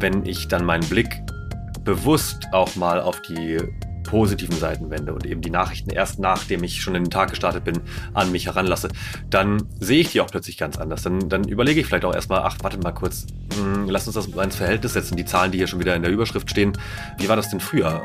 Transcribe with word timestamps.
wenn 0.00 0.24
ich 0.26 0.48
dann 0.48 0.64
meinen 0.64 0.88
Blick 0.88 1.22
bewusst 1.84 2.46
auch 2.52 2.76
mal 2.76 3.00
auf 3.00 3.20
die 3.22 3.58
positiven 4.04 4.56
Seiten 4.56 4.90
wende 4.90 5.12
und 5.12 5.26
eben 5.26 5.42
die 5.42 5.50
Nachrichten 5.50 5.90
erst 5.90 6.18
nachdem 6.18 6.64
ich 6.64 6.80
schon 6.80 6.94
in 6.94 7.04
den 7.04 7.10
Tag 7.10 7.30
gestartet 7.30 7.64
bin, 7.64 7.80
an 8.14 8.32
mich 8.32 8.46
heranlasse, 8.46 8.88
dann 9.28 9.68
sehe 9.80 10.00
ich 10.00 10.12
die 10.12 10.20
auch 10.20 10.28
plötzlich 10.28 10.56
ganz 10.56 10.78
anders. 10.78 11.02
Dann, 11.02 11.28
dann 11.28 11.44
überlege 11.44 11.80
ich 11.80 11.86
vielleicht 11.86 12.04
auch 12.04 12.14
erstmal, 12.14 12.40
ach, 12.40 12.56
warte 12.62 12.78
mal 12.78 12.92
kurz, 12.92 13.26
mh, 13.58 13.74
hm, 13.74 13.88
lass 13.90 14.06
uns 14.06 14.14
das 14.14 14.28
mal 14.28 14.44
ins 14.44 14.56
Verhältnis 14.56 14.94
setzen, 14.94 15.16
die 15.16 15.26
Zahlen, 15.26 15.52
die 15.52 15.58
hier 15.58 15.66
schon 15.66 15.80
wieder 15.80 15.94
in 15.94 16.02
der 16.02 16.10
Überschrift 16.10 16.48
stehen. 16.48 16.72
Wie 17.18 17.28
war 17.28 17.36
das 17.36 17.50
denn 17.50 17.60
früher? 17.60 18.02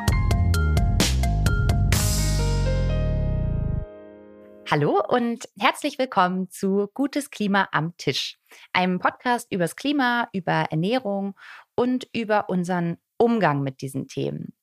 Hallo 4.74 5.00
und 5.08 5.48
herzlich 5.60 6.00
willkommen 6.00 6.50
zu 6.50 6.90
Gutes 6.96 7.30
Klima 7.30 7.68
am 7.72 7.96
Tisch, 7.98 8.40
einem 8.72 8.98
Podcast 8.98 9.52
übers 9.52 9.76
Klima, 9.76 10.30
über 10.34 10.66
Ernährung 10.72 11.36
und 11.76 12.08
über 12.14 12.50
unseren 12.50 12.98
Umgang 13.18 13.62
mit 13.62 13.82
diesen 13.82 14.08
Themen. 14.08 14.54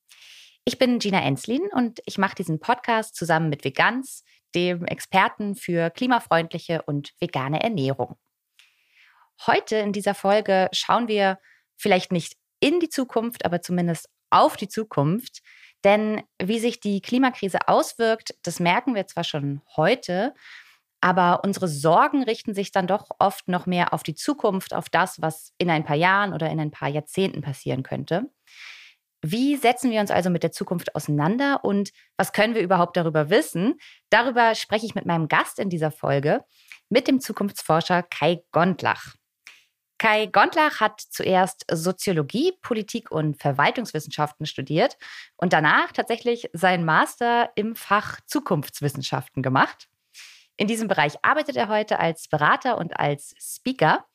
Ich 0.65 0.77
bin 0.77 0.99
Gina 0.99 1.21
Enslin 1.21 1.67
und 1.71 2.01
ich 2.05 2.17
mache 2.17 2.35
diesen 2.35 2.59
Podcast 2.59 3.15
zusammen 3.15 3.49
mit 3.49 3.63
Veganz, 3.63 4.23
dem 4.53 4.85
Experten 4.85 5.55
für 5.55 5.89
klimafreundliche 5.89 6.83
und 6.83 7.13
vegane 7.19 7.63
Ernährung. 7.63 8.17
Heute 9.47 9.77
in 9.77 9.91
dieser 9.91 10.13
Folge 10.13 10.69
schauen 10.71 11.07
wir 11.07 11.39
vielleicht 11.77 12.11
nicht 12.11 12.35
in 12.59 12.79
die 12.79 12.89
Zukunft, 12.89 13.43
aber 13.45 13.61
zumindest 13.61 14.07
auf 14.29 14.55
die 14.55 14.67
Zukunft. 14.67 15.41
Denn 15.83 16.21
wie 16.41 16.59
sich 16.59 16.79
die 16.79 17.01
Klimakrise 17.01 17.67
auswirkt, 17.67 18.35
das 18.43 18.59
merken 18.59 18.93
wir 18.93 19.07
zwar 19.07 19.23
schon 19.23 19.61
heute, 19.75 20.35
aber 21.01 21.43
unsere 21.43 21.67
Sorgen 21.67 22.23
richten 22.23 22.53
sich 22.53 22.71
dann 22.71 22.87
doch 22.87 23.09
oft 23.19 23.47
noch 23.47 23.65
mehr 23.65 23.93
auf 23.93 24.03
die 24.03 24.15
Zukunft, 24.15 24.73
auf 24.73 24.87
das, 24.87 25.21
was 25.21 25.53
in 25.57 25.69
ein 25.69 25.83
paar 25.83 25.95
Jahren 25.95 26.33
oder 26.33 26.49
in 26.49 26.59
ein 26.59 26.71
paar 26.71 26.89
Jahrzehnten 26.89 27.41
passieren 27.41 27.81
könnte. 27.83 28.29
Wie 29.23 29.55
setzen 29.55 29.91
wir 29.91 29.99
uns 29.99 30.09
also 30.09 30.29
mit 30.29 30.43
der 30.43 30.51
Zukunft 30.51 30.95
auseinander 30.95 31.63
und 31.63 31.91
was 32.17 32.33
können 32.33 32.55
wir 32.55 32.61
überhaupt 32.61 32.97
darüber 32.97 33.29
wissen? 33.29 33.79
Darüber 34.09 34.55
spreche 34.55 34.85
ich 34.85 34.95
mit 34.95 35.05
meinem 35.05 35.27
Gast 35.27 35.59
in 35.59 35.69
dieser 35.69 35.91
Folge, 35.91 36.43
mit 36.89 37.07
dem 37.07 37.19
Zukunftsforscher 37.19 38.03
Kai 38.03 38.43
Gondlach. 38.51 39.15
Kai 39.99 40.25
Gondlach 40.25 40.79
hat 40.79 40.99
zuerst 40.99 41.65
Soziologie, 41.71 42.53
Politik 42.63 43.11
und 43.11 43.39
Verwaltungswissenschaften 43.39 44.47
studiert 44.47 44.97
und 45.35 45.53
danach 45.53 45.91
tatsächlich 45.91 46.49
seinen 46.53 46.85
Master 46.85 47.51
im 47.53 47.75
Fach 47.75 48.19
Zukunftswissenschaften 48.25 49.43
gemacht. 49.43 49.90
In 50.57 50.67
diesem 50.67 50.87
Bereich 50.87 51.15
arbeitet 51.23 51.55
er 51.55 51.67
heute 51.67 51.99
als 51.99 52.27
Berater 52.27 52.77
und 52.77 52.99
als 52.99 53.33
Speaker 53.39 54.05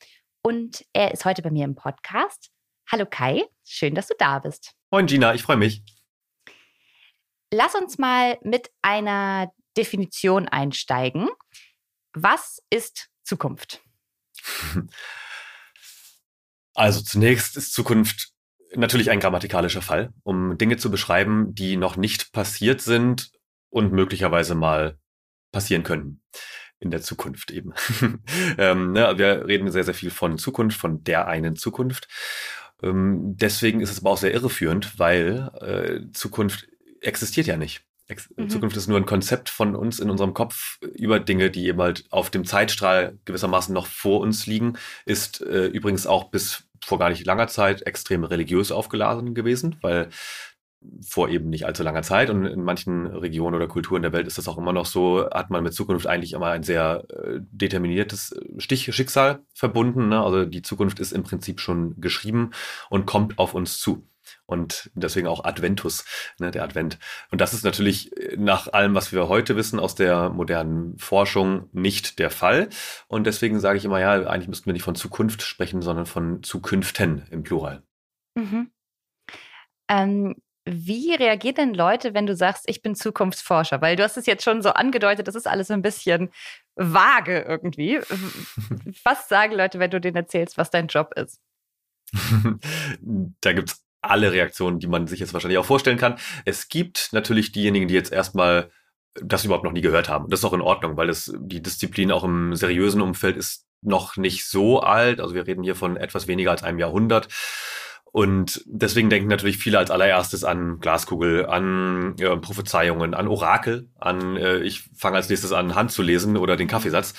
und 0.43 0.85
er 0.93 1.13
ist 1.13 1.25
heute 1.25 1.43
bei 1.43 1.51
mir 1.51 1.65
im 1.65 1.75
Podcast. 1.75 2.51
Hallo 2.91 3.05
Kai, 3.05 3.45
schön, 3.65 3.95
dass 3.95 4.07
du 4.07 4.15
da 4.19 4.39
bist. 4.39 4.75
Moin 4.91 5.07
Gina, 5.07 5.35
ich 5.35 5.43
freue 5.43 5.57
mich. 5.57 5.83
Lass 7.53 7.75
uns 7.75 7.99
mal 7.99 8.39
mit 8.43 8.71
einer 8.83 9.53
Definition 9.77 10.49
einsteigen. 10.49 11.29
Was 12.13 12.63
ist 12.71 13.09
Zukunft? 13.25 13.83
Also 16.79 17.01
zunächst 17.01 17.57
ist 17.57 17.73
Zukunft 17.73 18.35
natürlich 18.75 19.11
ein 19.11 19.19
grammatikalischer 19.19 19.81
Fall, 19.81 20.13
um 20.25 20.59
Dinge 20.59 20.77
zu 20.77 20.91
beschreiben, 20.91 21.55
die 21.55 21.79
noch 21.79 21.97
nicht 21.97 22.33
passiert 22.33 22.83
sind 22.83 23.31
und 23.71 23.93
möglicherweise 23.93 24.55
mal 24.55 24.99
passieren 25.57 25.85
können 25.85 26.21
in 26.81 26.91
der 26.91 27.01
Zukunft 27.01 27.51
eben. 27.51 27.73
ähm, 28.59 28.93
ne, 28.93 29.15
wir 29.17 29.47
reden 29.47 29.71
sehr, 29.71 29.85
sehr 29.85 29.95
viel 29.95 30.11
von 30.11 30.37
Zukunft, 30.37 30.79
von 30.79 31.03
der 31.03 31.29
einen 31.29 31.57
Zukunft. 31.57 32.09
Ähm, 32.83 33.39
deswegen 33.39 33.81
ist 33.81 33.91
es 33.91 34.01
aber 34.01 34.11
auch 34.11 34.19
sehr 34.19 34.35
irreführend, 34.35 34.99
weil 34.99 35.51
äh, 35.63 36.13
Zukunft 36.13 36.69
existiert 37.01 37.47
ja 37.47 37.57
nicht. 37.57 37.87
Ex 38.07 38.29
mhm. 38.37 38.51
Zukunft 38.51 38.77
ist 38.77 38.87
nur 38.87 38.99
ein 38.99 39.07
Konzept 39.07 39.49
von 39.49 39.75
uns 39.75 39.99
in 39.99 40.11
unserem 40.11 40.35
Kopf 40.35 40.79
über 40.95 41.21
Dinge, 41.21 41.51
die 41.51 41.69
eben 41.69 41.81
halt 41.81 42.05
auf 42.11 42.29
dem 42.29 42.45
Zeitstrahl 42.45 43.19
gewissermaßen 43.25 43.73
noch 43.73 43.87
vor 43.87 44.21
uns 44.21 44.47
liegen, 44.47 44.75
ist 45.07 45.41
äh, 45.41 45.69
übrigens 45.69 46.07
auch 46.07 46.25
bis 46.25 46.65
vor 46.85 46.99
gar 46.99 47.09
nicht 47.09 47.25
langer 47.25 47.49
Zeit 47.49 47.87
extrem 47.87 48.25
religiös 48.25 48.71
aufgeladen 48.71 49.35
gewesen, 49.35 49.77
weil 49.81 50.11
vor 51.01 51.29
eben 51.29 51.49
nicht 51.49 51.67
allzu 51.67 51.83
langer 51.83 52.03
Zeit 52.03 52.31
und 52.31 52.45
in 52.45 52.63
manchen 52.63 53.07
Regionen 53.07 53.57
oder 53.57 53.67
Kulturen 53.67 54.03
der 54.03 54.13
Welt 54.13 54.27
ist 54.27 54.39
das 54.39 54.49
auch 54.49 54.59
immer 54.59 54.73
noch 54.73 54.87
so, 54.87 55.29
hat 55.31 55.51
man 55.51 55.63
mit 55.63 55.75
Zukunft 55.75 56.07
eigentlich 56.07 56.33
immer 56.33 56.51
ein 56.51 56.63
sehr 56.63 57.05
äh, 57.11 57.41
determiniertes 57.51 58.39
Stich 58.59 58.95
Schicksal 58.95 59.41
verbunden. 59.55 60.09
Ne? 60.09 60.23
Also 60.23 60.45
die 60.45 60.63
Zukunft 60.63 61.01
ist 61.01 61.13
im 61.13 61.23
Prinzip 61.23 61.61
schon 61.61 62.01
geschrieben 62.01 62.51
und 62.91 63.07
kommt 63.07 63.39
auf 63.39 63.55
uns 63.55 63.79
zu. 63.79 64.07
Und 64.47 64.91
deswegen 64.95 65.27
auch 65.27 65.45
Adventus, 65.45 66.05
ne, 66.39 66.51
der 66.51 66.65
Advent. 66.65 66.99
Und 67.31 67.41
das 67.41 67.55
ist 67.55 67.65
natürlich 67.65 68.11
nach 68.37 68.73
allem, 68.73 68.95
was 68.95 69.13
wir 69.13 69.29
heute 69.29 69.57
wissen 69.57 69.79
aus 69.79 69.95
der 69.95 70.31
modernen 70.31 70.99
Forschung, 70.99 71.69
nicht 71.73 72.19
der 72.19 72.31
Fall. 72.31 72.69
Und 73.09 73.27
deswegen 73.27 73.61
sage 73.61 73.79
ich 73.79 73.85
immer, 73.85 74.01
ja, 74.01 74.27
eigentlich 74.27 74.49
müssten 74.49 74.67
wir 74.67 74.73
nicht 74.73 74.83
von 74.83 74.95
Zukunft 74.95 75.43
sprechen, 75.43 75.83
sondern 75.83 76.07
von 76.07 76.43
Zukünften 76.43 77.25
im 77.31 77.43
Plural. 77.43 77.83
Mhm. 78.35 78.71
Ähm, 79.89 80.37
wie 80.69 81.15
reagieren 81.15 81.55
denn 81.55 81.75
Leute, 81.75 82.13
wenn 82.13 82.27
du 82.27 82.35
sagst, 82.35 82.65
ich 82.67 82.83
bin 82.83 82.97
Zukunftsforscher? 82.97 83.81
Weil 83.81 83.95
du 83.95 84.03
hast 84.03 84.17
es 84.17 84.27
jetzt 84.27 84.43
schon 84.43 84.63
so 84.63 84.71
angedeutet, 84.71 85.29
das 85.29 85.37
ist 85.37 85.47
alles 85.47 85.71
ein 85.71 85.83
bisschen 85.83 86.31
vage 86.75 87.41
irgendwie. 87.43 88.01
Was 89.05 89.29
sagen 89.29 89.55
Leute, 89.55 89.79
wenn 89.79 89.91
du 89.91 90.01
denen 90.01 90.17
erzählst, 90.17 90.59
was 90.59 90.71
dein 90.71 90.89
Job 90.89 91.13
ist? 91.15 91.41
da 93.41 93.53
gibt 93.53 93.71
es 93.71 93.85
alle 94.03 94.33
Reaktionen, 94.33 94.81
die 94.81 94.87
man 94.87 95.07
sich 95.07 95.21
jetzt 95.21 95.35
wahrscheinlich 95.35 95.59
auch 95.59 95.65
vorstellen 95.65 95.99
kann. 95.99 96.19
Es 96.45 96.69
gibt 96.69 97.09
natürlich 97.13 97.53
diejenigen, 97.53 97.89
die 97.89 97.95
jetzt 97.95 98.13
erstmal 98.13 98.71
das 99.15 99.45
überhaupt 99.45 99.65
noch 99.65 99.73
nie 99.73 99.81
gehört 99.81 100.09
haben. 100.09 100.29
Das 100.29 100.41
ist 100.41 100.45
auch 100.45 100.53
in 100.53 100.61
Ordnung, 100.61 100.97
weil 100.97 101.09
es 101.09 101.33
die 101.39 101.63
Disziplin 101.63 102.13
auch 102.13 102.25
im 102.25 102.55
seriösen 102.55 103.01
Umfeld 103.01 103.37
ist 103.37 103.67
noch 103.83 104.17
nicht 104.17 104.45
so 104.47 104.81
alt. 104.81 105.21
Also 105.21 105.35
wir 105.35 105.47
reden 105.47 105.63
hier 105.63 105.77
von 105.77 105.97
etwas 105.97 106.27
weniger 106.27 106.51
als 106.51 106.63
einem 106.63 106.79
Jahrhundert. 106.79 107.29
Und 108.17 108.63
deswegen 108.65 109.11
denken 109.11 109.29
natürlich 109.29 109.59
viele 109.59 109.77
als 109.77 109.91
allererstes 109.91 110.43
an 110.43 110.81
Glaskugel, 110.81 111.45
an 111.45 112.15
äh, 112.19 112.35
Prophezeiungen, 112.39 113.13
an 113.13 113.29
Orakel, 113.29 113.91
an 113.99 114.39
äh, 114.39 114.61
ich 114.61 114.89
fange 114.97 115.17
als 115.17 115.29
nächstes 115.29 115.53
an, 115.53 115.75
Hand 115.75 115.93
zu 115.93 116.01
lesen 116.01 116.39
oder 116.39 116.57
den 116.57 116.67
Kaffeesatz. 116.67 117.13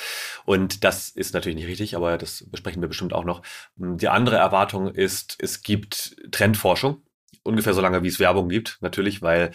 Und 0.46 0.84
das 0.84 1.10
ist 1.10 1.36
natürlich 1.36 1.56
nicht 1.56 1.68
richtig, 1.68 1.96
aber 1.96 2.18
das 2.18 2.50
besprechen 2.50 2.82
wir 2.82 2.90
bestimmt 2.90 3.14
auch 3.14 3.26
noch. 3.26 3.44
Die 3.76 4.10
andere 4.10 4.38
Erwartung 4.38 4.90
ist, 4.90 5.38
es 5.40 5.62
gibt 5.62 6.16
Trendforschung. 6.32 7.04
Ungefähr 7.44 7.76
so 7.76 7.82
lange, 7.82 8.02
wie 8.02 8.08
es 8.08 8.20
Werbung 8.20 8.50
gibt, 8.50 8.80
natürlich, 8.82 9.22
weil 9.22 9.52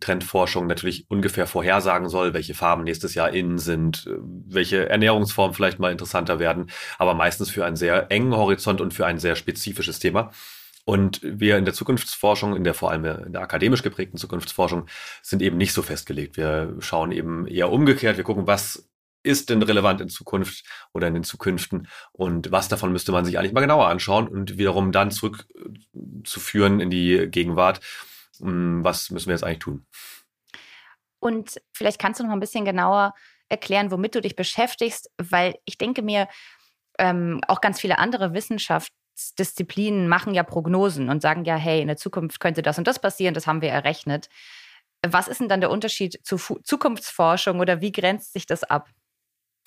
Trendforschung 0.00 0.66
natürlich 0.66 1.10
ungefähr 1.10 1.46
vorhersagen 1.46 2.08
soll, 2.08 2.32
welche 2.32 2.54
Farben 2.54 2.84
nächstes 2.84 3.14
Jahr 3.14 3.34
innen 3.34 3.58
sind, 3.58 4.08
welche 4.18 4.88
Ernährungsformen 4.88 5.54
vielleicht 5.54 5.78
mal 5.78 5.92
interessanter 5.92 6.38
werden, 6.38 6.70
aber 6.96 7.12
meistens 7.12 7.50
für 7.50 7.66
einen 7.66 7.76
sehr 7.76 8.10
engen 8.10 8.34
Horizont 8.34 8.80
und 8.80 8.94
für 8.94 9.04
ein 9.04 9.18
sehr 9.18 9.36
spezifisches 9.36 9.98
Thema. 9.98 10.30
Und 10.88 11.20
wir 11.22 11.58
in 11.58 11.64
der 11.64 11.74
Zukunftsforschung, 11.74 12.54
in 12.54 12.62
der 12.62 12.72
vor 12.72 12.92
allem 12.92 13.04
in 13.04 13.32
der 13.32 13.42
akademisch 13.42 13.82
geprägten 13.82 14.18
Zukunftsforschung, 14.18 14.86
sind 15.20 15.42
eben 15.42 15.56
nicht 15.56 15.72
so 15.72 15.82
festgelegt. 15.82 16.36
Wir 16.36 16.76
schauen 16.78 17.10
eben 17.10 17.48
eher 17.48 17.72
umgekehrt. 17.72 18.16
Wir 18.16 18.22
gucken, 18.22 18.46
was 18.46 18.88
ist 19.24 19.50
denn 19.50 19.62
relevant 19.62 20.00
in 20.00 20.08
Zukunft 20.08 20.64
oder 20.94 21.08
in 21.08 21.14
den 21.14 21.24
Zukünften 21.24 21.88
und 22.12 22.52
was 22.52 22.68
davon 22.68 22.92
müsste 22.92 23.10
man 23.10 23.24
sich 23.24 23.36
eigentlich 23.36 23.52
mal 23.52 23.62
genauer 23.62 23.88
anschauen 23.88 24.28
und 24.28 24.58
wiederum 24.58 24.92
dann 24.92 25.10
zurückzuführen 25.10 26.78
in 26.78 26.90
die 26.90 27.26
Gegenwart. 27.32 27.80
Hm, 28.38 28.84
was 28.84 29.10
müssen 29.10 29.26
wir 29.26 29.34
jetzt 29.34 29.42
eigentlich 29.42 29.58
tun? 29.58 29.84
Und 31.18 31.60
vielleicht 31.72 31.98
kannst 31.98 32.20
du 32.20 32.24
noch 32.24 32.32
ein 32.32 32.38
bisschen 32.38 32.64
genauer 32.64 33.12
erklären, 33.48 33.90
womit 33.90 34.14
du 34.14 34.20
dich 34.20 34.36
beschäftigst, 34.36 35.10
weil 35.18 35.56
ich 35.64 35.78
denke 35.78 36.02
mir, 36.02 36.28
ähm, 37.00 37.40
auch 37.48 37.60
ganz 37.60 37.80
viele 37.80 37.98
andere 37.98 38.34
Wissenschaften 38.34 38.94
Wissenschaftsdisziplinen 39.16 40.08
machen 40.08 40.34
ja 40.34 40.42
Prognosen 40.42 41.08
und 41.08 41.22
sagen 41.22 41.44
ja, 41.44 41.56
hey, 41.56 41.80
in 41.80 41.88
der 41.88 41.96
Zukunft 41.96 42.40
könnte 42.40 42.62
das 42.62 42.78
und 42.78 42.86
das 42.86 42.98
passieren, 42.98 43.34
das 43.34 43.46
haben 43.46 43.62
wir 43.62 43.70
errechnet. 43.70 44.28
Was 45.06 45.28
ist 45.28 45.40
denn 45.40 45.48
dann 45.48 45.60
der 45.60 45.70
Unterschied 45.70 46.20
zu 46.24 46.38
Fu 46.38 46.58
Zukunftsforschung 46.62 47.60
oder 47.60 47.80
wie 47.80 47.92
grenzt 47.92 48.32
sich 48.32 48.46
das 48.46 48.64
ab? 48.64 48.88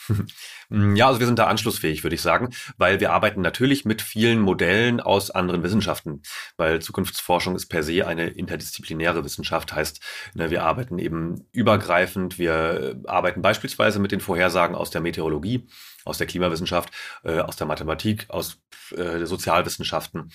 Ja, 0.72 1.08
also 1.08 1.20
wir 1.20 1.26
sind 1.26 1.40
da 1.40 1.48
anschlussfähig, 1.48 2.04
würde 2.04 2.14
ich 2.14 2.22
sagen, 2.22 2.50
weil 2.78 3.00
wir 3.00 3.12
arbeiten 3.12 3.42
natürlich 3.42 3.86
mit 3.86 4.04
vielen 4.04 4.40
Modellen 4.40 5.00
aus 5.00 5.32
anderen 5.32 5.64
Wissenschaften, 5.64 6.22
weil 6.58 6.80
Zukunftsforschung 6.80 7.56
ist 7.56 7.68
per 7.68 7.82
se 7.82 8.06
eine 8.06 8.28
interdisziplinäre 8.28 9.26
Wissenschaft, 9.26 9.74
heißt, 9.74 10.00
ne, 10.36 10.52
wir 10.52 10.64
arbeiten 10.64 11.00
eben 11.00 11.48
übergreifend, 11.52 12.38
wir 12.38 13.02
arbeiten 13.08 13.42
beispielsweise 13.42 14.00
mit 14.00 14.12
den 14.12 14.20
Vorhersagen 14.20 14.76
aus 14.76 14.92
der 14.92 15.02
Meteorologie, 15.02 15.68
aus 16.06 16.20
der 16.20 16.28
Klimawissenschaft, 16.28 16.92
äh, 17.24 17.40
aus 17.40 17.56
der 17.56 17.66
Mathematik, 17.66 18.26
aus 18.30 18.60
äh, 18.96 19.26
Sozialwissenschaften. 19.26 20.32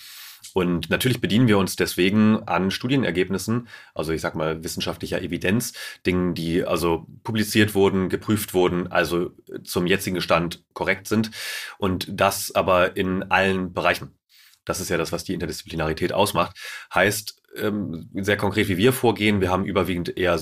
Und 0.53 0.89
natürlich 0.89 1.21
bedienen 1.21 1.47
wir 1.47 1.57
uns 1.57 1.75
deswegen 1.75 2.43
an 2.47 2.71
Studienergebnissen, 2.71 3.67
also 3.93 4.11
ich 4.11 4.21
sag 4.21 4.35
mal 4.35 4.63
wissenschaftlicher 4.63 5.21
Evidenz, 5.21 5.73
Dingen, 6.05 6.33
die 6.33 6.63
also 6.63 7.05
publiziert 7.23 7.75
wurden, 7.75 8.09
geprüft 8.09 8.53
wurden, 8.53 8.91
also 8.91 9.31
zum 9.63 9.87
jetzigen 9.87 10.21
Stand 10.21 10.63
korrekt 10.73 11.07
sind 11.07 11.31
und 11.77 12.07
das 12.09 12.53
aber 12.53 12.95
in 12.97 13.23
allen 13.23 13.73
Bereichen. 13.73 14.17
Das 14.65 14.79
ist 14.79 14.89
ja 14.89 14.97
das, 14.97 15.11
was 15.11 15.23
die 15.23 15.33
Interdisziplinarität 15.33 16.11
ausmacht. 16.11 16.57
Heißt, 16.93 17.41
ähm, 17.57 18.09
sehr 18.13 18.37
konkret, 18.37 18.67
wie 18.67 18.77
wir 18.77 18.93
vorgehen, 18.93 19.41
wir 19.41 19.49
haben 19.49 19.65
überwiegend 19.65 20.17
eher, 20.17 20.39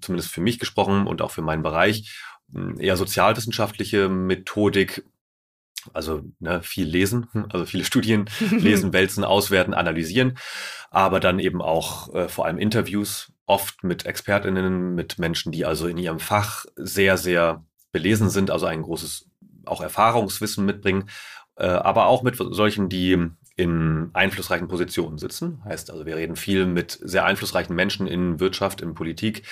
zumindest 0.00 0.32
für 0.32 0.40
mich 0.40 0.58
gesprochen 0.58 1.06
und 1.06 1.22
auch 1.22 1.30
für 1.30 1.42
meinen 1.42 1.62
Bereich, 1.62 2.14
eher 2.78 2.96
sozialwissenschaftliche 2.96 4.08
Methodik, 4.08 5.04
also 5.94 6.22
ne, 6.40 6.62
viel 6.62 6.86
lesen, 6.86 7.28
also 7.50 7.64
viele 7.64 7.84
Studien 7.86 8.28
lesen, 8.50 8.92
wälzen, 8.92 9.24
auswerten, 9.24 9.74
analysieren, 9.74 10.38
aber 10.90 11.20
dann 11.20 11.38
eben 11.38 11.62
auch 11.62 12.14
äh, 12.14 12.28
vor 12.28 12.46
allem 12.46 12.58
Interviews, 12.58 13.32
oft 13.46 13.82
mit 13.82 14.04
Expertinnen, 14.04 14.94
mit 14.94 15.18
Menschen, 15.18 15.52
die 15.52 15.64
also 15.64 15.86
in 15.86 15.96
ihrem 15.96 16.20
Fach 16.20 16.66
sehr, 16.76 17.16
sehr 17.16 17.64
belesen 17.92 18.28
sind, 18.28 18.50
also 18.50 18.66
ein 18.66 18.82
großes 18.82 19.30
auch 19.64 19.80
Erfahrungswissen 19.80 20.64
mitbringen, 20.64 21.08
äh, 21.56 21.66
aber 21.66 22.06
auch 22.06 22.22
mit 22.22 22.36
solchen, 22.36 22.88
die 22.88 23.30
in 23.56 24.10
einflussreichen 24.12 24.68
Positionen 24.68 25.18
sitzen. 25.18 25.62
Heißt 25.64 25.90
also, 25.90 26.06
wir 26.06 26.16
reden 26.16 26.36
viel 26.36 26.64
mit 26.66 26.98
sehr 27.02 27.24
einflussreichen 27.24 27.74
Menschen 27.74 28.06
in 28.06 28.38
Wirtschaft, 28.38 28.80
in 28.80 28.94
Politik, 28.94 29.42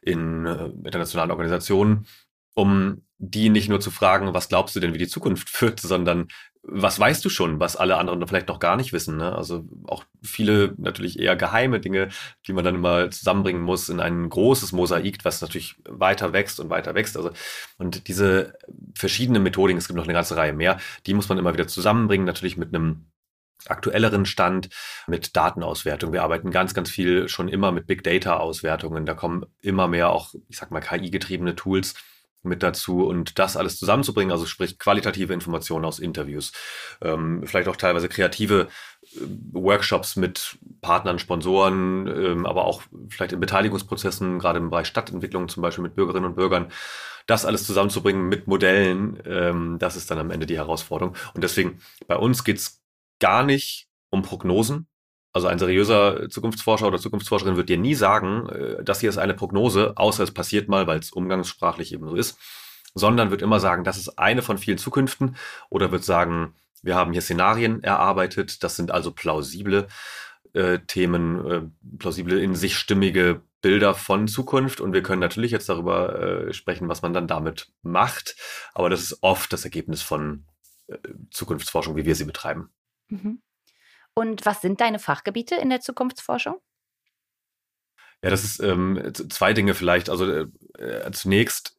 in 0.00 0.46
äh, 0.46 0.64
internationalen 0.84 1.30
Organisationen, 1.30 2.06
um 2.54 3.02
die 3.18 3.50
nicht 3.50 3.68
nur 3.68 3.80
zu 3.80 3.90
fragen, 3.90 4.34
was 4.34 4.48
glaubst 4.48 4.74
du 4.74 4.80
denn, 4.80 4.94
wie 4.94 4.98
die 4.98 5.08
Zukunft 5.08 5.60
wird, 5.62 5.80
sondern 5.80 6.28
was 6.64 6.98
weißt 6.98 7.24
du 7.24 7.28
schon, 7.28 7.58
was 7.58 7.74
alle 7.74 7.96
anderen 7.96 8.26
vielleicht 8.28 8.46
noch 8.46 8.60
gar 8.60 8.76
nicht 8.76 8.92
wissen. 8.92 9.16
Ne? 9.16 9.34
Also 9.34 9.64
auch 9.86 10.04
viele 10.22 10.74
natürlich 10.76 11.18
eher 11.18 11.34
geheime 11.34 11.80
Dinge, 11.80 12.10
die 12.46 12.52
man 12.52 12.64
dann 12.64 12.76
immer 12.76 13.10
zusammenbringen 13.10 13.62
muss 13.62 13.88
in 13.88 13.98
ein 13.98 14.28
großes 14.28 14.70
Mosaik, 14.70 15.24
was 15.24 15.40
natürlich 15.40 15.74
weiter 15.88 16.32
wächst 16.32 16.60
und 16.60 16.70
weiter 16.70 16.94
wächst. 16.94 17.16
Also 17.16 17.32
und 17.78 18.06
diese 18.06 18.54
verschiedenen 18.94 19.42
Methodiken, 19.42 19.78
es 19.78 19.88
gibt 19.88 19.96
noch 19.96 20.04
eine 20.04 20.12
ganze 20.12 20.36
Reihe 20.36 20.52
mehr, 20.52 20.78
die 21.06 21.14
muss 21.14 21.28
man 21.28 21.38
immer 21.38 21.52
wieder 21.52 21.66
zusammenbringen, 21.66 22.26
natürlich 22.26 22.56
mit 22.56 22.72
einem 22.72 23.06
aktuelleren 23.66 24.26
Stand 24.26 24.68
mit 25.06 25.36
Datenauswertung. 25.36 26.12
Wir 26.12 26.22
arbeiten 26.22 26.50
ganz, 26.50 26.74
ganz 26.74 26.90
viel 26.90 27.28
schon 27.28 27.48
immer 27.48 27.72
mit 27.72 27.86
Big 27.86 28.02
Data 28.04 28.36
Auswertungen. 28.36 29.06
Da 29.06 29.14
kommen 29.14 29.46
immer 29.60 29.88
mehr 29.88 30.10
auch, 30.10 30.34
ich 30.48 30.56
sag 30.56 30.70
mal, 30.70 30.80
KI-getriebene 30.80 31.54
Tools 31.54 31.94
mit 32.42 32.62
dazu 32.62 33.06
und 33.06 33.38
das 33.38 33.56
alles 33.56 33.78
zusammenzubringen, 33.78 34.32
also 34.32 34.46
sprich 34.46 34.78
qualitative 34.78 35.32
Informationen 35.32 35.84
aus 35.84 35.98
Interviews, 35.98 36.52
ähm, 37.00 37.42
vielleicht 37.44 37.68
auch 37.68 37.76
teilweise 37.76 38.08
kreative 38.08 38.68
äh, 39.02 39.20
Workshops 39.52 40.16
mit 40.16 40.58
Partnern, 40.80 41.18
Sponsoren, 41.18 42.06
ähm, 42.06 42.46
aber 42.46 42.64
auch 42.64 42.82
vielleicht 43.08 43.32
in 43.32 43.40
Beteiligungsprozessen, 43.40 44.38
gerade 44.38 44.58
im 44.58 44.70
Bereich 44.70 44.86
Stadtentwicklung 44.86 45.48
zum 45.48 45.62
Beispiel 45.62 45.82
mit 45.82 45.94
Bürgerinnen 45.94 46.26
und 46.26 46.36
Bürgern, 46.36 46.70
das 47.26 47.44
alles 47.44 47.64
zusammenzubringen 47.64 48.28
mit 48.28 48.46
Modellen, 48.48 49.22
ähm, 49.26 49.78
das 49.78 49.96
ist 49.96 50.10
dann 50.10 50.18
am 50.18 50.30
Ende 50.30 50.46
die 50.46 50.56
Herausforderung. 50.56 51.14
Und 51.34 51.44
deswegen 51.44 51.80
bei 52.06 52.16
uns 52.16 52.44
geht's 52.44 52.82
gar 53.20 53.44
nicht 53.44 53.88
um 54.10 54.22
Prognosen, 54.22 54.88
also 55.32 55.46
ein 55.46 55.58
seriöser 55.58 56.28
Zukunftsforscher 56.28 56.86
oder 56.86 56.98
Zukunftsforscherin 56.98 57.56
wird 57.56 57.68
dir 57.68 57.78
nie 57.78 57.94
sagen, 57.94 58.48
äh, 58.48 58.84
das 58.84 59.00
hier 59.00 59.08
ist 59.08 59.18
eine 59.18 59.34
Prognose, 59.34 59.96
außer 59.96 60.22
es 60.22 60.32
passiert 60.32 60.68
mal, 60.68 60.86
weil 60.86 60.98
es 60.98 61.10
umgangssprachlich 61.10 61.92
eben 61.92 62.08
so 62.08 62.14
ist, 62.14 62.38
sondern 62.94 63.30
wird 63.30 63.42
immer 63.42 63.60
sagen, 63.60 63.84
das 63.84 63.96
ist 63.96 64.18
eine 64.18 64.42
von 64.42 64.58
vielen 64.58 64.78
Zukünften 64.78 65.36
oder 65.70 65.90
wird 65.90 66.04
sagen, 66.04 66.54
wir 66.82 66.96
haben 66.96 67.12
hier 67.12 67.22
Szenarien 67.22 67.82
erarbeitet, 67.82 68.62
das 68.62 68.76
sind 68.76 68.90
also 68.90 69.12
plausible 69.12 69.86
äh, 70.52 70.80
Themen, 70.80 71.46
äh, 71.50 71.62
plausible 71.98 72.40
in 72.40 72.54
sich 72.54 72.76
stimmige 72.76 73.40
Bilder 73.62 73.94
von 73.94 74.26
Zukunft 74.28 74.80
und 74.80 74.92
wir 74.92 75.02
können 75.02 75.20
natürlich 75.20 75.52
jetzt 75.52 75.68
darüber 75.68 76.20
äh, 76.20 76.52
sprechen, 76.52 76.88
was 76.88 77.00
man 77.00 77.14
dann 77.14 77.28
damit 77.28 77.72
macht, 77.82 78.36
aber 78.74 78.90
das 78.90 79.00
ist 79.00 79.18
oft 79.22 79.52
das 79.52 79.64
Ergebnis 79.64 80.02
von 80.02 80.44
äh, 80.88 80.98
Zukunftsforschung, 81.30 81.96
wie 81.96 82.04
wir 82.04 82.16
sie 82.16 82.24
betreiben. 82.24 82.70
Mhm. 83.08 83.40
Und 84.14 84.44
was 84.44 84.60
sind 84.60 84.80
deine 84.80 84.98
Fachgebiete 84.98 85.54
in 85.54 85.70
der 85.70 85.80
Zukunftsforschung? 85.80 86.60
Ja, 88.22 88.30
das 88.30 88.44
ist 88.44 88.60
ähm, 88.60 89.12
zwei 89.14 89.52
Dinge 89.52 89.74
vielleicht. 89.74 90.08
Also 90.08 90.30
äh, 90.30 90.46
äh, 90.78 91.10
zunächst, 91.12 91.76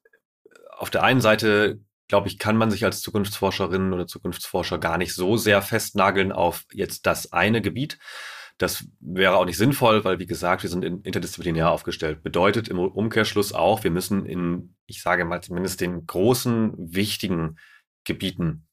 auf 0.77 0.89
der 0.89 1.03
einen 1.03 1.21
Seite, 1.21 1.80
glaube 2.07 2.27
ich, 2.27 2.38
kann 2.38 2.57
man 2.57 2.69
sich 2.69 2.83
als 2.83 3.01
Zukunftsforscherin 3.01 3.94
oder 3.94 4.07
Zukunftsforscher 4.07 4.77
gar 4.77 4.97
nicht 4.97 5.13
so 5.13 5.38
sehr 5.38 5.62
festnageln 5.62 6.31
auf 6.31 6.65
jetzt 6.74 7.06
das 7.06 7.31
eine 7.31 7.62
Gebiet. 7.62 7.97
Das 8.57 8.86
wäre 9.00 9.38
auch 9.38 9.45
nicht 9.45 9.57
sinnvoll, 9.57 10.03
weil, 10.03 10.19
wie 10.19 10.27
gesagt, 10.27 10.63
wir 10.63 10.69
sind 10.69 10.83
interdisziplinär 10.83 11.71
aufgestellt. 11.71 12.24
Bedeutet 12.24 12.68
im 12.68 12.77
Umkehrschluss 12.77 13.53
auch, 13.53 13.83
wir 13.83 13.91
müssen 13.91 14.25
in, 14.25 14.75
ich 14.86 15.01
sage 15.01 15.25
mal 15.25 15.41
zumindest 15.41 15.81
den 15.81 16.06
großen, 16.06 16.74
wichtigen 16.77 17.57
Gebieten 18.03 18.68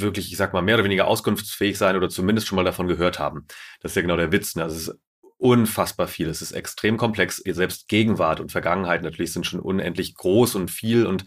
wirklich, 0.00 0.30
ich 0.30 0.36
sag 0.36 0.52
mal, 0.52 0.62
mehr 0.62 0.76
oder 0.76 0.84
weniger 0.84 1.06
auskunftsfähig 1.06 1.78
sein 1.78 1.96
oder 1.96 2.08
zumindest 2.08 2.46
schon 2.46 2.56
mal 2.56 2.64
davon 2.64 2.88
gehört 2.88 3.18
haben. 3.18 3.46
Das 3.80 3.92
ist 3.92 3.96
ja 3.96 4.02
genau 4.02 4.16
der 4.16 4.32
Witz. 4.32 4.56
Ne? 4.56 4.62
Also 4.62 4.76
es 4.76 4.88
ist 4.88 4.98
unfassbar 5.38 6.08
viel. 6.08 6.28
Es 6.28 6.42
ist 6.42 6.52
extrem 6.52 6.96
komplex. 6.96 7.36
Selbst 7.36 7.88
Gegenwart 7.88 8.40
und 8.40 8.52
Vergangenheit 8.52 9.02
natürlich 9.02 9.32
sind 9.32 9.46
schon 9.46 9.60
unendlich 9.60 10.14
groß 10.14 10.54
und 10.54 10.70
viel 10.70 11.06
und 11.06 11.24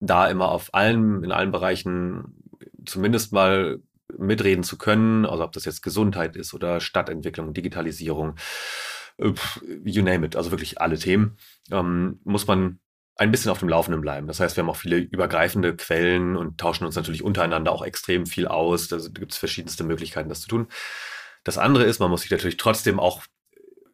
da 0.00 0.28
immer 0.28 0.50
auf 0.50 0.74
allen, 0.74 1.24
in 1.24 1.32
allen 1.32 1.50
Bereichen 1.50 2.34
zumindest 2.84 3.32
mal 3.32 3.80
mitreden 4.16 4.64
zu 4.64 4.78
können, 4.78 5.26
also 5.26 5.44
ob 5.44 5.52
das 5.52 5.64
jetzt 5.64 5.82
Gesundheit 5.82 6.36
ist 6.36 6.54
oder 6.54 6.80
Stadtentwicklung, 6.80 7.52
Digitalisierung, 7.52 8.36
you 9.84 10.02
name 10.02 10.24
it, 10.24 10.36
also 10.36 10.50
wirklich 10.50 10.80
alle 10.80 10.98
Themen, 10.98 11.36
ähm, 11.70 12.20
muss 12.24 12.46
man 12.46 12.78
ein 13.18 13.32
bisschen 13.32 13.50
auf 13.50 13.58
dem 13.58 13.68
Laufenden 13.68 14.00
bleiben. 14.00 14.28
Das 14.28 14.40
heißt, 14.40 14.56
wir 14.56 14.62
haben 14.62 14.70
auch 14.70 14.76
viele 14.76 14.96
übergreifende 14.96 15.76
Quellen 15.76 16.36
und 16.36 16.58
tauschen 16.58 16.86
uns 16.86 16.94
natürlich 16.94 17.22
untereinander 17.24 17.72
auch 17.72 17.82
extrem 17.84 18.26
viel 18.26 18.46
aus. 18.46 18.88
Da 18.88 18.98
gibt 19.12 19.32
es 19.32 19.38
verschiedenste 19.38 19.84
Möglichkeiten, 19.84 20.28
das 20.28 20.40
zu 20.40 20.48
tun. 20.48 20.68
Das 21.44 21.58
andere 21.58 21.84
ist, 21.84 21.98
man 21.98 22.10
muss 22.10 22.22
sich 22.22 22.30
natürlich 22.30 22.58
trotzdem 22.58 23.00
auch, 23.00 23.24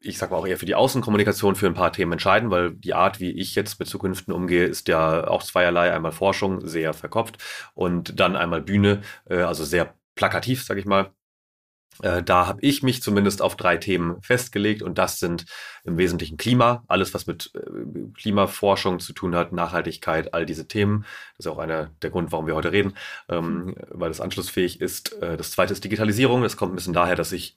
ich 0.01 0.19
sag 0.19 0.31
mal 0.31 0.37
auch 0.37 0.47
eher 0.47 0.59
für 0.59 0.67
die 0.67 0.75
Außenkommunikation 0.75 1.55
für 1.55 1.67
ein 1.67 1.75
paar 1.75 1.93
Themen 1.93 2.13
entscheiden, 2.13 2.51
weil 2.51 2.75
die 2.75 2.93
Art, 2.93 3.19
wie 3.19 3.31
ich 3.31 3.55
jetzt 3.55 3.79
mit 3.79 3.89
Zukünften 3.89 4.35
umgehe, 4.35 4.67
ist 4.67 4.89
ja 4.89 5.27
auch 5.27 5.43
zweierlei. 5.43 5.93
Einmal 5.93 6.13
Forschung, 6.13 6.67
sehr 6.67 6.93
verkopft 6.93 7.39
und 7.75 8.21
dann 8.21 8.37
einmal 8.37 8.61
Bühne, 8.61 9.01
äh, 9.29 9.39
also 9.39 9.65
sehr 9.65 9.95
plakativ, 10.17 10.65
sag 10.65 10.77
ich 10.77 10.85
mal. 10.85 11.13
Äh, 12.03 12.23
da 12.23 12.47
habe 12.47 12.61
ich 12.63 12.83
mich 12.83 13.03
zumindest 13.03 13.43
auf 13.43 13.57
drei 13.57 13.77
Themen 13.77 14.21
festgelegt 14.23 14.83
und 14.83 14.99
das 14.99 15.19
sind 15.19 15.47
im 15.85 15.99
Wesentlichen 15.99 16.37
Klima, 16.37 16.85
alles 16.89 17.15
was 17.15 17.27
mit 17.27 17.53
äh, 17.55 17.61
Klimaforschung 18.19 19.01
zu 19.01 19.13
tun 19.13 19.35
hat, 19.35 19.53
Nachhaltigkeit, 19.53 20.35
all 20.35 20.47
diese 20.47 20.67
Themen. 20.67 21.05
Das 21.37 21.47
ist 21.47 21.53
auch 21.53 21.59
einer 21.59 21.91
der 22.03 22.11
Grund, 22.11 22.33
warum 22.33 22.47
wir 22.47 22.55
heute 22.55 22.73
reden, 22.73 22.95
ähm, 23.29 23.75
weil 23.91 24.11
es 24.11 24.21
anschlussfähig 24.21 24.81
ist. 24.81 25.13
Äh, 25.23 25.37
das 25.37 25.51
zweite 25.51 25.73
ist 25.73 25.85
Digitalisierung. 25.85 26.43
Das 26.43 26.57
kommt 26.57 26.73
ein 26.73 26.77
bisschen 26.77 26.95
daher, 26.95 27.17
dass 27.17 27.33
ich 27.33 27.57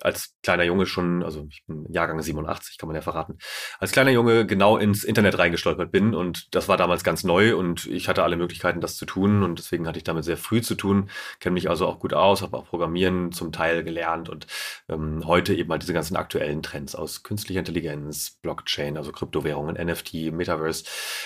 als 0.00 0.34
kleiner 0.42 0.64
Junge 0.64 0.86
schon, 0.86 1.22
also 1.22 1.46
ich 1.50 1.64
bin 1.66 1.86
Jahrgang 1.90 2.20
87, 2.20 2.78
kann 2.78 2.86
man 2.88 2.96
ja 2.96 3.02
verraten, 3.02 3.38
als 3.78 3.92
kleiner 3.92 4.10
Junge 4.10 4.46
genau 4.46 4.76
ins 4.76 5.04
Internet 5.04 5.38
reingestolpert 5.38 5.90
bin 5.90 6.14
und 6.14 6.54
das 6.54 6.68
war 6.68 6.76
damals 6.76 7.02
ganz 7.04 7.24
neu 7.24 7.56
und 7.56 7.86
ich 7.86 8.08
hatte 8.08 8.22
alle 8.22 8.36
Möglichkeiten, 8.36 8.80
das 8.80 8.96
zu 8.96 9.06
tun 9.06 9.42
und 9.42 9.58
deswegen 9.58 9.86
hatte 9.86 9.98
ich 9.98 10.04
damit 10.04 10.24
sehr 10.24 10.36
früh 10.36 10.60
zu 10.60 10.74
tun, 10.74 11.08
kenne 11.40 11.54
mich 11.54 11.70
also 11.70 11.86
auch 11.86 11.98
gut 11.98 12.12
aus, 12.12 12.42
habe 12.42 12.56
auch 12.56 12.66
Programmieren 12.66 13.32
zum 13.32 13.52
Teil 13.52 13.84
gelernt 13.84 14.28
und 14.28 14.46
ähm, 14.88 15.22
heute 15.26 15.54
eben 15.54 15.70
halt 15.70 15.82
diese 15.82 15.94
ganzen 15.94 16.16
aktuellen 16.16 16.62
Trends 16.62 16.94
aus 16.94 17.22
künstlicher 17.22 17.60
Intelligenz, 17.60 18.38
Blockchain, 18.42 18.96
also 18.96 19.12
Kryptowährungen, 19.12 19.76
NFT, 19.76 20.32
Metaverse, 20.32 20.84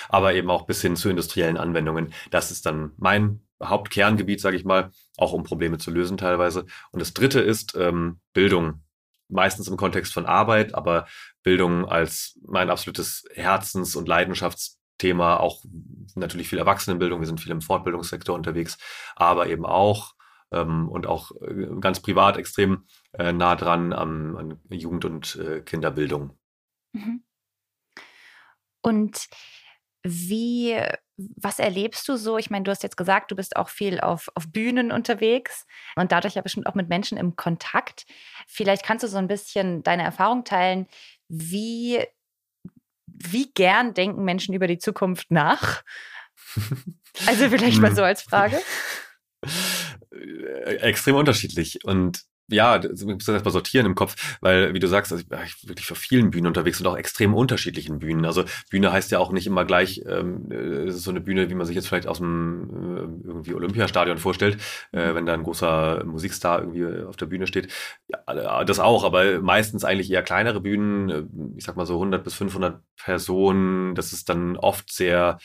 aber 0.09 0.35
eben 0.35 0.51
auch 0.51 0.67
bis 0.67 0.81
hin 0.81 0.97
zu 0.97 1.11
industriellen 1.11 1.57
Anwendungen. 1.57 2.13
Das 2.31 2.51
ist 2.51 2.67
dann 2.67 2.93
mein 2.99 3.41
Hauptkerngebiet, 3.63 4.41
sage 4.41 4.57
ich 4.57 4.65
mal, 4.65 4.91
auch 5.17 5.33
um 5.33 5.43
Probleme 5.43 5.79
zu 5.79 5.91
lösen 5.91 6.17
teilweise. 6.17 6.67
Und 6.93 7.01
das 7.01 7.15
Dritte 7.15 7.41
ist 7.41 7.75
ähm, 7.77 8.21
Bildung, 8.33 8.83
meistens 9.29 9.69
im 9.69 9.77
Kontext 9.77 10.13
von 10.13 10.27
Arbeit, 10.27 10.75
aber 10.75 11.07
Bildung 11.43 11.87
als 11.87 12.39
mein 12.47 12.71
absolutes 12.71 13.25
Herzens- 13.35 13.97
und 13.97 14.09
Leidenschaftsthema, 14.09 15.37
auch 15.37 15.65
natürlich 16.15 16.49
viel 16.49 16.59
Erwachsenenbildung, 16.59 17.21
wir 17.21 17.27
sind 17.27 17.41
viel 17.41 17.53
im 17.53 17.61
Fortbildungssektor 17.61 18.35
unterwegs, 18.35 18.79
aber 19.15 19.47
eben 19.47 19.65
auch 19.65 20.15
ähm, 20.53 20.89
und 20.89 21.07
auch 21.07 21.31
äh, 21.43 21.67
ganz 21.81 22.01
privat 22.01 22.37
extrem 22.37 22.85
äh, 23.13 23.33
nah 23.33 23.57
dran 23.57 23.93
am, 23.93 24.37
an 24.37 24.61
Jugend- 24.71 25.05
und 25.05 25.37
äh, 25.37 25.61
Kinderbildung. 25.61 26.37
Mhm. 26.93 27.23
Und 28.83 29.29
wie, 30.03 30.81
was 31.37 31.59
erlebst 31.59 32.09
du 32.09 32.17
so? 32.17 32.39
Ich 32.39 32.51
meine, 32.51 32.65
du 32.65 32.71
hast 32.71 32.83
jetzt 32.83 32.97
gesagt, 32.97 33.31
du 33.31 33.37
bist 33.37 33.57
auch 33.57 33.69
viel 33.69 34.01
auf, 34.01 34.29
auf 34.35 34.51
Bühnen 34.51 34.93
unterwegs 34.93 35.67
und 35.97 36.13
dadurch 36.13 36.35
ja 36.35 36.43
bestimmt 36.43 36.67
auch 36.67 36.75
mit 36.75 36.89
Menschen 36.89 37.19
im 37.19 37.37
Kontakt. 37.37 38.07
Vielleicht 38.47 38.85
kannst 38.85 39.05
du 39.05 39.09
so 39.09 39.19
ein 39.19 39.29
bisschen 39.29 39.83
deine 39.83 40.03
Erfahrung 40.03 40.45
teilen, 40.45 40.87
wie, 41.29 42.05
wie 43.07 43.51
gern 43.53 43.95
denken 43.95 44.25
Menschen 44.25 44.55
über 44.55 44.67
die 44.67 44.79
Zukunft 44.79 45.31
nach? 45.31 45.83
Also 47.27 47.49
vielleicht 47.49 47.81
mal 47.81 47.95
so 47.95 48.03
als 48.03 48.23
Frage. 48.23 48.61
Äh, 50.13 50.77
extrem 50.77 51.15
unterschiedlich. 51.15 51.85
Und 51.85 52.25
ja, 52.51 52.83
ich 52.83 53.05
muss 53.05 53.25
das 53.25 53.35
erstmal 53.35 53.53
sortieren 53.53 53.87
im 53.87 53.95
Kopf, 53.95 54.39
weil, 54.41 54.75
wie 54.75 54.79
du 54.79 54.89
sagst, 54.89 55.13
also 55.13 55.23
ich 55.23 55.29
bin 55.29 55.69
wirklich 55.69 55.91
auf 55.93 55.99
vielen 55.99 56.31
Bühnen 56.31 56.47
unterwegs 56.47 56.81
und 56.81 56.87
auch 56.87 56.97
extrem 56.97 57.35
unterschiedlichen 57.35 57.99
Bühnen. 57.99 58.25
Also 58.25 58.45
Bühne 58.71 58.93
heißt 58.93 59.11
ja 59.11 59.19
auch 59.19 59.33
nicht 59.33 59.47
immer 59.47 59.65
gleich 59.65 60.03
ähm, 60.07 60.51
äh, 60.51 60.91
so 60.91 61.11
eine 61.11 61.21
Bühne, 61.21 61.51
wie 61.51 61.55
man 61.55 61.67
sich 61.67 61.77
jetzt 61.77 61.89
vielleicht 61.89 62.07
aus 62.07 62.19
dem 62.19 62.69
äh, 62.71 63.27
irgendwie 63.27 63.55
Olympiastadion 63.55 64.19
vorstellt, 64.19 64.59
äh, 64.93 65.15
wenn 65.15 65.27
da 65.27 65.35
ein 65.35 65.43
großer 65.43 66.05
Musikstar 66.05 66.61
irgendwie 66.61 67.07
auf 67.07 67.17
der 67.17 67.27
Bühne 67.27 67.47
steht. 67.47 67.69
Ja, 68.09 68.65
das 68.65 68.79
auch, 68.79 69.05
aber 69.05 69.41
meistens 69.41 69.85
eigentlich 69.85 70.11
eher 70.11 70.23
kleinere 70.23 70.61
Bühnen, 70.61 71.11
äh, 71.11 71.23
ich 71.57 71.65
sag 71.65 71.77
mal 71.77 71.87
so 71.87 71.95
100 71.95 72.23
bis 72.23 72.35
500 72.35 72.83
Personen. 72.97 73.95
Das 73.95 74.13
ist 74.13 74.29
dann 74.29 74.57
oft 74.57 74.93
sehr 74.93 75.39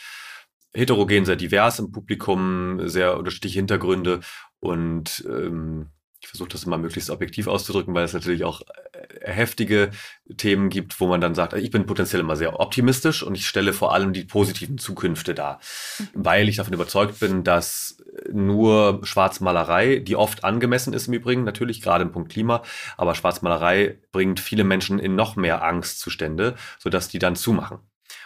heterogen, 0.76 1.26
sehr 1.26 1.36
divers 1.36 1.80
im 1.80 1.92
Publikum, 1.92 2.88
sehr 2.88 3.18
unterschiedliche 3.18 3.60
Hintergründe 3.60 4.20
und 4.60 5.26
ähm, 5.28 5.90
ich 6.26 6.30
versuche 6.30 6.50
das 6.50 6.64
immer 6.64 6.80
möglichst 6.80 7.12
objektiv 7.12 7.46
auszudrücken, 7.46 7.94
weil 7.94 8.04
es 8.04 8.14
natürlich 8.14 8.44
auch 8.44 8.62
äh, 8.62 9.32
heftige 9.32 9.92
Themen 10.38 10.70
gibt, 10.70 11.00
wo 11.00 11.06
man 11.06 11.22
dann 11.22 11.36
sagt, 11.36 11.54
ich 11.54 11.70
bin 11.70 11.86
potenziell 11.86 12.20
immer 12.20 12.36
sehr 12.36 12.60
optimistisch 12.60 13.22
und 13.22 13.36
ich 13.36 13.48
stelle 13.48 13.74
vor 13.74 13.94
allem 13.94 14.12
die 14.12 14.24
positiven 14.24 14.80
Zukünfte 14.80 15.36
dar, 15.36 15.60
mhm. 16.00 16.08
weil 16.16 16.50
ich 16.50 16.56
davon 16.56 16.74
überzeugt 16.74 17.20
bin, 17.20 17.44
dass 17.44 17.98
nur 18.32 19.02
Schwarzmalerei, 19.04 20.00
die 20.00 20.16
oft 20.16 20.44
angemessen 20.44 20.94
ist 20.94 21.08
im 21.08 21.14
Übrigen, 21.14 21.44
natürlich 21.44 21.80
gerade 21.80 22.04
im 22.04 22.12
Punkt 22.12 22.32
Klima, 22.32 22.64
aber 22.98 23.14
Schwarzmalerei 23.14 24.00
bringt 24.12 24.40
viele 24.40 24.64
Menschen 24.64 24.98
in 24.98 25.16
noch 25.16 25.36
mehr 25.36 25.62
Angstzustände, 25.62 26.56
sodass 26.80 27.08
die 27.08 27.20
dann 27.20 27.36
zumachen. 27.36 27.78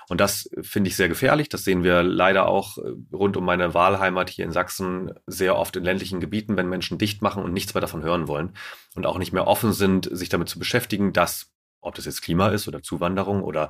Und 0.09 0.19
das 0.19 0.49
finde 0.61 0.89
ich 0.89 0.95
sehr 0.95 1.07
gefährlich. 1.07 1.49
Das 1.49 1.63
sehen 1.63 1.83
wir 1.83 2.03
leider 2.03 2.47
auch 2.47 2.77
äh, 2.79 2.91
rund 3.13 3.37
um 3.37 3.45
meine 3.45 3.73
Wahlheimat 3.73 4.29
hier 4.29 4.43
in 4.43 4.51
Sachsen 4.51 5.13
sehr 5.27 5.55
oft 5.55 5.75
in 5.75 5.83
ländlichen 5.83 6.19
Gebieten, 6.19 6.57
wenn 6.57 6.67
Menschen 6.67 6.97
dicht 6.97 7.21
machen 7.21 7.43
und 7.43 7.53
nichts 7.53 7.73
mehr 7.73 7.81
davon 7.81 8.03
hören 8.03 8.27
wollen 8.27 8.53
und 8.95 9.05
auch 9.05 9.19
nicht 9.19 9.31
mehr 9.31 9.47
offen 9.47 9.71
sind, 9.71 10.09
sich 10.11 10.29
damit 10.29 10.49
zu 10.49 10.59
beschäftigen, 10.59 11.13
dass 11.13 11.51
ob 11.81 11.95
das 11.95 12.05
jetzt 12.05 12.21
Klima 12.21 12.49
ist 12.49 12.67
oder 12.67 12.81
Zuwanderung 12.81 13.41
oder 13.41 13.69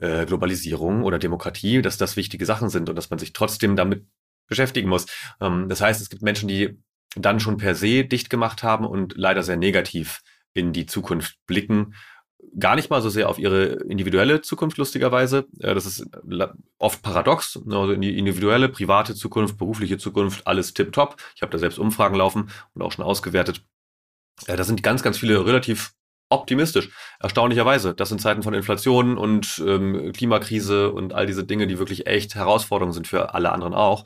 äh, 0.00 0.26
Globalisierung 0.26 1.04
oder 1.04 1.18
Demokratie, 1.18 1.82
dass 1.82 1.96
das 1.96 2.16
wichtige 2.16 2.46
Sachen 2.46 2.70
sind 2.70 2.88
und 2.88 2.96
dass 2.96 3.10
man 3.10 3.18
sich 3.18 3.32
trotzdem 3.32 3.76
damit 3.76 4.06
beschäftigen 4.48 4.88
muss. 4.88 5.06
Ähm, 5.40 5.68
das 5.68 5.80
heißt, 5.80 6.00
es 6.00 6.08
gibt 6.08 6.22
Menschen, 6.22 6.48
die 6.48 6.82
dann 7.14 7.38
schon 7.38 7.58
per 7.58 7.74
se 7.74 8.04
dicht 8.04 8.30
gemacht 8.30 8.62
haben 8.62 8.84
und 8.84 9.14
leider 9.16 9.42
sehr 9.42 9.56
negativ 9.56 10.22
in 10.54 10.72
die 10.72 10.86
Zukunft 10.86 11.36
blicken 11.46 11.94
gar 12.58 12.76
nicht 12.76 12.90
mal 12.90 13.02
so 13.02 13.08
sehr 13.08 13.28
auf 13.28 13.38
ihre 13.38 13.64
individuelle 13.64 14.40
Zukunft, 14.40 14.78
lustigerweise. 14.78 15.46
Das 15.52 15.86
ist 15.86 16.06
oft 16.78 17.02
paradox. 17.02 17.58
Also 17.66 17.92
in 17.92 18.00
die 18.00 18.18
individuelle, 18.18 18.68
private 18.68 19.14
Zukunft, 19.14 19.58
berufliche 19.58 19.98
Zukunft, 19.98 20.46
alles 20.46 20.74
tipptopp. 20.74 21.16
Ich 21.34 21.42
habe 21.42 21.52
da 21.52 21.58
selbst 21.58 21.78
Umfragen 21.78 22.16
laufen 22.16 22.50
und 22.74 22.82
auch 22.82 22.92
schon 22.92 23.04
ausgewertet. 23.04 23.62
Da 24.46 24.62
sind 24.64 24.82
ganz, 24.82 25.02
ganz 25.02 25.18
viele 25.18 25.46
relativ 25.46 25.92
optimistisch, 26.28 26.90
erstaunlicherweise. 27.20 27.94
Das 27.94 28.10
in 28.10 28.18
Zeiten 28.18 28.42
von 28.42 28.54
Inflation 28.54 29.16
und 29.16 29.62
ähm, 29.64 30.12
Klimakrise 30.12 30.90
und 30.90 31.12
all 31.12 31.26
diese 31.26 31.44
Dinge, 31.44 31.66
die 31.66 31.78
wirklich 31.78 32.06
echt 32.06 32.34
Herausforderungen 32.34 32.92
sind 32.92 33.06
für 33.06 33.34
alle 33.34 33.52
anderen 33.52 33.74
auch. 33.74 34.04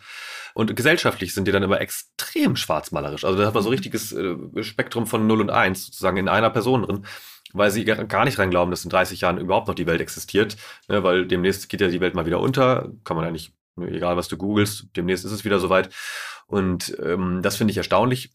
Und 0.53 0.75
gesellschaftlich 0.77 1.33
sind 1.33 1.47
die 1.47 1.53
dann 1.53 1.63
immer 1.63 1.81
extrem 1.81 2.57
schwarzmalerisch. 2.57 3.25
Also 3.25 3.39
da 3.39 3.47
hat 3.47 3.55
man 3.55 3.63
so 3.63 3.71
ein 3.71 3.73
richtiges 3.73 4.13
äh, 4.13 4.37
Spektrum 4.63 5.07
von 5.07 5.27
0 5.27 5.41
und 5.41 5.51
1 5.51 5.87
sozusagen 5.87 6.19
in 6.19 6.29
einer 6.29 6.51
Person 6.51 6.83
drin 6.83 7.07
weil 7.53 7.71
sie 7.71 7.85
gar 7.85 8.25
nicht 8.25 8.39
rein 8.39 8.51
glauben, 8.51 8.71
dass 8.71 8.85
in 8.85 8.91
30 8.91 9.23
Jahren 9.23 9.39
überhaupt 9.39 9.69
noch 9.69 9.75
die 9.75 9.87
Welt 9.87 10.01
existiert, 10.01 10.57
ne, 10.89 11.03
weil 11.03 11.27
demnächst 11.27 11.69
geht 11.69 11.81
ja 11.81 11.89
die 11.89 12.01
Welt 12.01 12.15
mal 12.15 12.27
wieder 12.27 12.41
unter, 12.41 12.91
kann 13.05 13.17
man 13.17 13.27
eigentlich, 13.27 13.53
egal 13.81 14.17
was 14.17 14.29
du 14.29 14.37
googelst, 14.37 14.89
demnächst 14.97 15.25
ist 15.25 15.33
es 15.33 15.45
wieder 15.45 15.59
soweit. 15.59 15.91
Und 16.47 16.97
ähm, 17.03 17.43
das 17.43 17.57
finde 17.57 17.71
ich 17.73 17.77
erstaunlich. 17.77 18.33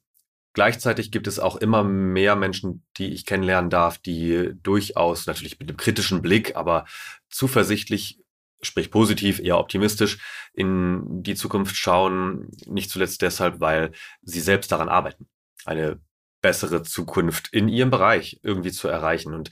Gleichzeitig 0.53 1.11
gibt 1.11 1.27
es 1.27 1.37
auch 1.37 1.57
immer 1.57 1.83
mehr 1.83 2.37
Menschen, 2.37 2.85
die 2.95 3.13
ich 3.13 3.25
kennenlernen 3.25 3.69
darf, 3.69 3.97
die 3.97 4.53
durchaus 4.63 5.27
natürlich 5.27 5.59
mit 5.59 5.67
einem 5.67 5.75
kritischen 5.75 6.21
Blick, 6.21 6.55
aber 6.55 6.85
zuversichtlich, 7.29 8.23
sprich 8.61 8.89
positiv, 8.89 9.39
eher 9.39 9.57
optimistisch 9.57 10.17
in 10.53 11.21
die 11.23 11.35
Zukunft 11.35 11.75
schauen. 11.75 12.47
Nicht 12.67 12.89
zuletzt 12.89 13.21
deshalb, 13.21 13.59
weil 13.59 13.91
sie 14.21 14.39
selbst 14.39 14.71
daran 14.71 14.87
arbeiten. 14.87 15.27
Eine 15.65 15.99
bessere 16.45 16.83
Zukunft 16.83 17.47
in 17.53 17.67
ihrem 17.67 17.89
Bereich 17.89 18.39
irgendwie 18.43 18.71
zu 18.71 18.87
erreichen. 18.87 19.33
Und 19.33 19.49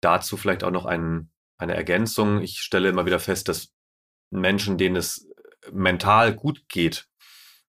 dazu 0.00 0.38
vielleicht 0.38 0.64
auch 0.64 0.70
noch 0.70 0.86
ein, 0.86 1.30
eine 1.58 1.74
Ergänzung. 1.74 2.40
Ich 2.40 2.60
stelle 2.60 2.88
immer 2.88 3.04
wieder 3.04 3.20
fest, 3.20 3.48
dass 3.48 3.74
Menschen, 4.30 4.78
denen 4.78 4.96
es 4.96 5.28
mental 5.70 6.34
gut 6.34 6.66
geht, 6.66 7.08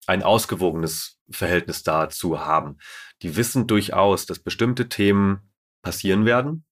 ein 0.06 0.22
ausgewogenes 0.22 1.20
Verhältnis 1.32 1.82
dazu 1.82 2.42
haben. 2.42 2.78
Die 3.24 3.36
wissen 3.36 3.66
durchaus, 3.66 4.28
dass 4.28 4.38
bestimmte 4.38 4.88
Themen 4.88 5.52
passieren 5.82 6.26
werden. 6.26 6.64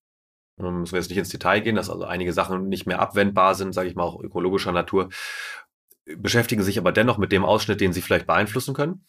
Da 0.56 0.70
müssen 0.70 0.92
wir 0.92 1.00
jetzt 1.00 1.08
nicht 1.08 1.18
ins 1.18 1.30
Detail 1.30 1.62
gehen, 1.62 1.74
dass 1.74 1.90
also 1.90 2.04
einige 2.04 2.32
Sachen 2.32 2.68
nicht 2.68 2.86
mehr 2.86 3.00
abwendbar 3.00 3.56
sind, 3.56 3.72
sage 3.72 3.88
ich 3.88 3.96
mal 3.96 4.04
auch 4.04 4.20
ökologischer 4.20 4.70
Natur, 4.70 5.08
beschäftigen 6.04 6.62
sich 6.62 6.78
aber 6.78 6.92
dennoch 6.92 7.18
mit 7.18 7.32
dem 7.32 7.44
Ausschnitt, 7.44 7.80
den 7.80 7.92
sie 7.92 8.02
vielleicht 8.02 8.28
beeinflussen 8.28 8.72
können 8.72 9.04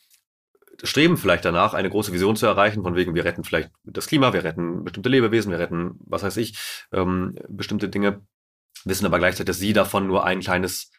streben 0.83 1.17
vielleicht 1.17 1.45
danach, 1.45 1.73
eine 1.73 1.89
große 1.89 2.13
Vision 2.13 2.35
zu 2.35 2.45
erreichen, 2.45 2.83
von 2.83 2.95
wegen, 2.95 3.15
wir 3.15 3.25
retten 3.25 3.43
vielleicht 3.43 3.71
das 3.83 4.07
Klima, 4.07 4.33
wir 4.33 4.43
retten 4.43 4.83
bestimmte 4.83 5.09
Lebewesen, 5.09 5.51
wir 5.51 5.59
retten, 5.59 5.99
was 6.05 6.23
weiß 6.23 6.37
ich, 6.37 6.57
ähm, 6.91 7.35
bestimmte 7.47 7.89
Dinge, 7.89 8.21
wissen 8.85 9.05
aber 9.05 9.19
gleichzeitig, 9.19 9.47
dass 9.47 9.59
sie 9.59 9.73
davon 9.73 10.07
nur 10.07 10.25
ein 10.25 10.39
kleines 10.39 10.91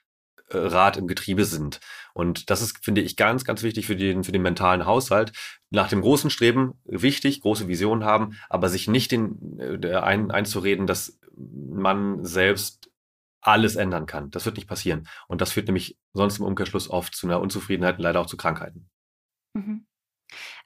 äh, 0.49 0.59
Rad 0.59 0.97
im 0.97 1.07
Getriebe 1.07 1.45
sind. 1.45 1.81
Und 2.13 2.51
das 2.51 2.61
ist, 2.61 2.85
finde 2.85 3.01
ich, 3.01 3.17
ganz, 3.17 3.45
ganz 3.45 3.63
wichtig 3.63 3.87
für 3.87 3.97
den, 3.97 4.25
für 4.25 4.33
den 4.33 4.43
mentalen 4.43 4.85
Haushalt. 4.85 5.33
Nach 5.71 5.89
dem 5.89 6.01
großen 6.01 6.31
Streben 6.31 6.75
wichtig, 6.85 7.41
große 7.41 7.69
Visionen 7.69 8.05
haben, 8.05 8.37
aber 8.49 8.69
sich 8.69 8.89
nicht 8.89 9.13
den, 9.13 9.59
äh, 9.59 9.95
ein, 9.95 10.31
einzureden, 10.31 10.87
dass 10.87 11.19
man 11.37 12.25
selbst 12.25 12.91
alles 13.41 13.77
ändern 13.77 14.07
kann. 14.07 14.31
Das 14.31 14.45
wird 14.45 14.57
nicht 14.57 14.69
passieren. 14.69 15.09
Und 15.27 15.41
das 15.41 15.53
führt 15.53 15.67
nämlich 15.67 15.97
sonst 16.13 16.39
im 16.39 16.45
Umkehrschluss 16.45 16.91
oft 16.91 17.15
zu 17.15 17.27
einer 17.27 17.41
Unzufriedenheit 17.41 17.97
und 17.97 18.03
leider 18.03 18.21
auch 18.21 18.27
zu 18.27 18.37
Krankheiten. 18.37 18.91
Mhm. 19.55 19.87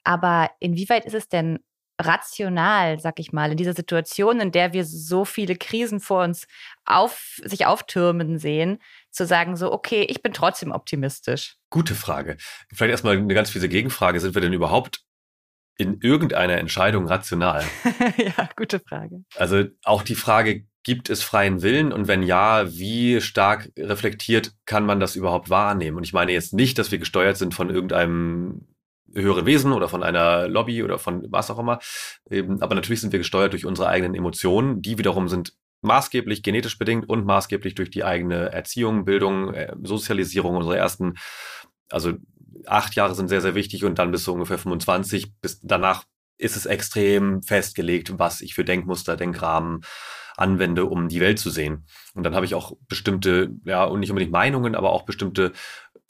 Aber 0.03 0.51
inwieweit 0.61 1.07
ist 1.07 1.15
es 1.15 1.29
denn 1.29 1.59
rational, 2.01 2.99
sag 2.99 3.21
ich 3.21 3.33
mal, 3.33 3.53
in 3.53 3.57
dieser 3.57 3.73
Situation, 3.73 4.41
in 4.41 4.53
der 4.53 4.73
wir 4.73 4.85
so 4.85 5.25
viele 5.25 5.57
Krisen 5.57 6.01
vor 6.01 6.25
uns 6.25 6.47
auf, 6.85 7.41
sich 7.45 7.67
auftürmen 7.67 8.39
sehen, 8.39 8.79
zu 9.11 9.27
sagen, 9.27 9.57
so, 9.57 9.73
okay, 9.73 10.03
ich 10.09 10.23
bin 10.23 10.33
trotzdem 10.33 10.73
optimistisch? 10.73 11.57
Gute 11.71 11.95
Frage. 11.95 12.37
Vielleicht 12.73 12.91
erstmal 12.91 13.17
eine 13.17 13.35
ganz 13.35 13.51
fiese 13.51 13.69
Gegenfrage. 13.69 14.19
Sind 14.19 14.35
wir 14.35 14.43
denn 14.43 14.53
überhaupt 14.53 15.03
in 15.77 16.01
irgendeiner 16.01 16.59
Entscheidung 16.59 17.07
rational? 17.07 17.65
ja, 18.17 18.49
gute 18.57 18.81
Frage. 18.81 19.25
Also 19.37 19.65
auch 19.85 20.03
die 20.03 20.17
Frage, 20.17 20.67
gibt 20.83 21.11
es 21.11 21.23
freien 21.23 21.63
Willen? 21.63 21.93
Und 21.93 22.09
wenn 22.09 22.23
ja, 22.23 22.73
wie 22.73 23.21
stark 23.21 23.71
reflektiert 23.79 24.53
kann 24.67 24.85
man 24.85 24.99
das 24.99 25.17
überhaupt 25.17 25.49
wahrnehmen? 25.49 25.97
Und 25.97 26.05
ich 26.05 26.13
meine 26.13 26.33
jetzt 26.33 26.53
nicht, 26.53 26.79
dass 26.79 26.91
wir 26.91 26.99
gesteuert 26.99 27.37
sind 27.37 27.55
von 27.55 27.71
irgendeinem 27.71 28.67
höheren 29.15 29.47
Wesen 29.47 29.73
oder 29.73 29.89
von 29.89 30.03
einer 30.03 30.49
Lobby 30.49 30.83
oder 30.83 30.99
von 30.99 31.27
was 31.31 31.51
auch 31.51 31.59
immer. 31.59 31.79
aber 32.61 32.75
natürlich 32.75 33.01
sind 33.01 33.13
wir 33.13 33.19
gesteuert 33.19 33.53
durch 33.53 33.67
unsere 33.67 33.89
eigenen 33.89 34.15
Emotionen. 34.15 34.83
Die 34.83 34.99
wiederum 34.99 35.29
sind 35.29 35.55
maßgeblich 35.83 36.43
genetisch 36.43 36.79
bedingt 36.79 37.09
und 37.09 37.27
maßgeblich 37.27 37.75
durch 37.75 37.91
die 37.91 38.05
eigene 38.05 38.53
Erziehung, 38.53 39.05
Bildung, 39.05 39.53
äh, 39.55 39.75
Sozialisierung. 39.83 40.57
Unsere 40.57 40.77
ersten, 40.77 41.15
also 41.91 42.15
acht 42.67 42.95
Jahre 42.95 43.15
sind 43.15 43.29
sehr, 43.29 43.41
sehr 43.41 43.55
wichtig 43.55 43.85
und 43.85 43.99
dann 43.99 44.11
bis 44.11 44.25
so 44.25 44.33
ungefähr 44.33 44.59
25. 44.59 45.35
Bis 45.41 45.61
danach 45.63 46.05
ist 46.39 46.57
es 46.57 46.67
extrem 46.67 47.43
festgelegt, 47.43 48.19
was 48.19 48.41
ich 48.41 48.55
für 48.55 48.65
Denkmuster, 48.65 49.17
Denkrahmen 49.17 49.83
anwende, 50.37 50.87
um 50.87 51.09
die 51.09 51.21
Welt 51.21 51.39
zu 51.39 51.51
sehen. 51.51 51.87
Und 52.15 52.25
dann 52.25 52.35
habe 52.35 52.47
ich 52.47 52.55
auch 52.55 52.73
bestimmte, 52.89 53.51
ja, 53.65 53.85
und 53.85 54.01
nicht 54.01 54.11
unbedingt 54.11 54.33
Meinungen, 54.33 54.75
aber 54.75 54.91
auch 54.91 55.03
bestimmte 55.03 55.53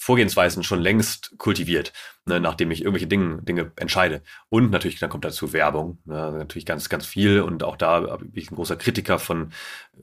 Vorgehensweisen 0.05 0.63
schon 0.63 0.83
längst 0.83 1.33
kultiviert, 1.39 1.95
ne, 2.27 2.39
nachdem 2.39 2.71
ich 2.71 2.83
irgendwelche 2.83 3.07
Dinge, 3.07 3.41
Dinge 3.41 3.73
entscheide. 3.77 4.21
Und 4.51 4.71
natürlich, 4.71 4.99
dann 4.99 5.09
kommt 5.09 5.25
dazu 5.25 5.55
Werbung, 5.55 5.97
ne, 6.05 6.31
natürlich 6.31 6.67
ganz, 6.67 6.91
ganz 6.91 7.07
viel. 7.07 7.41
Und 7.41 7.63
auch 7.63 7.77
da 7.77 8.01
bin 8.19 8.31
ich 8.35 8.51
ein 8.51 8.57
großer 8.57 8.77
Kritiker 8.77 9.19
von 9.19 9.51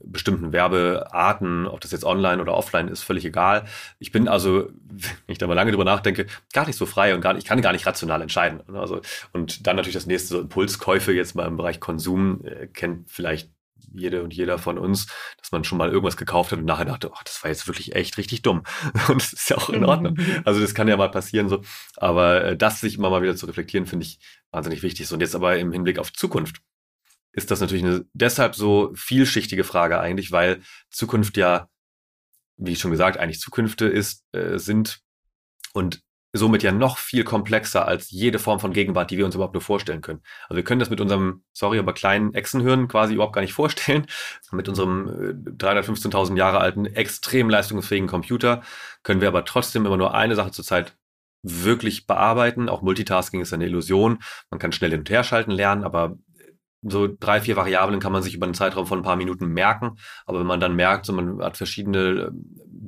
bestimmten 0.02 0.52
Werbearten, 0.52 1.68
ob 1.68 1.80
das 1.82 1.92
jetzt 1.92 2.04
online 2.04 2.42
oder 2.42 2.54
offline 2.54 2.88
ist, 2.88 3.04
völlig 3.04 3.24
egal. 3.24 3.64
Ich 4.00 4.10
bin 4.10 4.26
also, 4.26 4.70
wenn 4.88 5.12
ich 5.28 5.38
da 5.38 5.46
mal 5.46 5.54
lange 5.54 5.70
drüber 5.70 5.84
nachdenke, 5.84 6.26
gar 6.52 6.66
nicht 6.66 6.76
so 6.76 6.84
frei 6.84 7.14
und 7.14 7.20
gar 7.20 7.36
ich 7.36 7.44
kann 7.44 7.62
gar 7.62 7.72
nicht 7.72 7.86
rational 7.86 8.22
entscheiden. 8.22 8.60
Ne. 8.66 8.80
Also, 8.80 9.02
und 9.32 9.68
dann 9.68 9.76
natürlich 9.76 9.94
das 9.94 10.06
nächste, 10.06 10.28
so 10.30 10.40
Impulskäufe 10.40 11.12
jetzt 11.12 11.36
mal 11.36 11.46
im 11.46 11.56
Bereich 11.56 11.78
Konsum, 11.78 12.44
äh, 12.44 12.66
kennt 12.66 13.08
vielleicht 13.08 13.50
jede 13.94 14.22
und 14.22 14.34
jeder 14.34 14.58
von 14.58 14.78
uns, 14.78 15.06
dass 15.38 15.52
man 15.52 15.64
schon 15.64 15.78
mal 15.78 15.90
irgendwas 15.90 16.16
gekauft 16.16 16.52
hat 16.52 16.58
und 16.58 16.64
nachher 16.64 16.84
dachte, 16.84 17.10
ach, 17.14 17.22
das 17.24 17.42
war 17.42 17.50
jetzt 17.50 17.66
wirklich 17.66 17.94
echt 17.94 18.18
richtig 18.18 18.42
dumm. 18.42 18.62
Und 19.08 19.22
das 19.22 19.32
ist 19.32 19.50
ja 19.50 19.56
auch 19.58 19.70
in 19.70 19.84
Ordnung. 19.84 20.16
Also 20.44 20.60
das 20.60 20.74
kann 20.74 20.88
ja 20.88 20.96
mal 20.96 21.10
passieren 21.10 21.48
so. 21.48 21.62
Aber 21.96 22.44
äh, 22.44 22.56
das 22.56 22.80
sich 22.80 22.96
immer 22.96 23.10
mal 23.10 23.22
wieder 23.22 23.36
zu 23.36 23.46
reflektieren, 23.46 23.86
finde 23.86 24.06
ich 24.06 24.18
wahnsinnig 24.50 24.82
wichtig. 24.82 25.06
So, 25.06 25.14
und 25.14 25.20
jetzt 25.20 25.34
aber 25.34 25.58
im 25.58 25.72
Hinblick 25.72 25.98
auf 25.98 26.12
Zukunft 26.12 26.62
ist 27.32 27.50
das 27.50 27.60
natürlich 27.60 27.84
eine 27.84 28.04
deshalb 28.12 28.54
so 28.54 28.92
vielschichtige 28.94 29.64
Frage 29.64 29.98
eigentlich, 30.00 30.32
weil 30.32 30.60
Zukunft 30.90 31.36
ja, 31.36 31.68
wie 32.56 32.76
schon 32.76 32.90
gesagt, 32.90 33.16
eigentlich 33.16 33.40
Zukünfte 33.40 33.86
ist, 33.86 34.24
äh, 34.32 34.58
sind 34.58 35.00
und 35.72 36.02
somit 36.32 36.62
ja 36.62 36.72
noch 36.72 36.98
viel 36.98 37.24
komplexer 37.24 37.86
als 37.86 38.10
jede 38.10 38.38
Form 38.38 38.58
von 38.58 38.72
Gegenwart, 38.72 39.10
die 39.10 39.18
wir 39.18 39.26
uns 39.26 39.34
überhaupt 39.34 39.54
nur 39.54 39.60
vorstellen 39.60 40.00
können. 40.00 40.22
Also 40.48 40.56
wir 40.56 40.64
können 40.64 40.80
das 40.80 40.90
mit 40.90 41.00
unserem, 41.00 41.44
sorry, 41.52 41.78
aber 41.78 41.92
kleinen 41.92 42.32
Echsenhirn 42.34 42.88
quasi 42.88 43.14
überhaupt 43.14 43.34
gar 43.34 43.42
nicht 43.42 43.52
vorstellen. 43.52 44.06
Mit 44.50 44.68
unserem 44.68 45.08
315.000 45.58 46.34
äh, 46.34 46.38
Jahre 46.38 46.60
alten, 46.60 46.86
extrem 46.86 47.50
leistungsfähigen 47.50 48.08
Computer 48.08 48.62
können 49.02 49.20
wir 49.20 49.28
aber 49.28 49.44
trotzdem 49.44 49.84
immer 49.86 49.96
nur 49.96 50.14
eine 50.14 50.34
Sache 50.34 50.50
zur 50.50 50.64
Zeit 50.64 50.96
wirklich 51.42 52.06
bearbeiten. 52.06 52.68
Auch 52.68 52.82
Multitasking 52.82 53.40
ist 53.40 53.52
eine 53.52 53.66
Illusion. 53.66 54.22
Man 54.50 54.60
kann 54.60 54.72
schnell 54.72 54.90
hin 54.90 55.00
und 55.00 55.10
her 55.10 55.24
schalten 55.24 55.50
lernen, 55.50 55.84
aber 55.84 56.16
so 56.82 57.08
drei, 57.18 57.40
vier 57.40 57.56
Variablen 57.56 58.00
kann 58.00 58.12
man 58.12 58.22
sich 58.22 58.34
über 58.34 58.46
einen 58.46 58.54
Zeitraum 58.54 58.86
von 58.86 59.00
ein 59.00 59.04
paar 59.04 59.16
Minuten 59.16 59.46
merken. 59.46 59.98
Aber 60.26 60.40
wenn 60.40 60.46
man 60.46 60.60
dann 60.60 60.74
merkt, 60.74 61.06
so 61.06 61.12
man 61.12 61.42
hat 61.42 61.56
verschiedene 61.56 62.32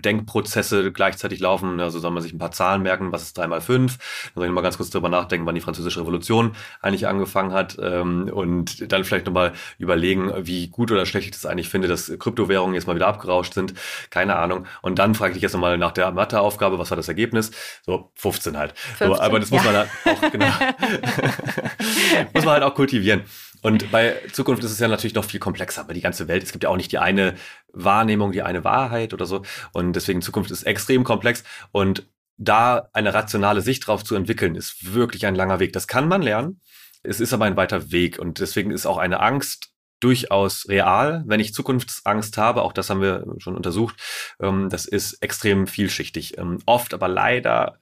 Denkprozesse 0.04 0.92
gleichzeitig 0.92 1.40
laufen. 1.40 1.80
Also 1.80 1.98
soll 1.98 2.10
man 2.10 2.22
sich 2.22 2.32
ein 2.32 2.38
paar 2.38 2.50
Zahlen 2.50 2.82
merken, 2.82 3.12
was 3.12 3.22
ist 3.22 3.38
drei 3.38 3.46
mal 3.46 3.60
fünf. 3.60 3.98
Dann 4.34 4.40
soll 4.40 4.46
ich 4.46 4.52
mal 4.52 4.60
ganz 4.60 4.76
kurz 4.76 4.90
drüber 4.90 5.08
nachdenken, 5.08 5.46
wann 5.46 5.54
die 5.54 5.60
Französische 5.60 6.00
Revolution 6.00 6.54
eigentlich 6.80 7.06
angefangen 7.06 7.52
hat. 7.52 7.76
Ähm, 7.80 8.30
und 8.32 8.92
dann 8.92 9.04
vielleicht 9.04 9.26
nochmal 9.26 9.52
überlegen, 9.78 10.32
wie 10.46 10.68
gut 10.68 10.90
oder 10.90 11.06
schlecht 11.06 11.26
ich 11.26 11.32
das 11.32 11.46
eigentlich 11.46 11.68
finde, 11.68 11.88
dass 11.88 12.12
Kryptowährungen 12.18 12.74
jetzt 12.74 12.86
mal 12.86 12.96
wieder 12.96 13.06
abgerauscht 13.06 13.54
sind. 13.54 13.74
Keine 14.10 14.36
Ahnung. 14.36 14.66
Und 14.82 14.98
dann 14.98 15.14
frage 15.14 15.36
ich 15.36 15.42
jetzt 15.42 15.52
nochmal 15.52 15.78
nach 15.78 15.92
der 15.92 16.10
Matheaufgabe, 16.10 16.78
was 16.78 16.90
war 16.90 16.96
das 16.96 17.08
Ergebnis? 17.08 17.52
So 17.86 18.10
15 18.16 18.56
halt. 18.56 18.76
15, 18.98 19.08
so, 19.08 19.20
aber 19.20 19.40
das 19.40 19.50
muss 19.50 19.64
man 19.64 19.74
halt 19.74 19.88
auch, 20.04 20.30
genau, 20.30 20.46
muss 22.34 22.44
man 22.44 22.54
halt 22.54 22.62
auch 22.64 22.74
kultivieren. 22.74 23.22
Und 23.64 23.90
bei 23.90 24.20
Zukunft 24.30 24.62
ist 24.62 24.72
es 24.72 24.78
ja 24.78 24.88
natürlich 24.88 25.14
noch 25.14 25.24
viel 25.24 25.40
komplexer, 25.40 25.80
aber 25.80 25.94
die 25.94 26.02
ganze 26.02 26.28
Welt, 26.28 26.42
es 26.42 26.52
gibt 26.52 26.64
ja 26.64 26.70
auch 26.70 26.76
nicht 26.76 26.92
die 26.92 26.98
eine 26.98 27.34
Wahrnehmung, 27.72 28.30
die 28.30 28.42
eine 28.42 28.62
Wahrheit 28.62 29.14
oder 29.14 29.24
so. 29.24 29.42
Und 29.72 29.94
deswegen 29.94 30.20
Zukunft 30.20 30.50
ist 30.50 30.64
extrem 30.64 31.02
komplex. 31.02 31.44
Und 31.72 32.06
da 32.36 32.90
eine 32.92 33.14
rationale 33.14 33.62
Sicht 33.62 33.86
drauf 33.86 34.04
zu 34.04 34.16
entwickeln, 34.16 34.54
ist 34.54 34.92
wirklich 34.92 35.24
ein 35.24 35.34
langer 35.34 35.60
Weg. 35.60 35.72
Das 35.72 35.88
kann 35.88 36.08
man 36.08 36.20
lernen. 36.20 36.60
Es 37.02 37.20
ist 37.20 37.32
aber 37.32 37.46
ein 37.46 37.56
weiter 37.56 37.90
Weg. 37.90 38.18
Und 38.18 38.38
deswegen 38.38 38.70
ist 38.70 38.84
auch 38.84 38.98
eine 38.98 39.20
Angst 39.20 39.70
durchaus 39.98 40.68
real, 40.68 41.24
wenn 41.26 41.40
ich 41.40 41.54
Zukunftsangst 41.54 42.36
habe. 42.36 42.60
Auch 42.60 42.74
das 42.74 42.90
haben 42.90 43.00
wir 43.00 43.24
schon 43.38 43.56
untersucht. 43.56 43.96
Ähm, 44.42 44.68
das 44.68 44.84
ist 44.84 45.22
extrem 45.22 45.66
vielschichtig. 45.66 46.36
Ähm, 46.36 46.58
oft 46.66 46.92
aber 46.92 47.08
leider 47.08 47.78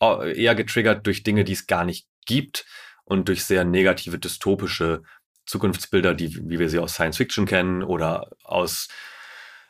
eher 0.00 0.54
getriggert 0.54 1.04
durch 1.06 1.24
Dinge, 1.24 1.42
die 1.42 1.54
es 1.54 1.66
gar 1.66 1.84
nicht 1.84 2.06
gibt 2.24 2.66
und 3.04 3.28
durch 3.28 3.44
sehr 3.44 3.64
negative 3.64 4.18
dystopische 4.18 5.02
Zukunftsbilder, 5.46 6.14
die, 6.14 6.48
wie 6.48 6.58
wir 6.58 6.68
sie 6.68 6.78
aus 6.78 6.94
Science 6.94 7.16
Fiction 7.16 7.46
kennen 7.46 7.82
oder 7.82 8.30
aus, 8.42 8.88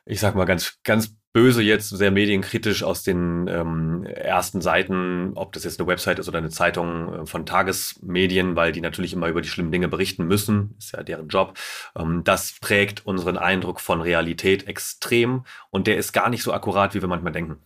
ich 0.06 0.20
sag 0.20 0.34
mal 0.34 0.44
ganz, 0.44 0.78
ganz 0.84 1.16
böse 1.34 1.62
jetzt, 1.62 1.88
sehr 1.88 2.12
medienkritisch 2.12 2.84
aus 2.84 3.02
den 3.02 3.48
ähm, 3.48 4.04
ersten 4.04 4.60
Seiten, 4.60 5.32
ob 5.34 5.52
das 5.52 5.64
jetzt 5.64 5.80
eine 5.80 5.88
Website 5.88 6.20
ist 6.20 6.28
oder 6.28 6.38
eine 6.38 6.50
Zeitung 6.50 7.12
äh, 7.12 7.26
von 7.26 7.44
Tagesmedien, 7.44 8.54
weil 8.54 8.70
die 8.70 8.80
natürlich 8.80 9.12
immer 9.12 9.26
über 9.26 9.42
die 9.42 9.48
schlimmen 9.48 9.72
Dinge 9.72 9.88
berichten 9.88 10.26
müssen, 10.26 10.76
ist 10.78 10.92
ja 10.92 11.02
deren 11.02 11.26
Job. 11.26 11.58
Ähm, 11.96 12.22
das 12.22 12.54
prägt 12.60 13.04
unseren 13.04 13.36
Eindruck 13.36 13.80
von 13.80 14.00
Realität 14.00 14.68
extrem 14.68 15.44
und 15.70 15.88
der 15.88 15.96
ist 15.96 16.12
gar 16.12 16.30
nicht 16.30 16.44
so 16.44 16.52
akkurat, 16.52 16.94
wie 16.94 17.00
wir 17.00 17.08
manchmal 17.08 17.32
denken 17.32 17.58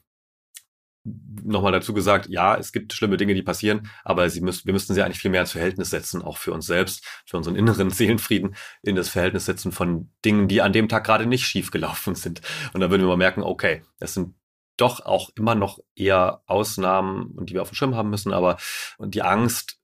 nochmal 1.44 1.72
dazu 1.72 1.94
gesagt, 1.94 2.28
ja, 2.28 2.56
es 2.56 2.72
gibt 2.72 2.92
schlimme 2.92 3.16
Dinge, 3.16 3.34
die 3.34 3.42
passieren, 3.42 3.90
aber 4.04 4.28
sie 4.28 4.40
müssen, 4.40 4.66
wir 4.66 4.72
müssten 4.72 4.94
sie 4.94 5.02
eigentlich 5.02 5.20
viel 5.20 5.30
mehr 5.30 5.42
ins 5.42 5.52
Verhältnis 5.52 5.90
setzen, 5.90 6.22
auch 6.22 6.36
für 6.36 6.52
uns 6.52 6.66
selbst, 6.66 7.04
für 7.26 7.36
unseren 7.36 7.56
inneren 7.56 7.90
Seelenfrieden, 7.90 8.56
in 8.82 8.96
das 8.96 9.08
Verhältnis 9.08 9.46
setzen 9.46 9.72
von 9.72 10.10
Dingen, 10.24 10.48
die 10.48 10.62
an 10.62 10.72
dem 10.72 10.88
Tag 10.88 11.04
gerade 11.04 11.26
nicht 11.26 11.46
schief 11.46 11.70
gelaufen 11.70 12.14
sind. 12.14 12.40
Und 12.72 12.80
dann 12.80 12.90
würden 12.90 13.02
wir 13.02 13.08
mal 13.08 13.16
merken, 13.16 13.42
okay, 13.42 13.82
es 14.00 14.14
sind 14.14 14.34
doch 14.76 15.04
auch 15.04 15.30
immer 15.36 15.54
noch 15.54 15.78
eher 15.96 16.42
Ausnahmen, 16.46 17.34
die 17.46 17.54
wir 17.54 17.62
auf 17.62 17.70
dem 17.70 17.74
Schirm 17.74 17.96
haben 17.96 18.10
müssen, 18.10 18.32
aber 18.32 18.58
die 18.98 19.22
Angst 19.22 19.78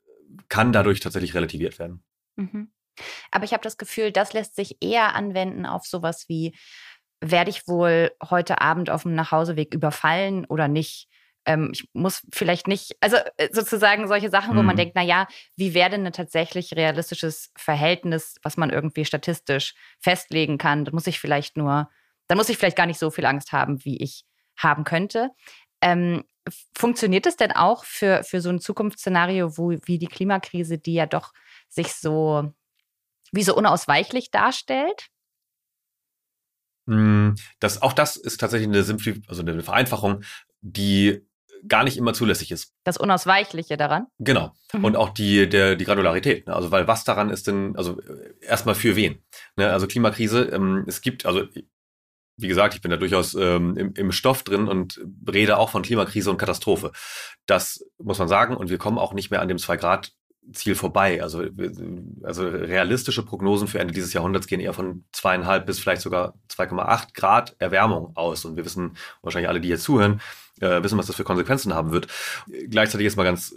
kann 0.49 0.73
dadurch 0.73 1.01
tatsächlich 1.01 1.35
relativiert 1.35 1.79
werden. 1.79 2.05
Mhm. 2.37 2.71
Aber 3.33 3.45
ich 3.45 3.53
habe 3.53 3.63
das 3.63 3.77
Gefühl, 3.77 4.13
das 4.13 4.33
lässt 4.33 4.55
sich 4.55 4.77
eher 4.81 5.17
anwenden 5.17 5.67
auf 5.67 5.85
sowas 5.85 6.27
wie 6.29 6.55
werde 7.31 7.51
ich 7.51 7.67
wohl 7.67 8.13
heute 8.29 8.61
Abend 8.61 8.91
auf 8.91 9.03
dem 9.03 9.15
Nachhauseweg 9.15 9.75
überfallen 9.75 10.45
oder 10.45 10.69
nicht? 10.69 11.09
Ähm, 11.47 11.71
ich 11.73 11.89
muss 11.93 12.27
vielleicht 12.33 12.67
nicht, 12.67 12.97
also 13.01 13.17
äh, 13.37 13.49
sozusagen 13.53 14.09
solche 14.09 14.31
Sachen, 14.31 14.55
mhm. 14.55 14.59
wo 14.59 14.63
man 14.63 14.75
mhm. 14.75 14.79
denkt, 14.79 14.95
na 14.97 15.03
ja, 15.03 15.27
wie 15.57 15.75
wäre 15.75 15.91
denn 15.91 16.07
ein 16.07 16.13
tatsächlich 16.13 16.75
realistisches 16.75 17.53
Verhältnis, 17.57 18.37
was 18.43 18.57
man 18.57 18.71
irgendwie 18.71 19.05
statistisch 19.05 19.75
festlegen 20.01 20.59
kann? 20.59 20.85
Da 20.85 20.93
muss 20.93 21.07
ich 21.07 21.21
vielleicht 21.21 21.57
nur, 21.57 21.91
da 22.29 22.35
muss 22.35 22.49
ich 22.49 22.57
vielleicht 22.57 22.77
gar 22.77 22.87
nicht 22.87 22.99
so 22.99 23.11
viel 23.11 23.27
Angst 23.27 23.53
haben, 23.53 23.85
wie 23.85 24.03
ich 24.03 24.25
haben 24.57 24.85
könnte. 24.85 25.31
Ähm, 25.81 26.25
funktioniert 26.77 27.27
es 27.27 27.37
denn 27.37 27.53
auch 27.53 27.85
für, 27.85 28.23
für 28.25 28.41
so 28.41 28.51
ein 28.51 28.61
Zukunftsszenario, 28.61 29.59
wo 29.59 29.71
wie 29.71 29.99
die 29.99 30.07
Klimakrise, 30.07 30.79
die 30.79 30.95
ja 30.95 31.07
doch 31.07 31.33
sich 31.69 31.95
so 31.95 32.53
wie 33.33 33.43
so 33.43 33.57
unausweichlich 33.57 34.31
darstellt? 34.31 35.09
Hm, 36.87 37.35
das, 37.61 37.83
auch 37.83 37.93
das 37.93 38.17
ist 38.17 38.41
tatsächlich 38.41 38.69
eine, 38.69 38.83
Simplif 38.83 39.21
also 39.29 39.43
eine 39.43 39.63
Vereinfachung, 39.63 40.23
die 40.61 41.27
gar 41.69 41.85
nicht 41.85 41.97
immer 41.97 42.15
zulässig 42.15 42.51
ist. 42.51 42.73
Das 42.85 42.97
Unausweichliche 42.97 43.77
daran? 43.77 44.07
Genau. 44.19 44.53
Mhm. 44.73 44.85
Und 44.85 44.97
auch 44.97 45.11
die, 45.11 45.49
der, 45.49 45.77
die 45.77 45.85
Granularität. 45.85 46.47
Ne? 46.47 46.55
Also, 46.55 46.71
weil 46.71 46.87
was 46.87 47.05
daran 47.05 47.31
ist 47.31 47.47
denn, 47.47 47.77
also 47.77 48.01
erstmal 48.41 48.75
für 48.75 48.97
wen? 48.97 49.23
Ne? 49.57 49.73
Also 49.73 49.87
Klimakrise, 49.87 50.43
ähm, 50.53 50.85
es 50.87 51.01
gibt, 51.01 51.27
also 51.27 51.45
wie 52.37 52.49
gesagt, 52.49 52.75
ich 52.75 52.81
bin 52.81 52.91
da 52.91 52.97
durchaus 52.97 53.35
ähm, 53.35 53.77
im, 53.77 53.95
im 53.95 54.13
Stoff 54.13 54.43
drin 54.43 54.67
und 54.67 55.01
rede 55.31 55.57
auch 55.57 55.71
von 55.71 55.83
Klimakrise 55.83 56.31
und 56.31 56.39
Katastrophe. 56.39 56.93
Das 57.47 57.85
muss 57.99 58.19
man 58.19 58.29
sagen. 58.29 58.57
Und 58.57 58.71
wir 58.71 58.79
kommen 58.79 58.99
auch 58.99 59.13
nicht 59.13 59.31
mehr 59.31 59.41
an 59.41 59.49
dem 59.49 59.59
2 59.59 59.77
Grad 59.77 60.13
Ziel 60.53 60.75
vorbei. 60.75 61.23
Also, 61.23 61.45
also 62.23 62.49
realistische 62.49 63.25
Prognosen 63.25 63.69
für 63.69 63.79
Ende 63.79 63.95
dieses 63.95 64.13
Jahrhunderts 64.13 64.47
gehen 64.47 64.61
eher 64.61 64.75
von 64.75 65.05
zweieinhalb 65.13 65.67
bis 65.67 65.79
vielleicht 65.79 66.03
sogar 66.03 66.35
2,8 66.51 67.15
Grad 67.15 67.57
Erwärmung 67.59 68.13
aus. 68.15 68.45
Und 68.45 68.57
wir 68.57 68.65
wissen 68.65 68.97
wahrscheinlich 69.23 69.49
alle, 69.49 69.61
die 69.61 69.69
hier 69.69 69.79
zuhören, 69.79 70.21
äh, 70.61 70.83
wissen, 70.83 70.99
was 70.99 71.07
das 71.07 71.17
für 71.17 71.25
Konsequenzen 71.25 71.75
haben 71.75 71.93
wird. 71.93 72.09
Gleichzeitig 72.69 73.07
ist 73.07 73.17
mal 73.17 73.25
ganz 73.25 73.57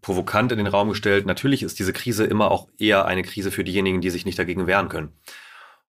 provokant 0.00 0.52
in 0.52 0.58
den 0.58 0.66
Raum 0.66 0.90
gestellt, 0.90 1.26
natürlich 1.26 1.62
ist 1.62 1.78
diese 1.78 1.92
Krise 1.92 2.24
immer 2.24 2.50
auch 2.50 2.68
eher 2.78 3.06
eine 3.06 3.22
Krise 3.22 3.50
für 3.50 3.64
diejenigen, 3.64 4.00
die 4.00 4.10
sich 4.10 4.24
nicht 4.24 4.38
dagegen 4.38 4.66
wehren 4.66 4.88
können. 4.88 5.12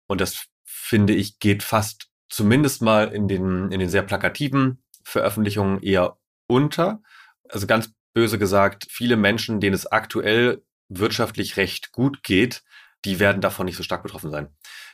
Und 0.08 0.22
das 0.22 0.48
finde 0.64 1.14
ich 1.14 1.40
geht 1.40 1.64
fast 1.64 2.10
zumindest 2.30 2.82
mal 2.82 3.10
in 3.10 3.28
den, 3.28 3.72
in 3.72 3.80
den 3.80 3.90
sehr 3.90 4.02
plakativen 4.04 4.82
Veröffentlichungen 5.04 5.82
eher 5.82 6.18
unter. 6.48 7.02
Also 7.50 7.68
ganz 7.68 7.92
böse 8.18 8.40
gesagt, 8.40 8.88
viele 8.90 9.16
Menschen, 9.16 9.60
denen 9.60 9.76
es 9.76 9.86
aktuell 9.86 10.64
wirtschaftlich 10.90 11.56
recht 11.56 11.92
gut 11.92 12.24
geht, 12.24 12.64
die 13.06 13.20
werden 13.20 13.42
davon 13.42 13.68
nicht 13.68 13.78
so 13.78 13.84
stark 13.84 14.02
betroffen 14.02 14.32
sein. 14.32 14.48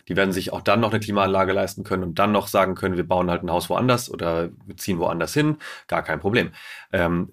Die 0.09 0.17
werden 0.17 0.33
sich 0.33 0.51
auch 0.51 0.59
dann 0.59 0.81
noch 0.81 0.91
eine 0.91 0.99
Klimaanlage 0.99 1.53
leisten 1.53 1.86
können 1.86 2.03
und 2.03 2.19
dann 2.19 2.33
noch 2.33 2.47
sagen 2.47 2.75
können, 2.75 2.97
wir 2.97 3.07
bauen 3.07 3.31
halt 3.31 3.41
ein 3.41 3.49
Haus 3.49 3.69
woanders 3.69 4.12
oder 4.12 4.49
wir 4.65 4.75
ziehen 4.75 4.99
woanders 4.99 5.33
hin. 5.33 5.55
Gar 5.88 6.03
kein 6.03 6.19
Problem. 6.19 6.51
Ähm, 6.91 7.31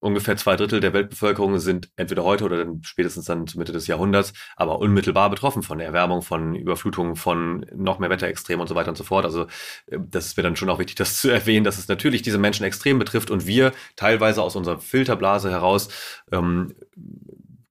ungefähr 0.00 0.36
zwei 0.36 0.56
Drittel 0.56 0.80
der 0.80 0.92
Weltbevölkerung 0.92 1.58
sind 1.58 1.90
entweder 1.96 2.24
heute 2.24 2.44
oder 2.44 2.58
dann 2.58 2.82
spätestens 2.82 3.24
dann 3.24 3.46
zur 3.46 3.58
Mitte 3.58 3.72
des 3.72 3.86
Jahrhunderts, 3.86 4.32
aber 4.56 4.78
unmittelbar 4.78 5.30
betroffen 5.30 5.62
von 5.62 5.80
Erwärmung, 5.80 6.22
von 6.22 6.54
Überflutungen, 6.54 7.16
von 7.16 7.66
noch 7.74 7.98
mehr 7.98 8.10
Wetterextremen 8.10 8.60
und 8.60 8.68
so 8.68 8.74
weiter 8.74 8.90
und 8.90 8.96
so 8.96 9.04
fort. 9.04 9.24
Also 9.24 9.46
äh, 9.86 9.98
das 9.98 10.26
ist 10.26 10.36
mir 10.36 10.42
dann 10.42 10.56
schon 10.56 10.70
auch 10.70 10.78
wichtig, 10.78 10.96
das 10.96 11.20
zu 11.20 11.28
erwähnen, 11.30 11.64
dass 11.64 11.78
es 11.78 11.88
natürlich 11.88 12.22
diese 12.22 12.38
Menschen 12.38 12.64
extrem 12.64 12.98
betrifft 12.98 13.30
und 13.30 13.46
wir 13.46 13.72
teilweise 13.96 14.42
aus 14.42 14.56
unserer 14.56 14.78
Filterblase 14.78 15.50
heraus 15.50 15.88
ähm, 16.30 16.74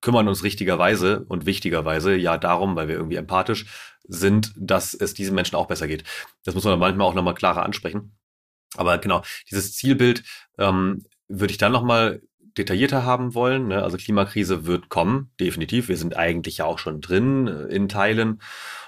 kümmern 0.02 0.28
uns 0.28 0.44
richtigerweise 0.44 1.26
und 1.28 1.46
wichtigerweise 1.46 2.16
ja 2.16 2.38
darum, 2.38 2.76
weil 2.76 2.88
wir 2.88 2.96
irgendwie 2.96 3.16
empathisch 3.16 3.66
sind, 4.08 4.54
dass 4.56 4.94
es 4.94 5.16
diesen 5.16 5.34
Menschen 5.34 5.56
auch 5.56 5.68
besser 5.68 5.88
geht. 5.88 6.04
Das 6.44 6.54
muss 6.54 6.64
man 6.64 6.78
manchmal 6.78 7.08
auch 7.08 7.16
nochmal 7.16 7.34
klarer 7.34 7.64
ansprechen. 7.64 8.16
Aber 8.78 8.98
genau, 8.98 9.24
dieses 9.50 9.74
Zielbild 9.74 10.24
ähm, 10.60 11.06
würde 11.28 11.52
ich 11.52 11.58
dann 11.58 11.72
nochmal 11.72 12.22
detaillierter 12.58 13.04
haben 13.04 13.34
wollen. 13.34 13.68
Ne? 13.68 13.84
Also 13.84 13.98
Klimakrise 13.98 14.66
wird 14.66 14.90
kommen, 14.90 15.32
definitiv. 15.40 15.90
Wir 15.90 15.98
sind 15.98 16.16
eigentlich 16.16 16.58
ja 16.58 16.66
auch 16.66 16.80
schon 16.80 17.02
drin 17.02 17.48
äh, 17.48 17.74
in 17.74 17.90
Teilen. 17.90 18.42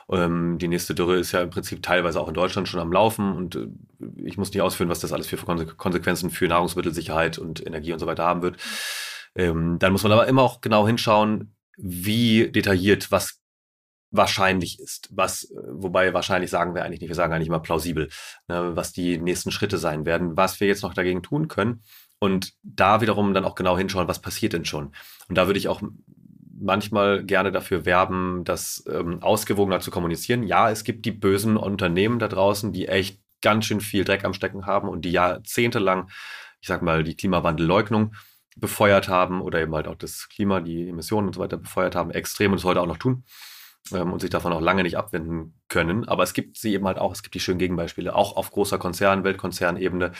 Ähm, 0.10 0.58
die 0.58 0.67
nächste 0.67 0.95
Dürre 0.95 1.17
ist 1.17 1.34
ja 1.34 1.41
im 1.41 1.50
Prinzip 1.50 1.84
teilweise 1.84 2.19
auch 2.19 2.30
in 2.30 2.34
Deutschland 2.34 2.67
schon 2.67 2.80
am 2.80 2.91
Laufen 2.91 3.34
und 3.34 3.56
äh, 3.56 3.67
ich 4.23 4.38
muss 4.38 4.52
nicht 4.52 4.62
ausführen, 4.62 4.89
was 4.89 5.00
das 5.00 5.12
alles 5.12 5.28
für 5.28 5.38
Konsequenzen 5.38 6.30
für 6.30 6.47
Nahrungsmittelsicherheit 6.47 7.38
und 7.38 7.65
Energie 7.65 7.93
und 7.93 8.00
so 8.00 8.08
weiter 8.08 8.23
haben 8.23 8.41
wird. 8.41 8.58
Ähm, 9.36 9.80
dann 9.80 9.91
muss 9.91 10.04
man 10.04 10.13
aber 10.13 10.28
immer 10.28 10.43
auch 10.43 10.62
genau 10.62 10.88
hinschauen, 10.88 11.54
wie 11.76 12.50
detailliert 12.52 13.12
was 13.12 13.41
wahrscheinlich 14.10 14.80
ist. 14.80 15.10
Was, 15.12 15.43
äh, 15.43 15.56
wobei 15.71 16.13
wahrscheinlich 16.13 16.50
sagen 16.50 16.73
wir 16.73 16.86
eigentlich 16.86 17.02
nicht, 17.02 17.10
wir 17.10 17.15
sagen 17.15 17.34
eigentlich 17.34 17.50
immer 17.50 17.60
plausibel, 17.60 18.08
ne, 18.47 18.78
was 18.78 18.93
die 18.93 19.17
nächsten 19.17 19.52
Schritte 19.52 19.78
sein 19.78 20.06
werden, 20.06 20.38
was 20.38 20.62
wir 20.62 20.67
jetzt 20.67 20.84
noch 20.84 20.93
dagegen 20.93 21.21
tun 21.21 21.50
können 21.50 21.84
und 22.19 22.53
da 22.63 23.01
wiederum 23.01 23.34
dann 23.34 23.45
auch 23.45 23.56
genau 23.56 23.77
hinschauen, 23.77 24.08
was 24.08 24.21
passiert 24.21 24.53
denn 24.53 24.65
schon. 24.65 24.91
Und 25.30 25.38
da 25.38 25.47
würde 25.47 25.60
ich 25.60 25.67
auch 25.67 25.82
manchmal 26.60 27.23
gerne 27.23 27.51
dafür 27.51 27.86
werben, 27.86 28.43
das 28.43 28.84
ähm, 28.91 29.21
ausgewogener 29.21 29.80
zu 29.80 29.91
kommunizieren. 29.91 30.43
Ja, 30.43 30.71
es 30.71 30.84
gibt 30.84 31.06
die 31.06 31.12
bösen 31.12 31.58
Unternehmen 31.58 32.17
da 32.17 32.27
draußen, 32.27 32.73
die 32.73 32.88
echt 32.88 33.21
ganz 33.41 33.65
schön 33.65 33.82
viel 33.82 34.03
Dreck 34.03 34.25
am 34.25 34.34
Stecken 34.34 34.65
haben 34.65 34.89
und 34.89 35.06
die 35.06 35.12
jahrzehntelang 35.12 36.10
ich 36.62 36.67
sag 36.67 36.82
mal, 36.82 37.03
die 37.03 37.15
Klimawandelleugnung 37.15 38.15
befeuert 38.56 39.08
haben 39.08 39.41
oder 39.41 39.62
eben 39.62 39.75
halt 39.75 39.88
auch 39.88 39.95
das 39.95 40.27
Klima, 40.30 40.60
die 40.60 40.89
Emissionen 40.89 41.27
und 41.27 41.34
so 41.34 41.41
weiter 41.41 41.58
befeuert 41.58 41.95
haben, 41.95 42.12
extrem 42.12 42.51
und 42.51 42.58
es 42.58 42.63
heute 42.63 42.82
auch 42.82 42.88
noch 42.88 42.97
tun 42.97 43.23
ähm, 43.93 44.13
und 44.13 44.19
sich 44.19 44.30
davon 44.30 44.54
auch 44.54 44.62
lange 44.62 44.84
nicht 44.84 44.97
abwenden 44.97 45.60
können. 45.69 46.08
Aber 46.08 46.23
es 46.23 46.34
gibt 46.34 46.58
sie 46.58 46.73
eben 46.73 46.86
halt 46.86 46.97
auch, 46.97 47.12
es 47.12 47.23
gibt 47.23 47.36
die 47.36 47.39
schönen 47.39 47.60
Gegenbeispiele, 47.60 48.15
auch 48.15 48.36
auf 48.36 48.52
großer 48.52 48.78
Konzern, 48.78 49.23
Weltkonzernebene, 49.23 50.12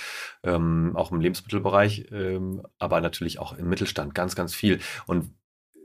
ähm, 0.44 0.94
auch 0.96 1.12
im 1.12 1.22
Lebensmittelbereich, 1.22 2.08
ähm, 2.12 2.64
aber 2.80 3.02
natürlich 3.02 3.40
auch 3.40 3.54
im 3.54 3.70
Mittelstand 3.70 4.16
ganz, 4.16 4.36
ganz 4.36 4.54
viel. 4.56 4.80
Und 5.06 5.34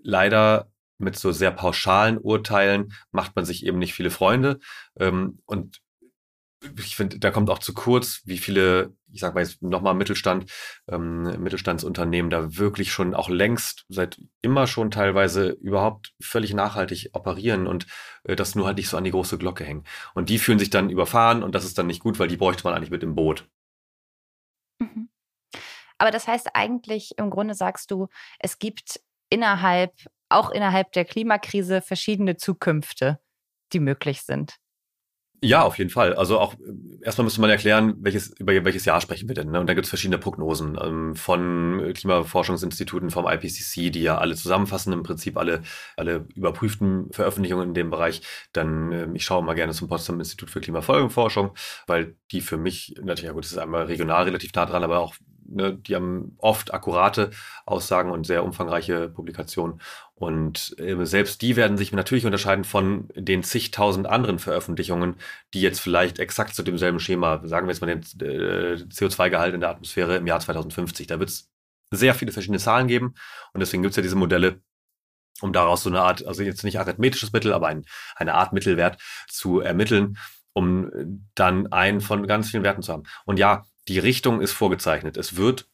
leider 0.03 0.71
mit 0.99 1.19
so 1.19 1.33
sehr 1.33 1.51
pauschalen 1.51 2.19
Urteilen 2.19 2.93
macht 3.11 3.37
man 3.37 3.45
sich 3.45 3.67
eben 3.67 3.79
nicht 3.79 3.95
viele 3.95 4.11
Freunde. 4.11 4.61
Ähm, 4.97 5.41
und 5.45 5.82
ich 6.79 6.97
finde, 6.97 7.19
da 7.19 7.31
kommt 7.31 7.51
auch 7.51 7.59
zu 7.59 7.75
kurz, 7.75 8.23
wie 8.25 8.39
viele, 8.39 8.95
ich 9.11 9.21
sag 9.21 9.35
mal 9.35 9.43
jetzt 9.43 9.63
nochmal 9.63 9.95
Mittelstand, 9.95 10.51
ähm, 10.89 11.23
Mittelstandsunternehmen 11.43 12.31
da 12.31 12.57
wirklich 12.57 12.93
schon 12.93 13.15
auch 13.15 13.29
längst, 13.29 13.85
seit 13.89 14.21
immer 14.43 14.67
schon 14.67 14.91
teilweise 14.91 15.51
überhaupt 15.51 16.13
völlig 16.21 16.55
nachhaltig 16.55 17.11
operieren 17.13 17.67
und 17.67 17.87
äh, 18.25 18.37
das 18.37 18.55
nur 18.55 18.67
halt 18.67 18.77
nicht 18.77 18.89
so 18.89 18.97
an 18.97 19.05
die 19.05 19.11
große 19.11 19.39
Glocke 19.39 19.65
hängen. 19.65 19.85
Und 20.15 20.29
die 20.29 20.39
fühlen 20.39 20.59
sich 20.59 20.71
dann 20.71 20.91
überfahren 20.91 21.43
und 21.43 21.55
das 21.55 21.65
ist 21.65 21.79
dann 21.79 21.87
nicht 21.87 22.03
gut, 22.03 22.19
weil 22.19 22.29
die 22.29 22.37
bräuchte 22.37 22.65
man 22.65 22.75
eigentlich 22.75 22.91
mit 22.91 23.03
im 23.03 23.15
Boot. 23.15 23.49
Mhm. 24.79 25.09
Aber 25.99 26.11
das 26.11 26.27
heißt 26.27 26.55
eigentlich, 26.55 27.13
im 27.17 27.31
Grunde 27.31 27.55
sagst 27.55 27.91
du, 27.91 28.09
es 28.39 28.59
gibt 28.59 29.01
innerhalb, 29.31 29.93
auch 30.29 30.51
innerhalb 30.51 30.93
der 30.93 31.05
Klimakrise 31.05 31.81
verschiedene 31.81 32.37
Zukünfte, 32.37 33.21
die 33.73 33.81
möglich 33.81 34.23
sind. 34.23 34.57
Ja, 35.45 35.63
auf 35.63 35.77
jeden 35.77 35.91
Fall. 35.91 36.15
Also 36.15 36.39
auch 36.39 36.55
erstmal 37.01 37.25
müsste 37.25 37.41
man 37.41 37.51
erklären, 37.51 37.97
welches, 37.99 38.29
über 38.39 38.53
welches 38.65 38.85
Jahr 38.85 39.01
sprechen 39.01 39.27
wir 39.27 39.35
denn. 39.35 39.51
Ne? 39.51 39.59
Und 39.59 39.67
da 39.67 39.75
gibt 39.75 39.87
es 39.87 39.89
verschiedene 39.89 40.19
Prognosen 40.19 40.79
ähm, 40.81 41.17
von 41.17 41.93
Klimaforschungsinstituten, 41.95 43.11
vom 43.11 43.27
IPCC, 43.27 43.91
die 43.91 44.03
ja 44.03 44.19
alle 44.19 44.37
zusammenfassen, 44.37 44.93
im 44.93 45.03
Prinzip 45.03 45.37
alle, 45.37 45.63
alle 45.97 46.27
überprüften 46.37 47.11
Veröffentlichungen 47.11 47.71
in 47.71 47.75
dem 47.75 47.91
Bereich. 47.91 48.23
Dann, 48.53 48.93
äh, 48.93 49.09
ich 49.15 49.25
schaue 49.25 49.43
mal 49.43 49.55
gerne 49.55 49.73
zum 49.73 49.89
Potsdam 49.89 50.21
Institut 50.21 50.49
für 50.49 50.61
Klimafolgenforschung, 50.61 51.51
weil 51.89 52.15
die 52.31 52.41
für 52.41 52.57
mich, 52.57 52.95
natürlich, 53.03 53.25
ja 53.27 53.33
gut, 53.33 53.45
das 53.45 53.51
ist 53.51 53.59
einmal 53.59 53.87
regional 53.87 54.23
relativ 54.23 54.53
nah 54.55 54.65
dran, 54.65 54.85
aber 54.85 55.01
auch 55.01 55.17
ne, 55.55 55.75
die 55.75 55.95
haben 55.95 56.35
oft 56.39 56.75
akkurate 56.75 57.31
Aussagen 57.67 58.11
und 58.11 58.27
sehr 58.27 58.45
umfangreiche 58.45 59.09
Publikationen. 59.09 59.81
Und 60.15 60.75
äh, 60.79 61.05
selbst 61.05 61.43
die 61.43 61.57
werden 61.57 61.77
sich 61.77 61.93
natürlich 61.93 62.27
unterscheiden 62.27 62.65
von 62.65 63.09
den 63.15 63.43
zigtausend 63.43 64.07
anderen 64.07 64.39
Veröffentlichungen, 64.39 65.17
die 65.55 65.61
jetzt 65.61 65.81
vielleicht 65.81 66.19
exakt 66.19 66.55
zu 66.55 66.63
demselben 66.63 67.01
Schema, 67.01 67.41
sagen 67.45 67.67
wir 67.67 67.73
jetzt 67.73 67.81
mal 67.81 67.89
den 67.89 68.03
äh, 68.21 68.77
CO2-Gehalt 68.77 69.55
in 69.55 69.61
der 69.61 69.71
Atmosphäre 69.71 70.17
im 70.17 70.27
Jahr 70.27 70.41
2050. 70.41 71.07
Da 71.07 71.19
wird 71.19 71.31
es 71.31 71.51
sehr 71.91 72.15
viele 72.15 72.33
verschiedene 72.33 72.59
Zahlen 72.59 72.89
geben. 72.89 73.15
Und 73.53 73.61
deswegen 73.61 73.83
gibt 73.83 73.93
es 73.93 73.97
ja 73.97 74.03
diese 74.03 74.17
Modelle, 74.17 74.61
um 75.41 75.53
daraus 75.53 75.83
so 75.83 75.91
eine 75.91 76.03
Art, 76.03 76.27
also 76.27 76.43
jetzt 76.43 76.65
nicht 76.65 76.79
arithmetisches 76.79 77.33
Mittel, 77.33 77.53
aber 77.53 77.69
ein, 77.69 77.85
eine 78.17 78.35
Art 78.35 78.53
Mittelwert 78.53 79.01
zu 79.29 79.61
ermitteln, 79.61 80.19
um 80.53 80.91
dann 81.35 81.73
einen 81.73 82.01
von 82.01 82.27
ganz 82.27 82.51
vielen 82.51 82.65
Werten 82.65 82.83
zu 82.83 82.93
haben. 82.93 83.05
Und 83.25 83.39
ja, 83.39 83.65
die 83.89 83.99
Richtung 83.99 84.41
ist 84.41 84.53
vorgezeichnet. 84.53 85.17
Es 85.17 85.37
wird 85.37 85.69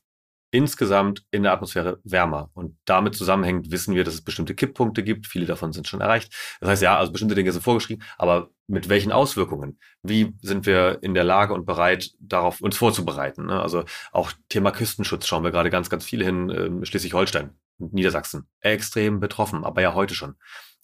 insgesamt 0.51 1.25
in 1.31 1.43
der 1.43 1.53
Atmosphäre 1.53 2.01
wärmer. 2.05 2.51
Und 2.55 2.79
damit 2.87 3.15
zusammenhängt 3.15 3.71
wissen 3.71 3.95
wir, 3.95 4.05
dass 4.05 4.15
es 4.15 4.23
bestimmte 4.23 4.55
Kipppunkte 4.55 5.03
gibt. 5.03 5.27
Viele 5.27 5.47
davon 5.47 5.73
sind 5.73 5.87
schon 5.87 6.01
erreicht. 6.01 6.33
Das 6.61 6.71
heißt, 6.71 6.83
ja, 6.83 6.97
also 6.99 7.13
bestimmte 7.13 7.35
Dinge 7.35 7.53
sind 7.53 7.63
vorgeschrieben, 7.63 8.03
aber 8.17 8.51
mit 8.67 8.89
welchen 8.89 9.13
Auswirkungen? 9.13 9.79
Wie 10.03 10.35
sind 10.41 10.67
wir 10.67 10.99
in 11.03 11.15
der 11.15 11.25
Lage 11.25 11.55
und 11.55 11.67
bereit, 11.67 12.13
darauf 12.19 12.61
uns 12.61 12.77
vorzubereiten? 12.77 13.47
Ne? 13.47 13.61
Also 13.61 13.85
auch 14.13 14.33
Thema 14.49 14.71
Küstenschutz 14.71 15.27
schauen 15.27 15.45
wir 15.45 15.51
gerade 15.51 15.71
ganz, 15.71 15.91
ganz 15.91 16.05
viel 16.05 16.25
hin. 16.25 16.51
Ähm, 16.51 16.85
Schleswig-Holstein, 16.85 17.51
Niedersachsen, 17.79 18.47
extrem 18.61 19.21
betroffen, 19.21 19.65
aber 19.65 19.83
ja 19.83 19.95
heute 19.95 20.15
schon. 20.15 20.37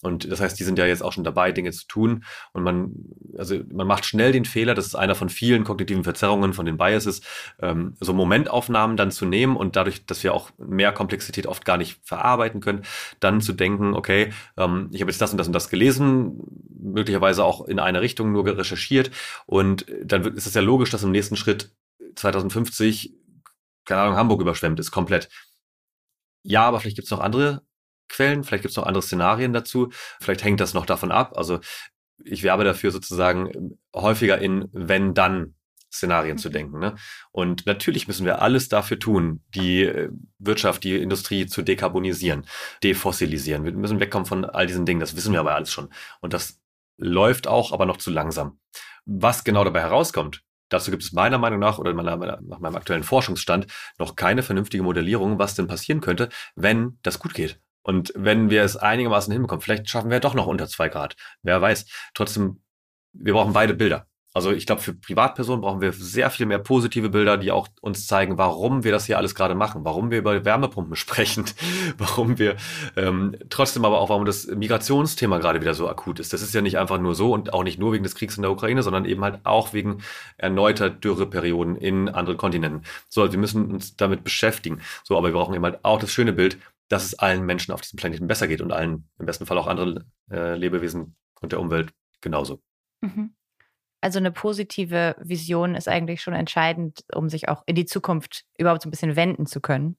Und 0.05 0.31
das 0.31 0.39
heißt, 0.39 0.59
die 0.59 0.63
sind 0.63 0.77
ja 0.77 0.85
jetzt 0.85 1.01
auch 1.03 1.11
schon 1.11 1.23
dabei, 1.23 1.51
Dinge 1.51 1.71
zu 1.71 1.87
tun. 1.87 2.23
Und 2.53 2.63
man, 2.63 2.91
also 3.37 3.59
man 3.73 3.87
macht 3.87 4.05
schnell 4.05 4.31
den 4.31 4.45
Fehler, 4.45 4.75
das 4.75 4.85
ist 4.85 4.95
einer 4.95 5.15
von 5.15 5.29
vielen 5.29 5.63
kognitiven 5.63 6.03
Verzerrungen, 6.03 6.53
von 6.53 6.67
den 6.67 6.77
Biases, 6.77 7.21
ähm, 7.59 7.95
so 7.99 8.13
Momentaufnahmen 8.13 8.97
dann 8.97 9.09
zu 9.09 9.25
nehmen 9.25 9.57
und 9.57 9.75
dadurch, 9.75 10.05
dass 10.05 10.23
wir 10.23 10.33
auch 10.33 10.51
mehr 10.59 10.91
Komplexität 10.91 11.47
oft 11.47 11.65
gar 11.65 11.77
nicht 11.77 11.99
verarbeiten 12.03 12.61
können, 12.61 12.83
dann 13.19 13.41
zu 13.41 13.53
denken, 13.53 13.95
okay, 13.95 14.31
ähm, 14.57 14.89
ich 14.91 15.01
habe 15.01 15.09
jetzt 15.09 15.21
das 15.21 15.31
und 15.31 15.37
das 15.37 15.47
und 15.47 15.53
das 15.53 15.69
gelesen, 15.69 16.39
möglicherweise 16.79 17.43
auch 17.43 17.67
in 17.67 17.79
eine 17.79 18.01
Richtung 18.01 18.31
nur 18.31 18.45
recherchiert. 18.45 19.09
Und 19.47 19.87
dann 20.03 20.23
wird, 20.23 20.35
ist 20.35 20.45
es 20.45 20.53
ja 20.53 20.61
logisch, 20.61 20.91
dass 20.91 21.03
im 21.03 21.11
nächsten 21.11 21.35
Schritt 21.35 21.71
2050, 22.15 23.15
keine 23.85 24.01
Ahnung, 24.01 24.17
Hamburg 24.17 24.41
überschwemmt 24.41 24.79
ist, 24.79 24.91
komplett. 24.91 25.29
Ja, 26.43 26.67
aber 26.67 26.79
vielleicht 26.79 26.95
gibt 26.95 27.07
es 27.07 27.11
noch 27.11 27.21
andere 27.21 27.63
Quellen, 28.07 28.43
vielleicht 28.43 28.63
gibt 28.63 28.71
es 28.71 28.77
noch 28.77 28.85
andere 28.85 29.01
Szenarien 29.01 29.53
dazu, 29.53 29.89
vielleicht 30.19 30.43
hängt 30.43 30.59
das 30.59 30.73
noch 30.73 30.85
davon 30.85 31.11
ab. 31.11 31.37
Also 31.37 31.59
ich 32.23 32.43
werbe 32.43 32.63
dafür 32.63 32.91
sozusagen 32.91 33.77
häufiger 33.93 34.39
in 34.39 34.69
wenn-dann 34.71 35.55
Szenarien 35.95 36.37
zu 36.37 36.49
mhm. 36.49 36.53
denken. 36.53 36.79
Ne? 36.79 36.95
Und 37.31 37.65
natürlich 37.65 38.07
müssen 38.07 38.25
wir 38.25 38.41
alles 38.41 38.69
dafür 38.69 38.99
tun, 38.99 39.41
die 39.53 39.83
äh, 39.83 40.09
Wirtschaft, 40.39 40.83
die 40.83 40.97
Industrie 40.97 41.47
zu 41.47 41.61
dekarbonisieren, 41.61 42.45
defossilisieren. 42.83 43.65
Wir 43.65 43.71
müssen 43.73 43.99
wegkommen 43.99 44.25
von 44.25 44.45
all 44.45 44.67
diesen 44.67 44.85
Dingen. 44.85 44.99
Das 44.99 45.15
wissen 45.15 45.33
wir 45.33 45.39
aber 45.39 45.55
alles 45.55 45.71
schon. 45.71 45.89
Und 46.21 46.33
das 46.33 46.59
läuft 46.97 47.47
auch, 47.47 47.71
aber 47.71 47.85
noch 47.85 47.97
zu 47.97 48.11
langsam. 48.11 48.59
Was 49.05 49.43
genau 49.43 49.63
dabei 49.63 49.81
herauskommt, 49.81 50.43
dazu 50.69 50.91
gibt 50.91 51.03
es 51.03 51.11
meiner 51.11 51.37
Meinung 51.37 51.59
nach 51.59 51.77
oder 51.77 51.93
meiner, 51.93 52.17
nach 52.17 52.59
meinem 52.59 52.75
aktuellen 52.75 53.03
Forschungsstand 53.03 53.67
noch 53.99 54.15
keine 54.15 54.43
vernünftige 54.43 54.83
Modellierung, 54.83 55.39
was 55.39 55.55
denn 55.55 55.67
passieren 55.67 56.01
könnte, 56.01 56.29
wenn 56.55 56.99
das 57.03 57.19
gut 57.19 57.33
geht. 57.33 57.59
Und 57.85 58.11
wenn 58.15 58.49
wir 58.49 58.63
es 58.63 58.75
einigermaßen 58.75 59.31
hinbekommen, 59.31 59.61
vielleicht 59.61 59.87
schaffen 59.87 60.09
wir 60.09 60.19
doch 60.19 60.33
noch 60.33 60.47
unter 60.47 60.67
zwei 60.67 60.89
Grad. 60.89 61.15
Wer 61.43 61.61
weiß. 61.61 61.85
Trotzdem, 62.15 62.61
wir 63.13 63.33
brauchen 63.33 63.53
beide 63.53 63.75
Bilder. 63.75 64.07
Also 64.33 64.51
ich 64.51 64.65
glaube, 64.65 64.81
für 64.81 64.93
Privatpersonen 64.93 65.61
brauchen 65.61 65.81
wir 65.81 65.93
sehr 65.93 66.29
viel 66.31 66.47
mehr 66.47 66.57
positive 66.57 67.09
Bilder, 67.09 67.37
die 67.37 67.51
auch 67.51 67.69
uns 67.79 68.07
zeigen, 68.07 68.37
warum 68.39 68.83
wir 68.83 68.91
das 68.91 69.05
hier 69.05 69.17
alles 69.17 69.35
gerade 69.35 69.53
machen, 69.55 69.85
warum 69.85 70.09
wir 70.11 70.17
über 70.17 70.43
Wärmepumpen 70.43 70.95
sprechen, 70.97 71.45
warum 71.99 72.39
wir 72.39 72.57
ähm, 72.97 73.37
trotzdem 73.49 73.85
aber 73.85 74.01
auch, 74.01 74.09
warum 74.09 74.25
das 74.25 74.47
Migrationsthema 74.47 75.37
gerade 75.37 75.61
wieder 75.61 75.75
so 75.75 75.87
akut 75.87 76.19
ist. 76.19 76.33
Das 76.33 76.41
ist 76.41 76.55
ja 76.55 76.61
nicht 76.61 76.79
einfach 76.79 76.99
nur 76.99 77.13
so 77.13 77.33
und 77.33 77.53
auch 77.53 77.63
nicht 77.63 77.79
nur 77.79 77.93
wegen 77.93 78.03
des 78.03 78.15
Kriegs 78.15 78.35
in 78.35 78.41
der 78.41 78.51
Ukraine, 78.51 78.81
sondern 78.81 79.05
eben 79.05 79.23
halt 79.23 79.39
auch 79.43 79.73
wegen 79.73 79.99
erneuter 80.37 80.89
Dürreperioden 80.89 81.77
in 81.77 82.09
anderen 82.09 82.37
Kontinenten. 82.37 82.81
So, 83.07 83.31
wir 83.31 83.39
müssen 83.39 83.71
uns 83.71 83.95
damit 83.95 84.23
beschäftigen. 84.23 84.81
So, 85.03 85.17
aber 85.17 85.27
wir 85.27 85.33
brauchen 85.33 85.53
eben 85.53 85.63
halt 85.63 85.85
auch 85.85 85.99
das 85.99 86.11
schöne 86.11 86.33
Bild, 86.33 86.57
dass 86.87 87.05
es 87.05 87.17
allen 87.17 87.45
Menschen 87.45 87.71
auf 87.71 87.81
diesem 87.81 87.97
Planeten 87.97 88.27
besser 88.27 88.47
geht 88.47 88.61
und 88.61 88.71
allen, 88.71 89.09
im 89.19 89.25
besten 89.25 89.45
Fall 89.45 89.57
auch 89.57 89.67
anderen 89.67 90.11
äh, 90.29 90.55
Lebewesen 90.55 91.15
und 91.41 91.51
der 91.51 91.59
Umwelt 91.59 91.93
genauso. 92.21 92.61
Mhm. 93.01 93.35
Also 94.01 94.19
eine 94.19 94.31
positive 94.31 95.15
Vision 95.19 95.73
ist 95.73 95.87
eigentlich 95.87 96.21
schon 96.21 96.33
entscheidend, 96.33 97.03
um 97.13 97.27
sich 97.27 97.49
auch 97.49 97.63
in 97.65 97.75
die 97.75 97.85
Zukunft 97.85 98.45
überhaupt 98.57 98.83
so 98.83 98.87
ein 98.87 98.91
bisschen 98.91 99.15
wenden 99.15 99.47
zu 99.47 99.61
können. 99.61 99.97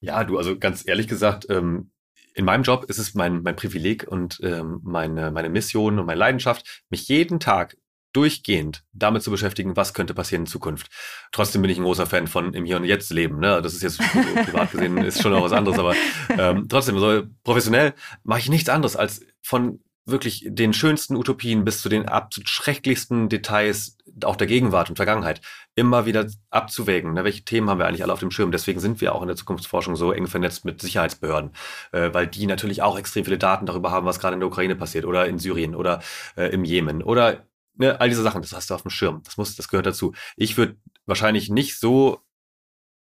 Ja, 0.00 0.24
du, 0.24 0.36
also 0.36 0.58
ganz 0.58 0.86
ehrlich 0.86 1.08
gesagt, 1.08 1.46
ähm, 1.48 1.90
in 2.34 2.44
meinem 2.44 2.62
Job 2.62 2.84
ist 2.84 2.98
es 2.98 3.14
mein, 3.14 3.42
mein 3.42 3.56
Privileg 3.56 4.06
und 4.06 4.40
ähm, 4.42 4.80
meine, 4.82 5.30
meine 5.30 5.48
Mission 5.48 5.98
und 5.98 6.06
meine 6.06 6.18
Leidenschaft, 6.18 6.84
mich 6.90 7.08
jeden 7.08 7.40
Tag 7.40 7.76
durchgehend 8.12 8.82
damit 8.92 9.22
zu 9.22 9.30
beschäftigen, 9.30 9.76
was 9.76 9.94
könnte 9.94 10.14
passieren 10.14 10.42
in 10.42 10.46
Zukunft. 10.46 10.88
Trotzdem 11.32 11.62
bin 11.62 11.70
ich 11.70 11.78
ein 11.78 11.84
großer 11.84 12.06
Fan 12.06 12.26
von 12.26 12.54
im 12.54 12.64
Hier 12.64 12.76
und 12.76 12.84
Jetzt 12.84 13.10
leben. 13.10 13.38
Ne? 13.38 13.62
Das 13.62 13.74
ist 13.74 13.82
jetzt 13.82 13.98
privat 13.98 14.72
gesehen 14.72 14.98
ist 14.98 15.22
schon 15.22 15.34
auch 15.34 15.44
was 15.44 15.52
anderes, 15.52 15.78
aber 15.78 15.94
ähm, 16.36 16.66
trotzdem, 16.68 16.98
so 16.98 17.22
professionell 17.44 17.94
mache 18.24 18.40
ich 18.40 18.48
nichts 18.48 18.68
anderes 18.68 18.96
als 18.96 19.24
von 19.42 19.80
wirklich 20.06 20.44
den 20.46 20.72
schönsten 20.72 21.16
Utopien 21.16 21.64
bis 21.64 21.82
zu 21.82 21.88
den 21.88 22.08
absolut 22.08 22.48
schrecklichsten 22.48 23.28
Details 23.28 23.96
auch 24.24 24.36
der 24.36 24.46
Gegenwart 24.46 24.90
und 24.90 24.96
Vergangenheit 24.96 25.40
immer 25.74 26.04
wieder 26.04 26.26
abzuwägen. 26.50 27.14
Ne? 27.14 27.24
Welche 27.24 27.44
Themen 27.44 27.70
haben 27.70 27.78
wir 27.78 27.86
eigentlich 27.86 28.02
alle 28.02 28.12
auf 28.12 28.20
dem 28.20 28.30
Schirm? 28.30 28.52
Deswegen 28.52 28.80
sind 28.80 29.00
wir 29.00 29.14
auch 29.14 29.22
in 29.22 29.28
der 29.28 29.36
Zukunftsforschung 29.36 29.96
so 29.96 30.12
eng 30.12 30.26
vernetzt 30.26 30.64
mit 30.64 30.80
Sicherheitsbehörden, 30.80 31.52
äh, 31.92 32.12
weil 32.12 32.26
die 32.26 32.46
natürlich 32.46 32.82
auch 32.82 32.98
extrem 32.98 33.24
viele 33.24 33.38
Daten 33.38 33.66
darüber 33.66 33.90
haben, 33.90 34.06
was 34.06 34.18
gerade 34.18 34.34
in 34.34 34.40
der 34.40 34.48
Ukraine 34.48 34.76
passiert 34.76 35.04
oder 35.04 35.26
in 35.26 35.38
Syrien 35.38 35.74
oder 35.74 36.00
äh, 36.36 36.46
im 36.46 36.64
Jemen 36.64 37.02
oder 37.02 37.44
ne, 37.74 38.00
all 38.00 38.08
diese 38.08 38.22
Sachen, 38.22 38.42
das 38.42 38.52
hast 38.52 38.70
du 38.70 38.74
auf 38.74 38.82
dem 38.82 38.90
Schirm. 38.90 39.22
Das 39.24 39.36
muss, 39.36 39.56
das 39.56 39.68
gehört 39.68 39.86
dazu. 39.86 40.12
Ich 40.36 40.56
würde 40.56 40.76
wahrscheinlich 41.06 41.50
nicht 41.50 41.78
so 41.78 42.20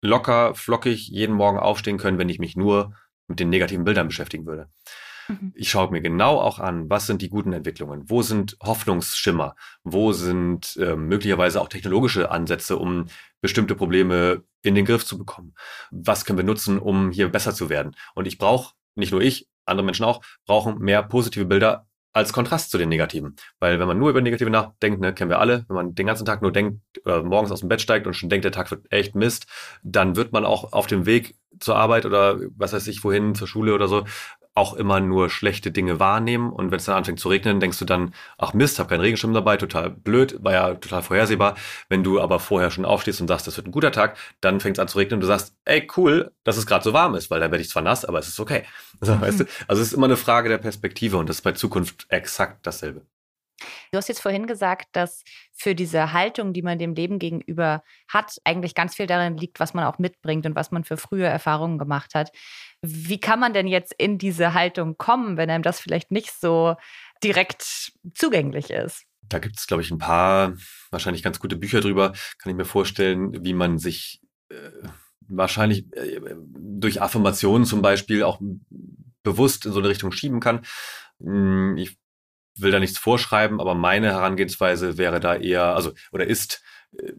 locker, 0.02 0.54
flockig 0.56 1.08
jeden 1.08 1.36
Morgen 1.36 1.60
aufstehen 1.60 1.98
können, 1.98 2.18
wenn 2.18 2.30
ich 2.30 2.40
mich 2.40 2.56
nur 2.56 2.96
mit 3.28 3.40
den 3.40 3.50
negativen 3.50 3.86
Bildern 3.86 4.08
beschäftigen 4.08 4.46
würde. 4.46 4.70
Mhm. 5.28 5.54
Ich 5.56 5.70
schaue 5.70 5.92
mir 5.92 6.02
genau 6.02 6.40
auch 6.40 6.60
an, 6.60 6.90
was 6.90 7.08
sind 7.08 7.22
die 7.22 7.30
guten 7.30 7.54
Entwicklungen, 7.54 8.10
wo 8.10 8.22
sind 8.22 8.58
Hoffnungsschimmer, 8.62 9.56
wo 9.84 10.12
sind 10.12 10.76
äh, 10.78 10.96
möglicherweise 10.96 11.62
auch 11.62 11.70
technologische 11.70 12.32
Ansätze, 12.32 12.78
um 12.78 13.08
bestimmte 13.42 13.76
Probleme 13.76 14.44
in 14.62 14.76
den 14.76 14.86
Griff 14.86 15.06
zu 15.06 15.18
bekommen. 15.18 15.54
Was 15.92 16.26
können 16.26 16.40
wir 16.40 16.46
nutzen, 16.46 16.80
um 16.80 17.12
hier 17.12 17.30
besser 17.30 17.54
zu 17.54 17.70
werden? 17.70 17.96
Und 18.16 18.28
ich 18.28 18.38
brauche, 18.38 18.74
nicht 18.96 19.12
nur 19.12 19.22
ich, 19.22 19.50
andere 19.66 19.86
Menschen 19.86 20.06
auch, 20.06 20.22
brauchen 20.46 20.80
mehr 20.80 21.04
positive 21.04 21.46
Bilder 21.46 21.88
als 22.14 22.32
Kontrast 22.32 22.72
zu 22.72 22.78
den 22.78 22.90
Negativen. 22.90 23.36
Weil 23.60 23.80
wenn 23.80 23.88
man 23.88 23.98
nur 23.98 24.10
über 24.10 24.22
Negative 24.22 24.50
nachdenkt, 24.50 25.02
ne, 25.02 25.14
kennen 25.14 25.32
wir 25.32 25.40
alle, 25.40 25.66
wenn 25.68 25.76
man 25.76 25.96
den 25.96 26.06
ganzen 26.06 26.26
Tag 26.26 26.42
nur 26.42 26.52
denkt 26.52 26.80
oder 27.04 27.24
morgens 27.24 27.52
aus 27.52 27.62
dem 27.62 27.70
Bett 27.70 27.82
steigt 27.82 28.08
und 28.08 28.14
schon 28.14 28.30
denkt, 28.30 28.46
der 28.46 28.52
Tag 28.52 28.70
wird 28.72 28.92
echt 28.92 29.16
Mist, 29.16 29.48
dann 29.84 30.16
wird 30.16 30.32
man 30.32 30.46
auch 30.46 30.74
auf 30.74 30.88
dem 30.88 31.06
Weg 31.06 31.36
zur 31.60 31.76
Arbeit 31.76 32.06
oder 32.06 32.38
was 32.56 32.74
weiß 32.74 32.88
ich 32.88 33.04
wohin, 33.04 33.36
zur 33.36 33.48
Schule 33.48 33.74
oder 33.74 33.88
so, 33.88 34.06
auch 34.56 34.74
immer 34.76 35.00
nur 35.00 35.30
schlechte 35.30 35.72
Dinge 35.72 36.00
wahrnehmen. 36.00 36.52
Und 36.52 36.72
wenn 36.72 36.78
es 36.78 36.86
dann 36.86 36.96
anfängt 36.96 37.20
zu 37.20 37.30
regnen, 37.30 37.60
denkst 37.60 37.80
du 37.80 37.86
dann, 37.86 38.14
ach 38.38 38.54
Mist, 38.54 38.80
hab 38.80 38.90
keinen 38.90 39.02
Regenschirm 39.02 39.34
dabei, 39.34 39.58
total 39.58 39.90
blöd, 39.90 40.44
war 40.44 40.54
ja 40.54 40.74
total 40.76 41.02
vorhersehbar. 41.02 41.56
Wenn 41.90 42.04
du 42.04 42.22
aber 42.22 42.40
vorher 42.40 42.70
schon 42.70 42.86
aufstehst 42.86 43.20
und 43.22 43.28
sagst, 43.28 43.48
das 43.48 43.58
wird 43.58 43.68
ein 43.68 43.72
guter 43.72 43.92
Tag, 43.92 44.18
dann 44.42 44.60
fängt 44.60 44.78
es 44.78 44.82
an 44.82 44.88
zu 44.88 44.98
regnen 45.00 45.18
und 45.18 45.22
du 45.22 45.28
sagst, 45.28 45.56
ey, 45.66 45.88
cool, 45.98 46.32
dass 46.44 46.58
es 46.58 46.66
gerade 46.66 46.84
so 46.84 46.94
warm 46.94 47.16
ist, 47.16 47.32
weil 47.32 47.40
dann 47.40 47.52
werde 47.52 47.64
ich 47.64 47.70
zwar 47.70 47.84
nass, 47.84 48.06
aber 48.06 48.20
es 48.20 48.28
ist 48.28 48.40
okay. 48.40 48.64
Also, 49.00 49.16
mhm. 49.16 49.22
weißt 49.22 49.40
du? 49.42 49.46
also 49.68 49.82
es 49.82 49.88
ist 49.88 49.94
immer 49.94 50.06
eine 50.06 50.18
Frage 50.18 50.50
der 50.50 50.60
Perspektive 50.60 51.18
und 51.18 51.30
das 51.30 51.38
ist 51.38 51.42
bei 51.42 51.54
Zukunft 51.54 52.06
exakt 52.10 52.66
dasselbe. 52.68 53.02
Du 53.92 53.98
hast 53.98 54.10
jetzt 54.10 54.22
vorhin 54.22 54.48
gesagt, 54.48 54.88
dass 54.94 55.24
für 55.52 55.76
diese 55.76 56.14
Haltung, 56.14 56.54
die 56.54 56.62
man 56.62 56.80
dem 56.80 56.96
Leben 56.96 57.20
gegenüber 57.20 57.84
hat, 58.08 58.40
eigentlich 58.44 58.76
ganz 58.76 58.96
viel 58.96 59.08
darin 59.08 59.38
liegt, 59.38 59.60
was 59.60 59.74
man 59.74 59.86
auch 59.86 60.00
mitbringt 60.00 60.46
und 60.46 60.56
was 60.56 60.72
man 60.72 60.84
für 60.84 60.98
frühe 60.98 61.26
Erfahrungen 61.26 61.78
gemacht 61.78 62.16
hat. 62.16 62.32
Wie 62.82 63.20
kann 63.20 63.40
man 63.40 63.54
denn 63.54 63.68
jetzt 63.68 63.94
in 63.98 64.18
diese 64.18 64.54
Haltung 64.54 64.98
kommen, 64.98 65.38
wenn 65.38 65.50
einem 65.50 65.64
das 65.64 65.80
vielleicht 65.80 66.12
nicht 66.12 66.32
so 66.32 66.76
direkt 67.24 67.94
zugänglich 68.14 68.70
ist? 68.70 69.06
Da 69.30 69.40
gibt 69.40 69.58
es, 69.58 69.68
glaube 69.68 69.84
ich, 69.84 69.92
ein 69.92 70.00
paar 70.00 70.54
wahrscheinlich 70.92 71.24
ganz 71.24 71.40
gute 71.40 71.56
Bücher 71.56 71.82
drüber. 71.82 72.14
Kann 72.40 72.52
ich 72.52 72.56
mir 72.56 72.66
vorstellen, 72.66 73.44
wie 73.44 73.54
man 73.54 73.80
sich 73.80 74.22
äh, 74.50 74.56
wahrscheinlich 75.28 75.86
äh, 75.94 76.20
durch 76.46 77.02
Affirmationen 77.02 77.66
zum 77.66 77.82
Beispiel 77.82 78.24
auch 78.24 78.42
bewusst 79.24 79.66
in 79.66 79.72
so 79.72 79.80
eine 79.80 79.90
Richtung 79.90 80.12
schieben 80.12 80.40
kann. 80.40 80.66
Hm, 81.20 81.78
ich 81.78 81.98
will 82.56 82.72
da 82.72 82.80
nichts 82.80 82.98
vorschreiben, 82.98 83.60
aber 83.60 83.76
meine 83.76 84.12
Herangehensweise 84.12 84.98
wäre 84.98 85.20
da 85.20 85.36
eher, 85.36 85.76
also 85.76 85.94
oder 86.12 86.28
ist 86.28 86.64
äh, 86.98 87.14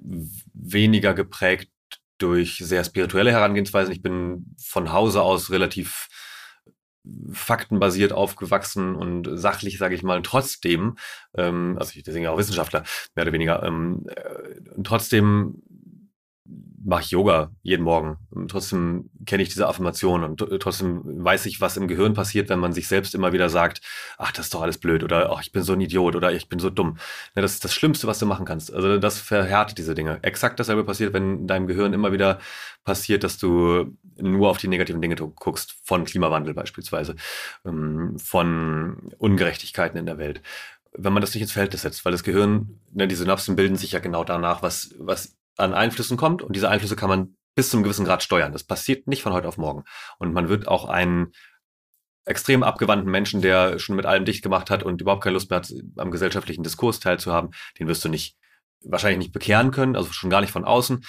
weniger 0.52 1.14
geprägt 1.14 1.70
durch 2.18 2.58
sehr 2.58 2.84
spirituelle 2.84 3.32
Herangehensweisen. 3.32 3.92
Ich 3.92 4.02
bin 4.02 4.54
von 4.62 4.92
Hause 4.92 5.22
aus 5.22 5.50
relativ 5.50 6.08
faktenbasiert 7.32 8.12
aufgewachsen 8.12 8.94
und 8.94 9.28
sachlich, 9.34 9.76
sage 9.78 9.94
ich 9.94 10.02
mal, 10.02 10.22
trotzdem, 10.22 10.96
ähm, 11.36 11.76
also 11.78 11.92
ich 11.96 12.04
bin 12.04 12.22
ja 12.22 12.30
auch 12.30 12.38
Wissenschaftler, 12.38 12.84
mehr 13.14 13.24
oder 13.24 13.32
weniger, 13.32 13.62
ähm, 13.62 14.06
äh, 14.08 14.82
trotzdem 14.82 15.62
mache 16.84 17.02
ich 17.02 17.10
Yoga 17.10 17.50
jeden 17.62 17.82
Morgen. 17.82 18.18
Trotzdem 18.48 19.10
kenne 19.26 19.42
ich 19.42 19.48
diese 19.48 19.66
Affirmation 19.66 20.22
und 20.22 20.38
trotzdem 20.60 21.02
weiß 21.04 21.46
ich, 21.46 21.60
was 21.60 21.76
im 21.76 21.88
Gehirn 21.88 22.14
passiert, 22.14 22.48
wenn 22.50 22.58
man 22.58 22.72
sich 22.72 22.86
selbst 22.86 23.14
immer 23.14 23.32
wieder 23.32 23.48
sagt, 23.48 23.80
ach, 24.18 24.32
das 24.32 24.46
ist 24.46 24.54
doch 24.54 24.62
alles 24.62 24.78
blöd 24.78 25.02
oder 25.02 25.30
ach, 25.30 25.40
ich 25.42 25.50
bin 25.50 25.62
so 25.62 25.72
ein 25.72 25.80
Idiot 25.80 26.14
oder 26.14 26.32
ich 26.32 26.48
bin 26.48 26.58
so 26.58 26.70
dumm. 26.70 26.98
Ja, 27.34 27.42
das 27.42 27.54
ist 27.54 27.64
das 27.64 27.72
Schlimmste, 27.72 28.06
was 28.06 28.18
du 28.18 28.26
machen 28.26 28.44
kannst. 28.44 28.72
Also 28.72 28.98
das 28.98 29.18
verhärtet 29.18 29.78
diese 29.78 29.94
Dinge. 29.94 30.18
Exakt 30.22 30.60
dasselbe 30.60 30.84
passiert, 30.84 31.14
wenn 31.14 31.38
in 31.40 31.46
deinem 31.46 31.66
Gehirn 31.66 31.92
immer 31.94 32.12
wieder 32.12 32.38
passiert, 32.84 33.24
dass 33.24 33.38
du 33.38 33.96
nur 34.18 34.50
auf 34.50 34.58
die 34.58 34.68
negativen 34.68 35.00
Dinge 35.00 35.16
guckst, 35.16 35.74
von 35.82 36.04
Klimawandel 36.04 36.54
beispielsweise, 36.54 37.16
ähm, 37.64 38.18
von 38.18 39.10
Ungerechtigkeiten 39.18 39.98
in 39.98 40.06
der 40.06 40.18
Welt 40.18 40.42
wenn 40.96 41.12
man 41.12 41.20
das 41.20 41.34
nicht 41.34 41.42
ins 41.42 41.50
Verhältnis 41.50 41.82
setzt, 41.82 42.04
weil 42.04 42.12
das 42.12 42.22
Gehirn, 42.22 42.78
ne, 42.92 43.08
die 43.08 43.16
Synapsen 43.16 43.56
bilden 43.56 43.74
sich 43.74 43.90
ja 43.90 43.98
genau 43.98 44.22
danach, 44.22 44.62
was, 44.62 44.94
was 44.98 45.34
an 45.56 45.74
Einflüssen 45.74 46.16
kommt 46.16 46.42
und 46.42 46.56
diese 46.56 46.68
Einflüsse 46.68 46.96
kann 46.96 47.08
man 47.08 47.36
bis 47.54 47.70
zum 47.70 47.82
gewissen 47.82 48.04
Grad 48.04 48.22
steuern. 48.22 48.52
Das 48.52 48.64
passiert 48.64 49.06
nicht 49.06 49.22
von 49.22 49.32
heute 49.32 49.48
auf 49.48 49.58
morgen. 49.58 49.84
Und 50.18 50.32
man 50.32 50.48
wird 50.48 50.66
auch 50.66 50.86
einen 50.86 51.32
extrem 52.24 52.62
abgewandten 52.62 53.10
Menschen, 53.10 53.42
der 53.42 53.78
schon 53.78 53.96
mit 53.96 54.06
allem 54.06 54.24
dicht 54.24 54.42
gemacht 54.42 54.70
hat 54.70 54.82
und 54.82 55.00
überhaupt 55.00 55.22
keine 55.22 55.34
Lust 55.34 55.50
mehr 55.50 55.58
hat, 55.58 55.72
am 55.96 56.10
gesellschaftlichen 56.10 56.62
Diskurs 56.62 56.98
teilzuhaben, 57.00 57.50
den 57.78 57.86
wirst 57.86 58.04
du 58.04 58.08
nicht 58.08 58.36
wahrscheinlich 58.80 59.18
nicht 59.18 59.32
bekehren 59.32 59.70
können, 59.70 59.96
also 59.96 60.12
schon 60.12 60.30
gar 60.30 60.40
nicht 60.40 60.52
von 60.52 60.64
außen. 60.64 61.04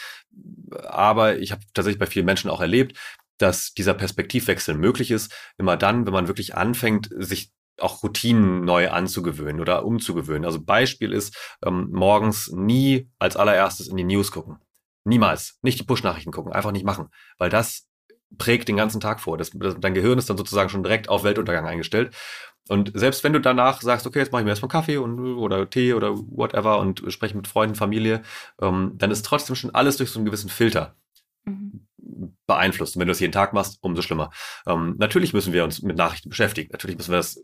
Aber 0.88 1.38
ich 1.38 1.52
habe 1.52 1.62
tatsächlich 1.74 2.00
bei 2.00 2.06
vielen 2.06 2.26
Menschen 2.26 2.50
auch 2.50 2.62
erlebt, 2.62 2.98
dass 3.38 3.74
dieser 3.74 3.94
Perspektivwechsel 3.94 4.76
möglich 4.76 5.12
ist, 5.12 5.34
immer 5.58 5.78
dann, 5.78 6.06
wenn 6.06 6.14
man 6.14 6.28
wirklich 6.28 6.56
anfängt, 6.56 7.10
sich 7.18 7.52
auch 7.80 8.04
Routinen 8.04 8.64
neu 8.64 8.90
anzugewöhnen 8.90 9.62
oder 9.62 9.86
umzugewöhnen. 9.86 10.46
Also 10.46 10.62
Beispiel 10.64 11.12
ist, 11.12 11.36
ähm, 11.66 11.90
morgens 11.92 12.52
nie 12.52 13.10
als 13.20 13.36
allererstes 13.36 13.88
in 13.88 13.98
die 13.98 14.04
News 14.04 14.32
gucken. 14.32 14.58
Niemals. 15.04 15.60
Nicht 15.62 15.80
die 15.80 15.84
Push-Nachrichten 15.84 16.32
gucken. 16.32 16.54
Einfach 16.54 16.72
nicht 16.72 16.86
machen. 16.86 17.10
Weil 17.38 17.50
das 17.50 17.88
prägt 18.38 18.68
den 18.68 18.78
ganzen 18.78 19.00
Tag 19.00 19.20
vor. 19.20 19.38
Das, 19.38 19.52
das, 19.52 19.76
dein 19.80 19.94
Gehirn 19.94 20.18
ist 20.18 20.30
dann 20.30 20.38
sozusagen 20.38 20.70
schon 20.70 20.84
direkt 20.84 21.10
auf 21.10 21.24
Weltuntergang 21.24 21.66
eingestellt. 21.66 22.16
Und 22.68 22.92
selbst 22.96 23.24
wenn 23.24 23.34
du 23.34 23.40
danach 23.40 23.82
sagst, 23.82 24.08
okay, 24.08 24.20
jetzt 24.20 24.32
mache 24.32 24.42
ich 24.42 24.46
mir 24.46 24.52
erstmal 24.52 24.70
Kaffee 24.70 24.98
und, 24.98 25.20
oder 25.38 25.70
Tee 25.70 25.94
oder 25.94 26.18
whatever 26.18 26.80
und 26.80 27.04
spreche 27.10 27.38
mit 27.38 27.48
Freunden, 27.48 27.76
Familie, 27.76 28.24
ähm, 28.60 28.94
dann 28.96 29.12
ist 29.12 29.24
trotzdem 29.24 29.56
schon 29.56 29.76
alles 29.76 29.98
durch 29.98 30.10
so 30.10 30.18
einen 30.18 30.26
gewissen 30.26 30.50
Filter 30.50 30.96
mhm. 31.46 31.86
beeinflusst. 32.48 32.96
Und 32.96 33.02
wenn 33.02 33.08
du 33.08 33.12
das 33.12 33.20
jeden 33.20 33.34
Tag 33.34 33.54
machst, 33.54 33.78
umso 33.82 34.02
schlimmer. 34.02 34.32
Ähm, 34.66 34.96
natürlich 34.98 35.34
müssen 35.34 35.54
wir 35.54 35.64
uns 35.64 35.84
mit 35.84 35.96
Nachrichten 35.96 36.30
beschäftigen. 36.30 36.70
Natürlich 36.72 36.98
müssen 36.98 37.12
wir 37.12 37.18
das 37.18 37.40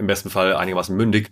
im 0.00 0.06
besten 0.06 0.30
Fall 0.30 0.56
einigermaßen 0.56 0.96
mündig 0.96 1.30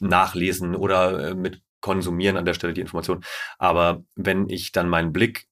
nachlesen 0.00 0.74
oder 0.74 1.30
äh, 1.30 1.34
mit 1.34 1.62
konsumieren 1.80 2.36
an 2.36 2.44
der 2.44 2.54
Stelle 2.54 2.72
die 2.72 2.80
Information. 2.80 3.24
Aber 3.58 4.02
wenn 4.16 4.48
ich 4.48 4.72
dann 4.72 4.88
meinen 4.88 5.12
Blick 5.12 5.46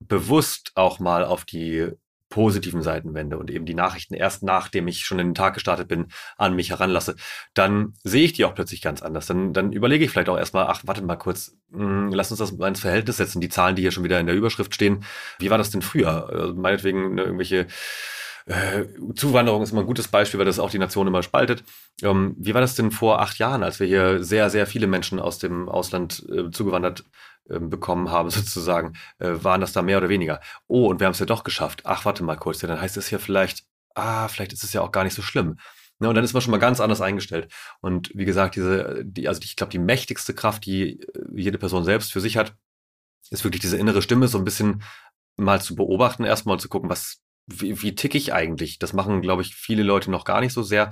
bewusst 0.00 0.72
auch 0.74 0.98
mal 0.98 1.24
auf 1.24 1.44
die 1.44 1.92
positiven 2.30 2.82
Seiten 2.82 3.14
wende 3.14 3.38
und 3.38 3.50
eben 3.50 3.64
die 3.64 3.74
Nachrichten 3.74 4.14
erst 4.14 4.42
nachdem 4.42 4.86
ich 4.86 5.00
schon 5.00 5.18
in 5.18 5.28
den 5.28 5.34
Tag 5.34 5.54
gestartet 5.54 5.88
bin, 5.88 6.08
an 6.36 6.54
mich 6.54 6.70
heranlasse, 6.70 7.16
dann 7.54 7.94
sehe 8.04 8.24
ich 8.24 8.34
die 8.34 8.44
auch 8.44 8.54
plötzlich 8.54 8.82
ganz 8.82 9.02
anders. 9.02 9.26
Dann, 9.26 9.54
dann 9.54 9.72
überlege 9.72 10.04
ich 10.04 10.10
vielleicht 10.10 10.28
auch 10.28 10.36
erstmal, 10.36 10.66
ach, 10.66 10.82
warte 10.84 11.02
mal 11.02 11.16
kurz, 11.16 11.56
mh, 11.70 11.80
hm, 11.80 12.12
lass 12.12 12.30
uns 12.30 12.40
das 12.40 12.52
mal 12.52 12.68
ins 12.68 12.80
Verhältnis 12.80 13.16
setzen, 13.16 13.40
die 13.40 13.48
Zahlen, 13.48 13.76
die 13.76 13.82
hier 13.82 13.92
schon 13.92 14.04
wieder 14.04 14.20
in 14.20 14.26
der 14.26 14.36
Überschrift 14.36 14.74
stehen. 14.74 15.04
Wie 15.38 15.48
war 15.48 15.58
das 15.58 15.70
denn 15.70 15.82
früher? 15.82 16.28
Also 16.28 16.54
meinetwegen 16.54 17.14
ne, 17.14 17.22
irgendwelche 17.22 17.66
äh, 18.48 18.86
Zuwanderung 19.14 19.62
ist 19.62 19.72
immer 19.72 19.82
ein 19.82 19.86
gutes 19.86 20.08
Beispiel, 20.08 20.38
weil 20.38 20.46
das 20.46 20.58
auch 20.58 20.70
die 20.70 20.78
Nation 20.78 21.06
immer 21.06 21.22
spaltet. 21.22 21.64
Ähm, 22.02 22.34
wie 22.38 22.54
war 22.54 22.62
das 22.62 22.74
denn 22.74 22.90
vor 22.90 23.20
acht 23.20 23.38
Jahren, 23.38 23.62
als 23.62 23.78
wir 23.78 23.86
hier 23.86 24.24
sehr, 24.24 24.48
sehr 24.48 24.66
viele 24.66 24.86
Menschen 24.86 25.20
aus 25.20 25.38
dem 25.38 25.68
Ausland 25.68 26.24
äh, 26.30 26.50
zugewandert 26.50 27.04
äh, 27.50 27.58
bekommen 27.60 28.10
haben, 28.10 28.30
sozusagen? 28.30 28.94
Äh, 29.18 29.32
waren 29.42 29.60
das 29.60 29.72
da 29.72 29.82
mehr 29.82 29.98
oder 29.98 30.08
weniger? 30.08 30.40
Oh, 30.66 30.86
und 30.88 30.98
wir 30.98 31.06
haben 31.06 31.12
es 31.12 31.18
ja 31.18 31.26
doch 31.26 31.44
geschafft. 31.44 31.82
Ach, 31.84 32.06
warte 32.06 32.24
mal 32.24 32.36
kurz, 32.36 32.62
ja, 32.62 32.68
dann 32.68 32.80
heißt 32.80 32.96
es 32.96 33.10
ja 33.10 33.18
vielleicht, 33.18 33.64
ah, 33.94 34.28
vielleicht 34.28 34.54
ist 34.54 34.64
es 34.64 34.72
ja 34.72 34.80
auch 34.80 34.92
gar 34.92 35.04
nicht 35.04 35.14
so 35.14 35.22
schlimm. 35.22 35.58
Ja, 36.00 36.08
und 36.08 36.14
dann 36.14 36.24
ist 36.24 36.32
man 36.32 36.40
schon 36.40 36.52
mal 36.52 36.58
ganz 36.58 36.80
anders 36.80 37.00
eingestellt. 37.02 37.52
Und 37.80 38.10
wie 38.14 38.24
gesagt, 38.24 38.56
diese, 38.56 39.02
die, 39.04 39.28
also 39.28 39.40
ich 39.42 39.56
glaube, 39.56 39.72
die 39.72 39.78
mächtigste 39.78 40.32
Kraft, 40.32 40.64
die 40.64 41.00
äh, 41.00 41.06
jede 41.34 41.58
Person 41.58 41.84
selbst 41.84 42.12
für 42.12 42.20
sich 42.20 42.38
hat, 42.38 42.54
ist 43.30 43.44
wirklich 43.44 43.60
diese 43.60 43.76
innere 43.76 44.00
Stimme 44.00 44.28
so 44.28 44.38
ein 44.38 44.44
bisschen 44.44 44.82
mal 45.36 45.60
zu 45.60 45.74
beobachten, 45.74 46.24
erstmal 46.24 46.58
zu 46.58 46.68
gucken, 46.68 46.88
was, 46.88 47.20
wie, 47.48 47.82
wie 47.82 47.94
tick 47.94 48.14
ich 48.14 48.32
eigentlich? 48.32 48.78
Das 48.78 48.92
machen, 48.92 49.22
glaube 49.22 49.42
ich, 49.42 49.54
viele 49.54 49.82
Leute 49.82 50.10
noch 50.10 50.24
gar 50.24 50.40
nicht 50.40 50.52
so 50.52 50.62
sehr. 50.62 50.90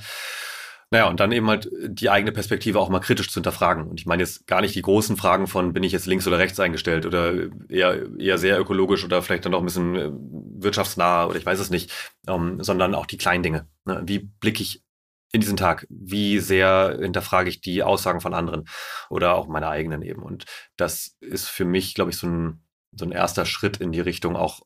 Naja, 0.90 1.08
und 1.08 1.18
dann 1.18 1.32
eben 1.32 1.48
halt 1.48 1.68
die 1.88 2.10
eigene 2.10 2.30
Perspektive 2.30 2.78
auch 2.78 2.88
mal 2.88 3.00
kritisch 3.00 3.28
zu 3.28 3.34
hinterfragen. 3.34 3.88
Und 3.88 3.98
ich 3.98 4.06
meine 4.06 4.22
jetzt 4.22 4.46
gar 4.46 4.60
nicht 4.60 4.74
die 4.74 4.82
großen 4.82 5.16
Fragen 5.16 5.48
von, 5.48 5.72
bin 5.72 5.82
ich 5.82 5.90
jetzt 5.92 6.06
links 6.06 6.28
oder 6.28 6.38
rechts 6.38 6.60
eingestellt 6.60 7.06
oder 7.06 7.34
eher, 7.68 8.06
eher 8.18 8.38
sehr 8.38 8.60
ökologisch 8.60 9.04
oder 9.04 9.20
vielleicht 9.20 9.44
dann 9.44 9.54
auch 9.54 9.58
ein 9.58 9.64
bisschen 9.64 9.96
äh, 9.96 10.10
wirtschaftsnah 10.12 11.26
oder 11.26 11.36
ich 11.36 11.46
weiß 11.46 11.58
es 11.58 11.70
nicht, 11.70 11.92
ähm, 12.28 12.62
sondern 12.62 12.94
auch 12.94 13.06
die 13.06 13.18
kleinen 13.18 13.42
Dinge. 13.42 13.68
Ne? 13.84 14.02
Wie 14.06 14.20
blicke 14.20 14.62
ich 14.62 14.84
in 15.32 15.40
diesen 15.40 15.56
Tag? 15.56 15.86
Wie 15.90 16.38
sehr 16.38 16.98
hinterfrage 17.00 17.48
ich 17.48 17.60
die 17.60 17.82
Aussagen 17.82 18.20
von 18.20 18.32
anderen 18.32 18.68
oder 19.10 19.34
auch 19.34 19.48
meine 19.48 19.68
eigenen 19.68 20.02
eben? 20.02 20.22
Und 20.22 20.44
das 20.76 21.16
ist 21.20 21.48
für 21.48 21.64
mich, 21.64 21.94
glaube 21.94 22.12
ich, 22.12 22.16
so 22.16 22.28
ein, 22.28 22.64
so 22.92 23.04
ein 23.04 23.12
erster 23.12 23.44
Schritt 23.44 23.78
in 23.78 23.90
die 23.90 24.00
Richtung, 24.00 24.36
auch 24.36 24.60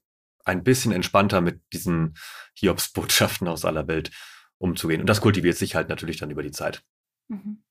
ein 0.51 0.65
bisschen 0.65 0.93
entspannter 0.93 1.41
mit 1.41 1.63
diesen 1.73 2.17
Hiobs-Botschaften 2.55 3.49
aus 3.49 3.65
aller 3.65 3.89
Welt 3.89 4.11
umzugehen. 4.59 5.01
Und 5.01 5.07
das 5.07 5.21
kultiviert 5.21 5.57
sich 5.57 5.75
halt 5.75 5.89
natürlich 5.89 6.19
dann 6.19 6.31
über 6.31 6.43
die 6.43 6.51
Zeit. 6.51 6.83
Mhm. 7.29 7.63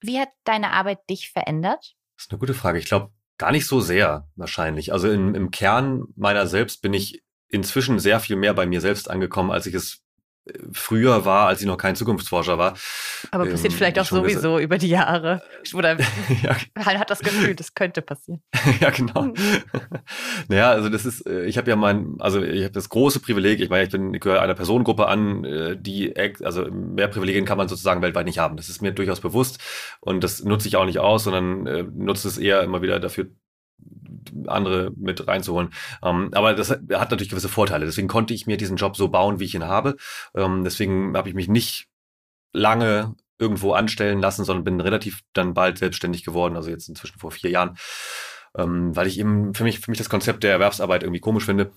Wie 0.00 0.18
hat 0.18 0.30
deine 0.44 0.72
Arbeit 0.72 1.08
dich 1.10 1.30
verändert? 1.30 1.96
Das 2.16 2.26
ist 2.26 2.30
eine 2.30 2.38
gute 2.38 2.54
Frage. 2.54 2.78
Ich 2.78 2.86
glaube, 2.86 3.12
gar 3.38 3.52
nicht 3.52 3.66
so 3.66 3.80
sehr 3.80 4.28
wahrscheinlich. 4.36 4.92
Also 4.92 5.10
im, 5.10 5.34
im 5.34 5.50
Kern 5.50 6.04
meiner 6.16 6.46
selbst 6.46 6.80
bin 6.80 6.94
ich 6.94 7.22
inzwischen 7.48 7.98
sehr 7.98 8.20
viel 8.20 8.36
mehr 8.36 8.54
bei 8.54 8.66
mir 8.66 8.80
selbst 8.80 9.10
angekommen, 9.10 9.50
als 9.50 9.66
ich 9.66 9.74
es 9.74 10.02
früher 10.72 11.24
war, 11.24 11.48
als 11.48 11.60
ich 11.60 11.66
noch 11.66 11.76
kein 11.76 11.96
Zukunftsforscher 11.96 12.58
war. 12.58 12.74
Aber 13.30 13.46
passiert 13.46 13.72
ähm, 13.72 13.78
vielleicht 13.78 13.98
auch 13.98 14.04
sowieso 14.04 14.58
über 14.58 14.78
die 14.78 14.88
Jahre. 14.88 15.42
Oder 15.74 15.98
ja. 16.42 16.56
man 16.74 16.98
hat 16.98 17.10
das 17.10 17.20
Gefühl, 17.20 17.54
das 17.54 17.74
könnte 17.74 18.02
passieren. 18.02 18.42
ja, 18.80 18.90
genau. 18.90 19.24
Hm. 19.24 19.34
naja, 20.48 20.70
also 20.70 20.88
das 20.88 21.04
ist, 21.04 21.26
äh, 21.26 21.44
ich 21.44 21.58
habe 21.58 21.68
ja 21.68 21.76
mein, 21.76 22.16
also 22.20 22.42
ich 22.42 22.62
habe 22.62 22.72
das 22.72 22.88
große 22.88 23.20
Privileg, 23.20 23.60
ich 23.60 23.70
meine, 23.70 23.84
ich 23.84 23.90
bin, 23.90 24.14
ich 24.14 24.20
gehöre 24.20 24.42
einer 24.42 24.54
Personengruppe 24.54 25.06
an, 25.06 25.44
äh, 25.44 25.76
die, 25.76 26.14
also 26.42 26.64
mehr 26.70 27.08
Privilegien 27.08 27.44
kann 27.44 27.58
man 27.58 27.68
sozusagen 27.68 28.02
weltweit 28.02 28.26
nicht 28.26 28.38
haben. 28.38 28.56
Das 28.56 28.68
ist 28.68 28.82
mir 28.82 28.92
durchaus 28.92 29.20
bewusst 29.20 29.58
und 30.00 30.22
das 30.22 30.44
nutze 30.44 30.68
ich 30.68 30.76
auch 30.76 30.86
nicht 30.86 31.00
aus, 31.00 31.24
sondern 31.24 31.66
äh, 31.66 31.82
nutze 31.82 32.28
es 32.28 32.38
eher 32.38 32.62
immer 32.62 32.82
wieder 32.82 33.00
dafür 33.00 33.26
andere 34.46 34.92
mit 34.96 35.26
reinzuholen. 35.26 35.70
Ähm, 36.02 36.30
aber 36.32 36.54
das 36.54 36.70
hat, 36.70 36.88
natürlich 36.88 37.28
gewisse 37.28 37.48
Vorteile. 37.48 37.86
Deswegen 37.86 38.08
konnte 38.08 38.34
ich 38.34 38.46
mir 38.46 38.56
diesen 38.56 38.76
Job 38.76 38.96
so 38.96 39.08
bauen, 39.08 39.40
wie 39.40 39.44
ich 39.44 39.54
ihn 39.54 39.64
habe. 39.64 39.96
Ähm, 40.34 40.64
deswegen 40.64 41.16
habe 41.16 41.28
ich 41.28 41.34
mich 41.34 41.48
nicht 41.48 41.88
lange 42.52 43.14
irgendwo 43.38 43.72
anstellen 43.72 44.20
lassen, 44.20 44.44
sondern 44.44 44.64
bin 44.64 44.80
relativ 44.80 45.20
dann 45.32 45.54
bald 45.54 45.78
selbstständig 45.78 46.24
geworden, 46.24 46.56
also 46.56 46.70
jetzt 46.70 46.88
inzwischen 46.88 47.18
vor 47.18 47.30
vier 47.30 47.50
Jahren, 47.50 47.76
ähm, 48.56 48.96
weil 48.96 49.06
ich 49.06 49.18
eben 49.18 49.54
für 49.54 49.64
mich, 49.64 49.80
für 49.80 49.90
mich 49.90 49.98
das 49.98 50.08
Konzept 50.08 50.42
der 50.42 50.52
Erwerbsarbeit 50.52 51.02
irgendwie 51.02 51.20
komisch 51.20 51.44
finde. 51.44 51.72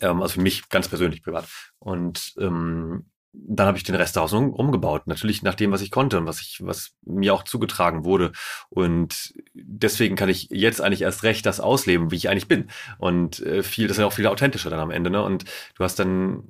Ähm, 0.00 0.22
also 0.22 0.34
für 0.34 0.40
mich 0.40 0.68
ganz 0.68 0.88
persönlich 0.88 1.22
privat. 1.22 1.46
Und 1.78 2.34
ähm, 2.38 3.06
dann 3.36 3.66
habe 3.66 3.76
ich 3.76 3.84
den 3.84 3.94
Rest 3.94 4.16
daraus 4.16 4.32
um, 4.32 4.52
umgebaut. 4.52 5.06
Natürlich 5.06 5.42
nach 5.42 5.54
dem, 5.54 5.72
was 5.72 5.82
ich 5.82 5.90
konnte 5.90 6.18
und 6.18 6.26
was 6.26 6.40
ich, 6.40 6.60
was 6.62 6.92
mir 7.02 7.34
auch 7.34 7.42
zugetragen 7.42 8.04
wurde. 8.04 8.32
Und 8.70 9.34
deswegen 9.54 10.16
kann 10.16 10.28
ich 10.28 10.48
jetzt 10.50 10.80
eigentlich 10.80 11.02
erst 11.02 11.24
recht 11.24 11.44
das 11.44 11.60
ausleben, 11.60 12.10
wie 12.10 12.16
ich 12.16 12.28
eigentlich 12.28 12.48
bin. 12.48 12.70
Und 12.98 13.40
äh, 13.40 13.62
viel, 13.62 13.88
das 13.88 13.96
ist 13.96 14.00
ja 14.00 14.06
auch 14.06 14.12
viel 14.12 14.26
authentischer 14.26 14.70
dann 14.70 14.80
am 14.80 14.90
Ende. 14.90 15.10
Ne? 15.10 15.22
Und 15.22 15.44
du 15.76 15.84
hast 15.84 15.98
dann 15.98 16.44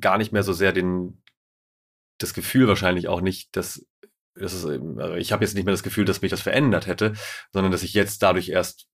gar 0.00 0.18
nicht 0.18 0.32
mehr 0.32 0.42
so 0.42 0.52
sehr 0.52 0.72
den, 0.72 1.22
das 2.18 2.34
Gefühl 2.34 2.68
wahrscheinlich 2.68 3.08
auch 3.08 3.20
nicht, 3.20 3.56
dass 3.56 3.86
das 4.34 4.52
ist, 4.52 4.64
also 4.64 5.14
ich 5.14 5.32
habe 5.32 5.44
jetzt 5.44 5.54
nicht 5.54 5.64
mehr 5.64 5.74
das 5.74 5.82
Gefühl, 5.82 6.04
dass 6.04 6.22
mich 6.22 6.30
das 6.30 6.40
verändert 6.40 6.86
hätte, 6.86 7.14
sondern 7.52 7.72
dass 7.72 7.82
ich 7.82 7.92
jetzt 7.94 8.22
dadurch 8.22 8.50
erst 8.50 8.86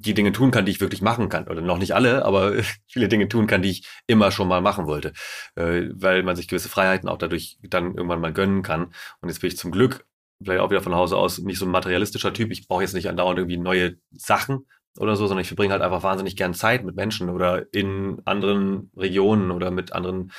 die 0.00 0.14
Dinge 0.14 0.32
tun 0.32 0.50
kann, 0.50 0.64
die 0.64 0.72
ich 0.72 0.80
wirklich 0.80 1.02
machen 1.02 1.28
kann. 1.28 1.48
Oder 1.48 1.60
noch 1.60 1.78
nicht 1.78 1.94
alle, 1.94 2.24
aber 2.24 2.52
viele 2.86 3.08
Dinge 3.08 3.28
tun 3.28 3.46
kann, 3.46 3.62
die 3.62 3.70
ich 3.70 3.88
immer 4.06 4.30
schon 4.30 4.48
mal 4.48 4.60
machen 4.60 4.86
wollte. 4.86 5.12
Äh, 5.56 5.88
weil 5.94 6.22
man 6.22 6.36
sich 6.36 6.48
gewisse 6.48 6.68
Freiheiten 6.68 7.08
auch 7.08 7.18
dadurch 7.18 7.58
dann 7.62 7.94
irgendwann 7.94 8.20
mal 8.20 8.32
gönnen 8.32 8.62
kann. 8.62 8.92
Und 9.20 9.28
jetzt 9.28 9.40
bin 9.40 9.48
ich 9.48 9.56
zum 9.56 9.72
Glück, 9.72 10.06
vielleicht 10.42 10.60
auch 10.60 10.70
wieder 10.70 10.82
von 10.82 10.94
Hause 10.94 11.16
aus, 11.16 11.38
nicht 11.38 11.58
so 11.58 11.66
ein 11.66 11.70
materialistischer 11.70 12.32
Typ. 12.32 12.50
Ich 12.50 12.68
brauche 12.68 12.82
jetzt 12.82 12.94
nicht 12.94 13.08
andauernd 13.08 13.38
irgendwie 13.38 13.58
neue 13.58 13.96
Sachen 14.12 14.66
oder 14.98 15.16
so, 15.16 15.26
sondern 15.26 15.42
ich 15.42 15.48
verbringe 15.48 15.72
halt 15.72 15.82
einfach 15.82 16.02
wahnsinnig 16.02 16.36
gern 16.36 16.54
Zeit 16.54 16.84
mit 16.84 16.96
Menschen 16.96 17.28
oder 17.28 17.66
in 17.72 18.22
anderen 18.24 18.90
Regionen 18.96 19.50
oder 19.50 19.70
mit 19.70 19.92
anderen 19.92 20.32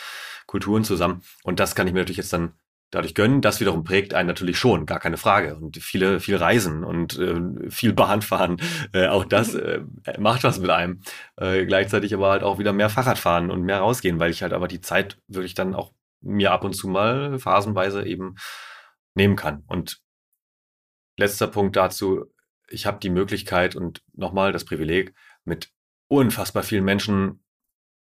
Kulturen 0.46 0.84
zusammen. 0.84 1.22
Und 1.44 1.60
das 1.60 1.76
kann 1.76 1.88
ich 1.88 1.94
mir 1.94 2.00
natürlich 2.00 2.18
jetzt 2.18 2.34
dann 2.34 2.54
dadurch 2.96 3.14
gönnen. 3.14 3.42
Das 3.42 3.60
wiederum 3.60 3.84
prägt 3.84 4.14
einen 4.14 4.28
natürlich 4.28 4.58
schon, 4.58 4.86
gar 4.86 5.00
keine 5.00 5.18
Frage. 5.18 5.56
Und 5.56 5.78
viele, 5.78 6.20
viel 6.20 6.38
Reisen 6.38 6.84
und 6.84 7.20
äh, 7.20 7.70
viel 7.70 7.94
Bahnfahren, 7.94 8.58
äh, 8.94 9.08
auch 9.08 9.26
das 9.26 9.54
äh, 9.54 9.82
macht 10.18 10.44
was 10.44 10.60
mit 10.60 10.70
einem. 10.70 11.02
Äh, 11.36 11.66
gleichzeitig 11.66 12.14
aber 12.14 12.32
halt 12.32 12.44
auch 12.44 12.58
wieder 12.58 12.74
mehr 12.74 12.90
Fahrrad 12.90 13.20
fahren 13.20 13.52
und 13.52 13.64
mehr 13.64 13.80
rausgehen, 13.80 14.20
weil 14.20 14.32
ich 14.32 14.42
halt 14.42 14.54
aber 14.54 14.68
die 14.68 14.82
Zeit 14.82 15.18
wirklich 15.28 15.54
dann 15.54 15.76
auch 15.76 15.94
mir 16.22 16.52
ab 16.52 16.64
und 16.64 16.74
zu 16.74 16.88
mal 16.88 17.38
phasenweise 17.38 18.06
eben 18.06 18.36
nehmen 19.14 19.36
kann. 19.36 19.64
Und 19.68 20.02
letzter 21.18 21.48
Punkt 21.48 21.76
dazu, 21.76 22.26
ich 22.68 22.86
habe 22.86 23.00
die 23.00 23.12
Möglichkeit 23.12 23.76
und 23.76 24.02
nochmal 24.14 24.52
das 24.52 24.66
Privileg, 24.66 25.14
mit 25.44 25.72
unfassbar 26.08 26.64
vielen 26.64 26.84
Menschen 26.84 27.44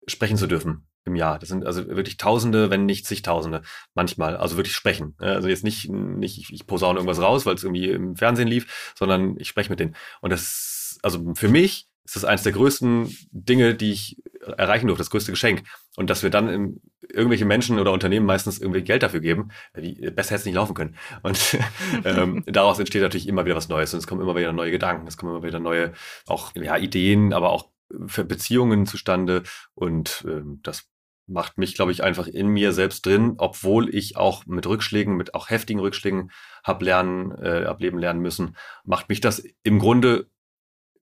sprechen 0.07 0.37
zu 0.37 0.47
dürfen 0.47 0.88
im 1.09 1.15
Jahr. 1.15 1.39
Das 1.39 1.49
sind 1.49 1.65
also 1.65 1.87
wirklich 1.87 2.17
Tausende, 2.17 2.69
wenn 2.69 2.85
nicht 2.85 3.05
zigtausende 3.05 3.61
manchmal. 3.93 4.37
Also 4.37 4.57
wirklich 4.57 4.75
sprechen. 4.75 5.15
Also 5.19 5.47
jetzt 5.47 5.63
nicht, 5.63 5.89
nicht 5.89 6.51
ich 6.51 6.67
posaune 6.67 6.99
irgendwas 6.99 7.21
raus, 7.21 7.45
weil 7.45 7.55
es 7.55 7.63
irgendwie 7.63 7.89
im 7.89 8.15
Fernsehen 8.15 8.47
lief, 8.47 8.93
sondern 8.97 9.35
ich 9.37 9.47
spreche 9.47 9.69
mit 9.69 9.79
denen. 9.79 9.95
Und 10.21 10.31
das, 10.31 10.99
also 11.01 11.33
für 11.35 11.49
mich 11.49 11.87
ist 12.05 12.15
das 12.15 12.25
eines 12.25 12.43
der 12.43 12.53
größten 12.53 13.15
Dinge, 13.31 13.75
die 13.75 13.91
ich 13.91 14.17
erreichen 14.57 14.87
durfte, 14.87 15.01
das 15.01 15.11
größte 15.11 15.31
Geschenk. 15.31 15.63
Und 15.95 16.09
dass 16.09 16.23
wir 16.23 16.29
dann 16.29 16.49
in, 16.49 16.81
irgendwelche 17.11 17.45
Menschen 17.45 17.79
oder 17.79 17.91
Unternehmen 17.91 18.25
meistens 18.25 18.59
irgendwie 18.59 18.81
Geld 18.81 19.03
dafür 19.03 19.19
geben, 19.19 19.49
wie, 19.73 19.93
besser 20.11 20.31
hätte 20.31 20.41
es 20.41 20.45
nicht 20.45 20.55
laufen 20.55 20.73
können. 20.73 20.95
Und 21.23 21.57
ähm, 22.05 22.43
daraus 22.47 22.79
entsteht 22.79 23.01
natürlich 23.01 23.27
immer 23.27 23.45
wieder 23.45 23.55
was 23.55 23.69
Neues 23.69 23.93
und 23.93 23.99
es 23.99 24.07
kommen 24.07 24.21
immer 24.21 24.35
wieder 24.35 24.53
neue 24.53 24.71
Gedanken, 24.71 25.07
es 25.07 25.17
kommen 25.17 25.35
immer 25.35 25.45
wieder 25.45 25.59
neue 25.59 25.93
auch 26.27 26.53
ja, 26.55 26.77
Ideen, 26.77 27.33
aber 27.33 27.49
auch 27.51 27.69
Beziehungen 27.89 28.85
zustande 28.85 29.43
und 29.73 30.23
ähm, 30.27 30.59
das 30.63 30.87
macht 31.29 31.57
mich, 31.57 31.75
glaube 31.75 31.91
ich, 31.91 32.03
einfach 32.03 32.27
in 32.27 32.47
mir 32.47 32.73
selbst 32.73 33.05
drin, 33.05 33.35
obwohl 33.37 33.93
ich 33.93 34.17
auch 34.17 34.45
mit 34.45 34.65
Rückschlägen, 34.65 35.15
mit 35.15 35.33
auch 35.35 35.49
heftigen 35.49 35.79
Rückschlägen 35.79 36.31
hab 36.63 36.81
lernen, 36.81 37.31
äh, 37.31 37.65
ableben 37.65 37.99
lernen 37.99 38.21
müssen, 38.21 38.57
macht 38.83 39.09
mich 39.09 39.21
das 39.21 39.43
im 39.63 39.79
Grunde 39.79 40.29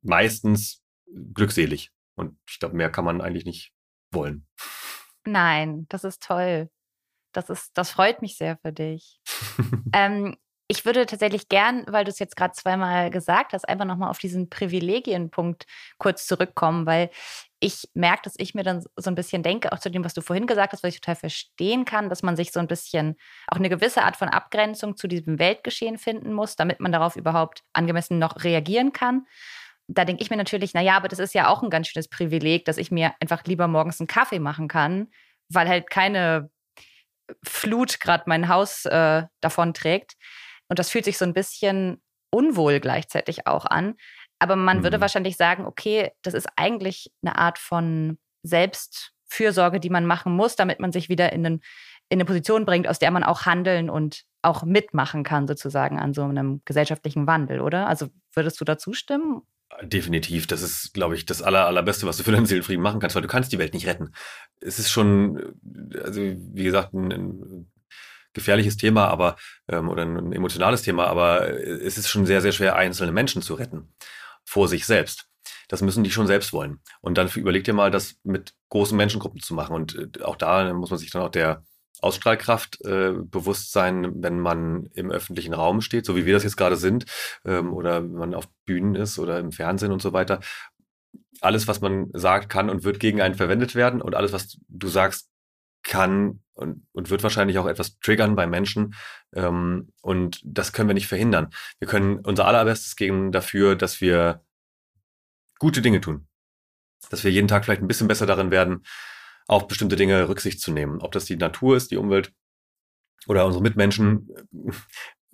meistens 0.02 0.84
glückselig. 1.34 1.92
Und 2.16 2.38
ich 2.50 2.60
glaube, 2.60 2.76
mehr 2.76 2.92
kann 2.92 3.06
man 3.06 3.22
eigentlich 3.22 3.46
nicht 3.46 3.74
wollen. 4.12 4.46
Nein, 5.26 5.86
das 5.90 6.04
ist 6.04 6.24
toll. 6.24 6.70
Das 7.34 7.50
ist, 7.50 7.78
das 7.78 7.92
freut 7.92 8.22
mich 8.22 8.38
sehr 8.38 8.58
für 8.58 8.72
dich. 8.72 9.20
ähm, 9.94 10.38
ich 10.70 10.86
würde 10.86 11.06
tatsächlich 11.06 11.48
gern, 11.48 11.86
weil 11.88 12.04
du 12.04 12.12
es 12.12 12.20
jetzt 12.20 12.36
gerade 12.36 12.54
zweimal 12.54 13.10
gesagt 13.10 13.54
hast, 13.54 13.68
einfach 13.68 13.86
nochmal 13.86 14.10
auf 14.10 14.18
diesen 14.20 14.50
Privilegienpunkt 14.50 15.66
kurz 15.98 16.28
zurückkommen, 16.28 16.86
weil 16.86 17.10
ich 17.60 17.90
merke, 17.94 18.22
dass 18.24 18.36
ich 18.38 18.54
mir 18.54 18.64
dann 18.64 18.84
so 18.96 19.10
ein 19.10 19.16
bisschen 19.16 19.42
denke, 19.42 19.72
auch 19.72 19.80
zu 19.80 19.90
dem, 19.90 20.04
was 20.04 20.14
du 20.14 20.22
vorhin 20.22 20.46
gesagt 20.46 20.74
hast, 20.74 20.84
was 20.84 20.94
ich 20.94 21.02
total 21.02 21.16
verstehen 21.16 21.86
kann, 21.86 22.10
dass 22.10 22.22
man 22.22 22.36
sich 22.36 22.52
so 22.52 22.60
ein 22.60 22.68
bisschen 22.68 23.16
auch 23.48 23.58
eine 23.58 23.70
gewisse 23.70 24.04
Art 24.04 24.16
von 24.16 24.30
Abgrenzung 24.30 24.96
zu 24.96 25.08
diesem 25.08 25.40
Weltgeschehen 25.40 25.98
finden 25.98 26.34
muss, 26.34 26.56
damit 26.56 26.80
man 26.80 26.92
darauf 26.92 27.16
überhaupt 27.16 27.64
angemessen 27.74 28.20
noch 28.20 28.44
reagieren 28.44 28.94
kann. 28.94 29.26
Da 29.88 30.06
denke 30.06 30.22
ich 30.22 30.30
mir 30.30 30.38
natürlich, 30.38 30.74
naja, 30.74 30.98
aber 30.98 31.08
das 31.08 31.20
ist 31.20 31.34
ja 31.34 31.48
auch 31.48 31.64
ein 31.64 31.70
ganz 31.70 31.88
schönes 31.88 32.10
Privileg, 32.10 32.66
dass 32.66 32.78
ich 32.78 32.92
mir 32.92 33.14
einfach 33.20 33.44
lieber 33.46 33.68
morgens 33.68 34.00
einen 34.00 34.08
Kaffee 34.08 34.40
machen 34.40 34.68
kann, 34.68 35.08
weil 35.50 35.68
halt 35.68 35.90
keine 35.90 36.52
Flut 37.44 38.00
gerade 38.00 38.26
mein 38.28 38.50
Haus 38.50 38.86
äh, 38.86 39.24
davon 39.42 39.74
trägt. 39.74 40.14
Und 40.68 40.78
das 40.78 40.92
fühlt 40.92 41.06
sich 41.06 41.18
so 41.18 41.26
ein 41.26 41.34
bisschen 41.34 42.02
unwohl 42.30 42.80
gleichzeitig 42.80 43.48
auch 43.48 43.66
an. 43.66 43.96
Aber 44.40 44.56
man 44.56 44.80
mhm. 44.80 44.84
würde 44.84 45.02
wahrscheinlich 45.02 45.38
sagen, 45.38 45.66
okay, 45.66 46.12
das 46.22 46.34
ist 46.34 46.48
eigentlich 46.56 47.12
eine 47.22 47.38
Art 47.38 47.58
von 47.58 48.18
Selbstfürsorge, 48.44 49.80
die 49.80 49.90
man 49.90 50.06
machen 50.06 50.34
muss, 50.34 50.56
damit 50.56 50.80
man 50.80 50.92
sich 50.92 51.10
wieder 51.10 51.34
in, 51.34 51.46
einen, 51.46 51.62
in 52.10 52.18
eine 52.18 52.26
Position 52.26 52.66
bringt, 52.66 52.88
aus 52.88 53.00
der 53.00 53.12
man 53.12 53.24
auch 53.24 53.46
handeln 53.46 53.90
und 53.90 54.24
auch 54.42 54.64
mitmachen 54.64 55.24
kann, 55.24 55.48
sozusagen 55.48 56.00
an 56.00 56.14
so 56.14 56.24
einem 56.24 56.62
gesellschaftlichen 56.66 57.28
Wandel, 57.28 57.62
oder? 57.62 57.88
Also 57.88 58.08
würdest 58.34 58.62
du 58.62 58.66
da 58.66 58.78
zustimmen? 58.78 59.42
Definitiv. 59.82 60.48
Das 60.48 60.62
ist, 60.62 60.94
glaube 60.94 61.16
ich, 61.16 61.26
das 61.26 61.42
aller, 61.42 61.66
allerbeste, 61.66 62.08
was 62.08 62.18
du 62.18 62.24
für 62.24 62.32
deinen 62.32 62.46
Seelenfrieden 62.46 62.82
machen 62.82 63.00
kannst, 63.00 63.16
weil 63.16 63.22
du 63.22 63.28
kannst 63.28 63.52
die 63.52 63.60
Welt 63.60 63.74
nicht 63.74 63.88
retten. 63.88 64.14
Es 64.62 64.80
ist 64.80 64.90
schon, 64.90 65.56
also 66.02 66.22
wie 66.22 66.64
gesagt, 66.64 66.94
ein, 66.94 67.12
ein 67.12 67.72
gefährliches 68.34 68.78
Thema, 68.78 69.08
aber 69.08 69.36
ähm, 69.68 69.90
oder 69.90 70.04
ein 70.04 70.32
emotionales 70.32 70.84
Thema, 70.84 71.08
aber 71.08 71.50
es 71.50 71.98
ist 71.98 72.08
schon 72.08 72.26
sehr, 72.26 72.42
sehr 72.42 72.54
schwer, 72.54 72.76
einzelne 72.76 73.12
Menschen 73.12 73.42
zu 73.42 73.56
retten 73.56 73.90
vor 74.48 74.68
sich 74.68 74.86
selbst. 74.86 75.28
Das 75.68 75.82
müssen 75.82 76.04
die 76.04 76.12
schon 76.12 76.28
selbst 76.28 76.54
wollen. 76.54 76.80
Und 77.02 77.18
dann 77.18 77.30
überleg 77.36 77.66
dir 77.66 77.74
mal, 77.74 77.92
das 77.92 78.16
mit 78.24 78.54
großen 78.70 78.96
Menschengruppen 78.98 79.42
zu 79.42 79.54
machen. 79.54 79.76
Und 79.76 79.96
äh, 79.96 80.24
auch 80.24 80.38
da 80.38 80.74
muss 80.74 80.90
man 80.90 80.98
sich 80.98 81.12
dann 81.12 81.22
auch 81.22 81.30
der 81.30 81.64
Ausstrahlkraft 82.00 82.84
äh, 82.86 83.14
bewusst 83.14 83.72
sein, 83.74 84.24
wenn 84.24 84.40
man 84.40 84.86
im 84.94 85.12
öffentlichen 85.12 85.54
Raum 85.54 85.82
steht, 85.82 86.06
so 86.06 86.16
wie 86.16 86.26
wir 86.26 86.34
das 86.34 86.44
jetzt 86.44 86.56
gerade 86.56 86.78
sind, 86.78 87.06
ähm, 87.44 87.74
oder 87.74 88.04
wenn 88.04 88.14
man 88.14 88.34
auf 88.34 88.48
Bühnen 88.66 88.96
ist 88.96 89.20
oder 89.20 89.40
im 89.40 89.52
Fernsehen 89.52 89.92
und 89.92 90.02
so 90.02 90.14
weiter. 90.14 90.40
Alles, 91.42 91.68
was 91.68 91.82
man 91.82 92.10
sagt, 92.14 92.50
kann 92.50 92.70
und 92.70 92.84
wird 92.84 93.00
gegen 93.00 93.22
einen 93.22 93.36
verwendet 93.36 93.76
werden 93.76 94.02
und 94.02 94.16
alles, 94.16 94.32
was 94.32 94.58
du 94.70 94.88
sagst, 94.88 95.30
kann 95.88 96.42
und, 96.54 96.86
und 96.92 97.10
wird 97.10 97.24
wahrscheinlich 97.24 97.58
auch 97.58 97.66
etwas 97.66 98.00
triggern 98.00 98.36
bei 98.36 98.46
Menschen. 98.46 98.94
Ähm, 99.34 99.90
und 100.02 100.42
das 100.44 100.74
können 100.74 100.90
wir 100.90 100.94
nicht 100.94 101.08
verhindern. 101.08 101.50
Wir 101.80 101.88
können 101.88 102.20
unser 102.20 102.46
allerbestes 102.46 102.96
geben 102.96 103.32
dafür, 103.32 103.76
dass 103.76 104.02
wir 104.02 104.44
gute 105.60 105.82
Dinge 105.82 106.02
tun. 106.02 106.28
Dass 107.10 107.24
wir 107.24 107.32
jeden 107.32 107.48
Tag 107.48 107.66
vielleicht 107.66 107.82
ein 107.82 107.88
bisschen 107.88 108.08
besser 108.08 108.26
darin 108.26 108.52
werden, 108.52 108.84
auf 109.48 109.68
bestimmte 109.68 109.96
Dinge 109.96 110.28
Rücksicht 110.28 110.60
zu 110.60 110.72
nehmen. 110.72 111.02
Ob 111.02 111.12
das 111.12 111.26
die 111.26 111.38
Natur 111.38 111.78
ist, 111.78 111.92
die 111.92 111.98
Umwelt 111.98 112.34
oder 113.28 113.46
unsere 113.46 113.64
Mitmenschen 113.64 114.30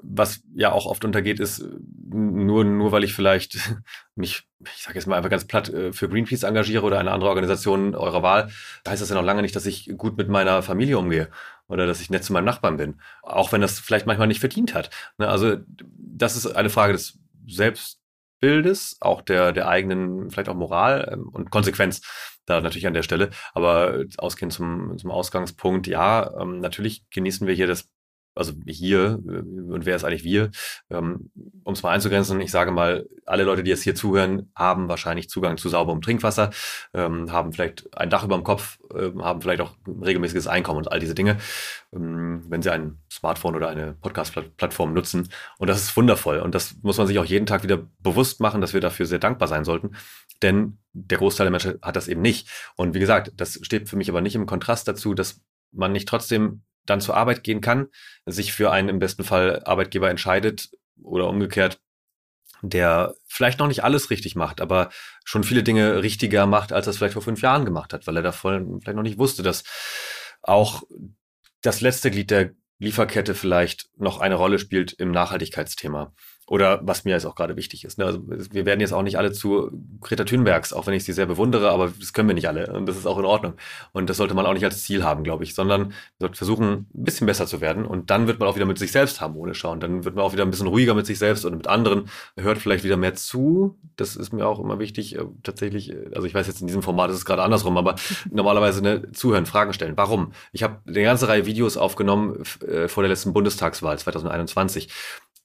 was 0.01 0.41
ja 0.55 0.71
auch 0.71 0.85
oft 0.85 1.05
untergeht, 1.05 1.39
ist 1.39 1.63
nur, 2.09 2.63
nur 2.63 2.91
weil 2.91 3.03
ich 3.03 3.13
vielleicht 3.13 3.57
mich, 4.15 4.43
ich 4.75 4.83
sage 4.83 4.95
jetzt 4.95 5.07
mal 5.07 5.17
einfach 5.17 5.29
ganz 5.29 5.45
platt, 5.45 5.69
äh, 5.69 5.93
für 5.93 6.09
Greenpeace 6.09 6.43
engagiere 6.43 6.83
oder 6.83 6.99
eine 6.99 7.11
andere 7.11 7.29
Organisation 7.29 7.95
eurer 7.95 8.23
Wahl, 8.23 8.51
heißt 8.87 9.01
das 9.01 9.09
ja 9.09 9.15
noch 9.15 9.23
lange 9.23 9.41
nicht, 9.41 9.55
dass 9.55 9.65
ich 9.65 9.91
gut 9.97 10.17
mit 10.17 10.29
meiner 10.29 10.61
Familie 10.63 10.97
umgehe 10.97 11.29
oder 11.67 11.85
dass 11.87 12.01
ich 12.01 12.09
nett 12.09 12.23
zu 12.23 12.33
meinem 12.33 12.45
Nachbarn 12.45 12.77
bin. 12.77 12.99
Auch 13.21 13.51
wenn 13.51 13.61
das 13.61 13.79
vielleicht 13.79 14.05
manchmal 14.05 14.27
nicht 14.27 14.39
verdient 14.39 14.73
hat. 14.73 14.89
Ne, 15.17 15.27
also 15.27 15.57
das 15.97 16.35
ist 16.35 16.47
eine 16.47 16.69
Frage 16.69 16.93
des 16.93 17.19
Selbstbildes, 17.47 18.97
auch 18.99 19.21
der, 19.21 19.51
der 19.51 19.67
eigenen, 19.67 20.29
vielleicht 20.29 20.49
auch 20.49 20.55
Moral 20.55 21.09
ähm, 21.13 21.29
und 21.29 21.51
Konsequenz 21.51 22.01
da 22.45 22.59
natürlich 22.61 22.87
an 22.87 22.93
der 22.93 23.03
Stelle. 23.03 23.29
Aber 23.53 24.03
ausgehend 24.17 24.53
zum, 24.53 24.97
zum 24.97 25.11
Ausgangspunkt, 25.11 25.87
ja, 25.87 26.31
ähm, 26.39 26.59
natürlich 26.59 27.09
genießen 27.09 27.47
wir 27.47 27.55
hier 27.55 27.67
das 27.67 27.89
also 28.35 28.53
hier, 28.65 29.19
äh, 29.27 29.39
und 29.39 29.85
wer 29.85 29.95
ist 29.95 30.03
eigentlich 30.03 30.23
wir, 30.23 30.51
ähm, 30.89 31.31
um 31.63 31.73
es 31.73 31.83
mal 31.83 31.91
einzugrenzen, 31.91 32.41
ich 32.41 32.51
sage 32.51 32.71
mal, 32.71 33.07
alle 33.25 33.43
Leute, 33.43 33.63
die 33.63 33.69
jetzt 33.69 33.83
hier 33.83 33.95
zuhören, 33.95 34.51
haben 34.55 34.89
wahrscheinlich 34.89 35.29
Zugang 35.29 35.57
zu 35.57 35.69
sauberem 35.69 36.01
Trinkwasser, 36.01 36.49
ähm, 36.93 37.31
haben 37.31 37.53
vielleicht 37.53 37.95
ein 37.95 38.09
Dach 38.09 38.23
über 38.23 38.35
dem 38.35 38.43
Kopf, 38.43 38.79
äh, 38.93 39.11
haben 39.21 39.41
vielleicht 39.41 39.61
auch 39.61 39.75
regelmäßiges 39.87 40.47
Einkommen 40.47 40.79
und 40.79 40.91
all 40.91 40.99
diese 40.99 41.15
Dinge, 41.15 41.37
ähm, 41.93 42.43
wenn 42.49 42.61
sie 42.61 42.71
ein 42.71 42.99
Smartphone 43.11 43.55
oder 43.55 43.69
eine 43.69 43.93
Podcast-Plattform 43.93 44.93
nutzen. 44.93 45.29
Und 45.57 45.69
das 45.69 45.81
ist 45.81 45.95
wundervoll. 45.95 46.39
Und 46.39 46.55
das 46.55 46.75
muss 46.81 46.97
man 46.97 47.07
sich 47.07 47.19
auch 47.19 47.25
jeden 47.25 47.45
Tag 47.45 47.63
wieder 47.63 47.87
bewusst 47.99 48.39
machen, 48.39 48.61
dass 48.61 48.73
wir 48.73 48.81
dafür 48.81 49.05
sehr 49.05 49.19
dankbar 49.19 49.47
sein 49.47 49.63
sollten. 49.63 49.95
Denn 50.41 50.79
der 50.93 51.17
Großteil 51.17 51.45
der 51.45 51.51
Menschen 51.51 51.79
hat 51.81 51.95
das 51.95 52.07
eben 52.07 52.21
nicht. 52.21 52.49
Und 52.75 52.93
wie 52.93 52.99
gesagt, 52.99 53.31
das 53.37 53.59
steht 53.61 53.89
für 53.89 53.95
mich 53.95 54.09
aber 54.09 54.21
nicht 54.21 54.35
im 54.35 54.45
Kontrast 54.45 54.87
dazu, 54.87 55.13
dass 55.13 55.41
man 55.71 55.91
nicht 55.91 56.07
trotzdem 56.07 56.63
dann 56.85 57.01
zur 57.01 57.15
Arbeit 57.15 57.43
gehen 57.43 57.61
kann, 57.61 57.87
sich 58.25 58.53
für 58.53 58.71
einen 58.71 58.89
im 58.89 58.99
besten 58.99 59.23
Fall 59.23 59.63
Arbeitgeber 59.65 60.09
entscheidet 60.09 60.69
oder 61.01 61.27
umgekehrt, 61.27 61.79
der 62.61 63.13
vielleicht 63.27 63.59
noch 63.59 63.67
nicht 63.67 63.83
alles 63.83 64.09
richtig 64.09 64.35
macht, 64.35 64.61
aber 64.61 64.89
schon 65.25 65.43
viele 65.43 65.63
Dinge 65.63 66.01
richtiger 66.01 66.45
macht, 66.45 66.71
als 66.71 66.87
er 66.87 66.91
es 66.91 66.97
vielleicht 66.97 67.13
vor 67.13 67.21
fünf 67.21 67.41
Jahren 67.41 67.65
gemacht 67.65 67.93
hat, 67.93 68.07
weil 68.07 68.17
er 68.17 68.23
davon 68.23 68.79
vielleicht 68.81 68.95
noch 68.95 69.03
nicht 69.03 69.17
wusste, 69.17 69.43
dass 69.43 69.63
auch 70.41 70.83
das 71.61 71.81
letzte 71.81 72.11
Glied 72.11 72.31
der 72.31 72.51
Lieferkette 72.79 73.35
vielleicht 73.35 73.89
noch 73.97 74.19
eine 74.19 74.35
Rolle 74.35 74.59
spielt 74.59 74.93
im 74.93 75.11
Nachhaltigkeitsthema. 75.11 76.13
Oder 76.47 76.81
was 76.83 77.05
mir 77.05 77.11
jetzt 77.11 77.25
auch 77.25 77.35
gerade 77.35 77.55
wichtig 77.55 77.85
ist. 77.85 77.97
Ne? 77.97 78.05
Also 78.05 78.19
wir 78.27 78.65
werden 78.65 78.81
jetzt 78.81 78.93
auch 78.93 79.01
nicht 79.01 79.17
alle 79.17 79.31
zu 79.31 79.71
Greta 80.01 80.25
Thunbergs, 80.25 80.73
auch 80.73 80.87
wenn 80.87 80.93
ich 80.93 81.05
sie 81.05 81.13
sehr 81.13 81.25
bewundere, 81.25 81.71
aber 81.71 81.93
das 81.97 82.11
können 82.11 82.27
wir 82.27 82.35
nicht 82.35 82.49
alle. 82.49 82.71
Und 82.73 82.85
das 82.85 82.97
ist 82.97 83.05
auch 83.05 83.17
in 83.17 83.25
Ordnung. 83.25 83.53
Und 83.93 84.09
das 84.09 84.17
sollte 84.17 84.33
man 84.33 84.45
auch 84.45 84.53
nicht 84.53 84.65
als 84.65 84.83
Ziel 84.83 85.03
haben, 85.03 85.23
glaube 85.23 85.45
ich, 85.45 85.55
sondern 85.55 85.93
sollte 86.19 86.35
versuchen, 86.35 86.87
ein 86.93 87.03
bisschen 87.03 87.27
besser 87.27 87.47
zu 87.47 87.61
werden. 87.61 87.85
Und 87.85 88.09
dann 88.09 88.27
wird 88.27 88.39
man 88.39 88.49
auch 88.49 88.55
wieder 88.55 88.65
mit 88.65 88.77
sich 88.77 88.91
selbst 88.91 89.21
harmonisch 89.21 89.59
schauen. 89.59 89.79
Dann 89.79 90.03
wird 90.03 90.15
man 90.15 90.25
auch 90.25 90.33
wieder 90.33 90.43
ein 90.43 90.51
bisschen 90.51 90.67
ruhiger 90.67 90.95
mit 90.95 91.05
sich 91.05 91.17
selbst 91.17 91.45
und 91.45 91.55
mit 91.55 91.67
anderen, 91.67 92.09
hört 92.37 92.57
vielleicht 92.57 92.83
wieder 92.83 92.97
mehr 92.97 93.13
zu. 93.15 93.77
Das 93.95 94.17
ist 94.17 94.33
mir 94.33 94.45
auch 94.45 94.59
immer 94.59 94.79
wichtig. 94.79 95.17
Äh, 95.17 95.23
tatsächlich, 95.43 95.91
äh, 95.91 96.09
also 96.13 96.27
ich 96.27 96.33
weiß 96.33 96.47
jetzt 96.47 96.59
in 96.59 96.67
diesem 96.67 96.83
Format 96.83 97.09
ist 97.09 97.17
es 97.17 97.25
gerade 97.25 97.43
andersrum, 97.43 97.77
aber 97.77 97.95
normalerweise 98.29 98.81
ne, 98.81 99.11
zuhören, 99.13 99.45
Fragen 99.45 99.71
stellen. 99.71 99.93
Warum? 99.95 100.33
Ich 100.51 100.61
habe 100.61 100.79
eine 100.85 101.03
ganze 101.03 101.29
Reihe 101.29 101.45
Videos 101.45 101.77
aufgenommen 101.77 102.43
äh, 102.67 102.89
vor 102.89 103.03
der 103.03 103.09
letzten 103.09 103.31
Bundestagswahl 103.31 103.97
2021 103.97 104.89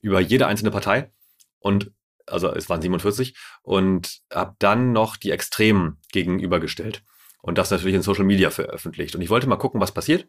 über 0.01 0.19
jede 0.19 0.47
einzelne 0.47 0.71
Partei 0.71 1.11
und 1.59 1.91
also 2.25 2.53
es 2.53 2.69
waren 2.69 2.81
47 2.81 3.35
und 3.61 4.21
habe 4.33 4.55
dann 4.59 4.91
noch 4.91 5.17
die 5.17 5.31
Extremen 5.31 5.97
gegenübergestellt 6.11 7.03
und 7.41 7.57
das 7.57 7.71
natürlich 7.71 7.95
in 7.95 8.01
Social 8.01 8.25
Media 8.25 8.49
veröffentlicht. 8.49 9.15
Und 9.15 9.21
ich 9.21 9.29
wollte 9.29 9.47
mal 9.47 9.57
gucken, 9.57 9.81
was 9.81 9.93
passiert. 9.93 10.27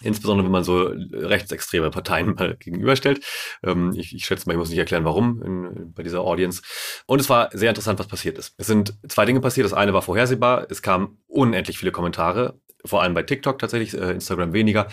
Insbesondere 0.00 0.46
wenn 0.46 0.52
man 0.52 0.64
so 0.64 0.90
rechtsextreme 1.12 1.90
Parteien 1.90 2.34
mal 2.34 2.56
gegenüberstellt. 2.60 3.24
Ähm, 3.62 3.92
ich, 3.94 4.14
ich, 4.14 4.24
schätze 4.24 4.48
mal, 4.48 4.54
ich 4.54 4.58
muss 4.58 4.70
nicht 4.70 4.78
erklären, 4.78 5.04
warum 5.04 5.42
in, 5.42 5.92
bei 5.92 6.02
dieser 6.02 6.22
Audience. 6.22 6.62
Und 7.06 7.20
es 7.20 7.28
war 7.28 7.50
sehr 7.52 7.68
interessant, 7.68 7.98
was 7.98 8.08
passiert 8.08 8.38
ist. 8.38 8.54
Es 8.56 8.66
sind 8.66 8.94
zwei 9.08 9.26
Dinge 9.26 9.40
passiert. 9.40 9.64
Das 9.64 9.74
eine 9.74 9.92
war 9.92 10.02
vorhersehbar. 10.02 10.66
Es 10.70 10.82
kamen 10.82 11.18
unendlich 11.26 11.78
viele 11.78 11.92
Kommentare, 11.92 12.58
vor 12.84 13.02
allem 13.02 13.14
bei 13.14 13.22
TikTok 13.22 13.58
tatsächlich, 13.58 13.94
äh, 13.94 14.12
Instagram 14.12 14.52
weniger. 14.52 14.88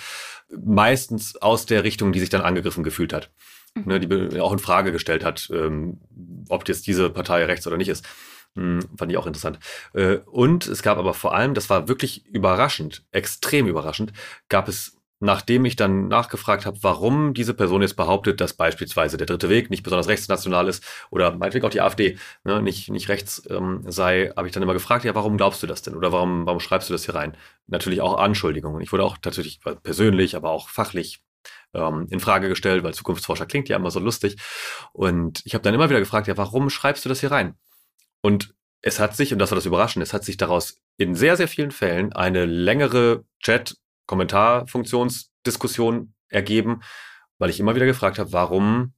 Meistens 0.49 1.37
aus 1.37 1.65
der 1.65 1.83
Richtung, 1.83 2.11
die 2.11 2.19
sich 2.19 2.29
dann 2.29 2.41
angegriffen 2.41 2.83
gefühlt 2.83 3.13
hat 3.13 3.31
ne, 3.75 3.99
die 3.99 4.39
auch 4.39 4.53
in 4.53 4.59
Frage 4.59 4.91
gestellt 4.91 5.23
hat, 5.23 5.49
ähm, 5.53 5.99
ob 6.49 6.67
jetzt 6.67 6.87
diese 6.87 7.09
Partei 7.09 7.45
rechts 7.45 7.67
oder 7.67 7.77
nicht 7.77 7.89
ist. 7.89 8.07
Hm, 8.55 8.81
fand 8.97 9.11
ich 9.11 9.17
auch 9.17 9.27
interessant. 9.27 9.59
Äh, 9.93 10.17
und 10.25 10.67
es 10.67 10.81
gab 10.81 10.97
aber 10.97 11.13
vor 11.13 11.35
allem, 11.35 11.53
das 11.53 11.69
war 11.69 11.87
wirklich 11.87 12.25
überraschend, 12.25 13.05
extrem 13.11 13.67
überraschend, 13.67 14.11
gab 14.47 14.67
es 14.67 14.99
nachdem 15.19 15.65
ich 15.65 15.75
dann 15.75 16.07
nachgefragt 16.07 16.65
habe, 16.65 16.77
warum 16.81 17.33
diese 17.33 17.53
Person 17.53 17.81
jetzt 17.81 17.95
behauptet, 17.95 18.39
dass 18.39 18.53
beispielsweise 18.53 19.17
der 19.17 19.27
dritte 19.27 19.49
Weg 19.49 19.69
nicht 19.69 19.83
besonders 19.83 20.07
rechtsnational 20.07 20.67
ist 20.67 20.83
oder 21.09 21.35
meinetwegen 21.35 21.65
auch 21.65 21.69
die 21.69 21.81
AfD 21.81 22.17
ne, 22.43 22.61
nicht, 22.61 22.89
nicht 22.89 23.09
rechts 23.09 23.43
ähm, 23.49 23.83
sei, 23.87 24.31
habe 24.35 24.47
ich 24.47 24.53
dann 24.53 24.63
immer 24.63 24.73
gefragt, 24.73 25.03
ja, 25.03 25.15
warum 25.15 25.37
glaubst 25.37 25.61
du 25.61 25.67
das 25.67 25.81
denn? 25.81 25.95
Oder 25.95 26.11
warum, 26.11 26.45
warum 26.45 26.59
schreibst 26.59 26.89
du 26.89 26.93
das 26.93 27.05
hier 27.05 27.15
rein? 27.15 27.35
Natürlich 27.67 28.01
auch 28.01 28.17
Anschuldigungen. 28.17 28.81
Ich 28.81 28.91
wurde 28.91 29.03
auch 29.03 29.17
tatsächlich 29.17 29.59
persönlich, 29.83 30.35
aber 30.35 30.51
auch 30.51 30.69
fachlich 30.69 31.21
ähm, 31.73 32.07
in 32.09 32.19
Frage 32.19 32.49
gestellt, 32.49 32.83
weil 32.83 32.93
Zukunftsforscher 32.93 33.45
klingt 33.45 33.69
ja 33.69 33.77
immer 33.77 33.91
so 33.91 33.99
lustig. 33.99 34.37
Und 34.93 35.41
ich 35.45 35.53
habe 35.53 35.63
dann 35.63 35.73
immer 35.73 35.89
wieder 35.89 35.99
gefragt, 35.99 36.27
ja, 36.27 36.37
warum 36.37 36.69
schreibst 36.69 37.05
du 37.05 37.09
das 37.09 37.19
hier 37.19 37.31
rein? 37.31 37.55
Und 38.21 38.53
es 38.81 38.99
hat 38.99 39.15
sich, 39.15 39.33
und 39.33 39.39
das 39.39 39.51
war 39.51 39.55
das 39.55 39.65
Überraschende, 39.65 40.03
es 40.03 40.13
hat 40.13 40.23
sich 40.23 40.37
daraus 40.37 40.77
in 40.97 41.15
sehr, 41.15 41.37
sehr 41.37 41.47
vielen 41.47 41.71
Fällen 41.71 42.13
eine 42.13 42.45
längere 42.45 43.23
Chat-Kommentarfunktionsdiskussion 43.43 46.13
ergeben, 46.29 46.81
weil 47.37 47.49
ich 47.49 47.59
immer 47.59 47.75
wieder 47.75 47.85
gefragt 47.85 48.19
habe, 48.19 48.33
warum 48.33 48.93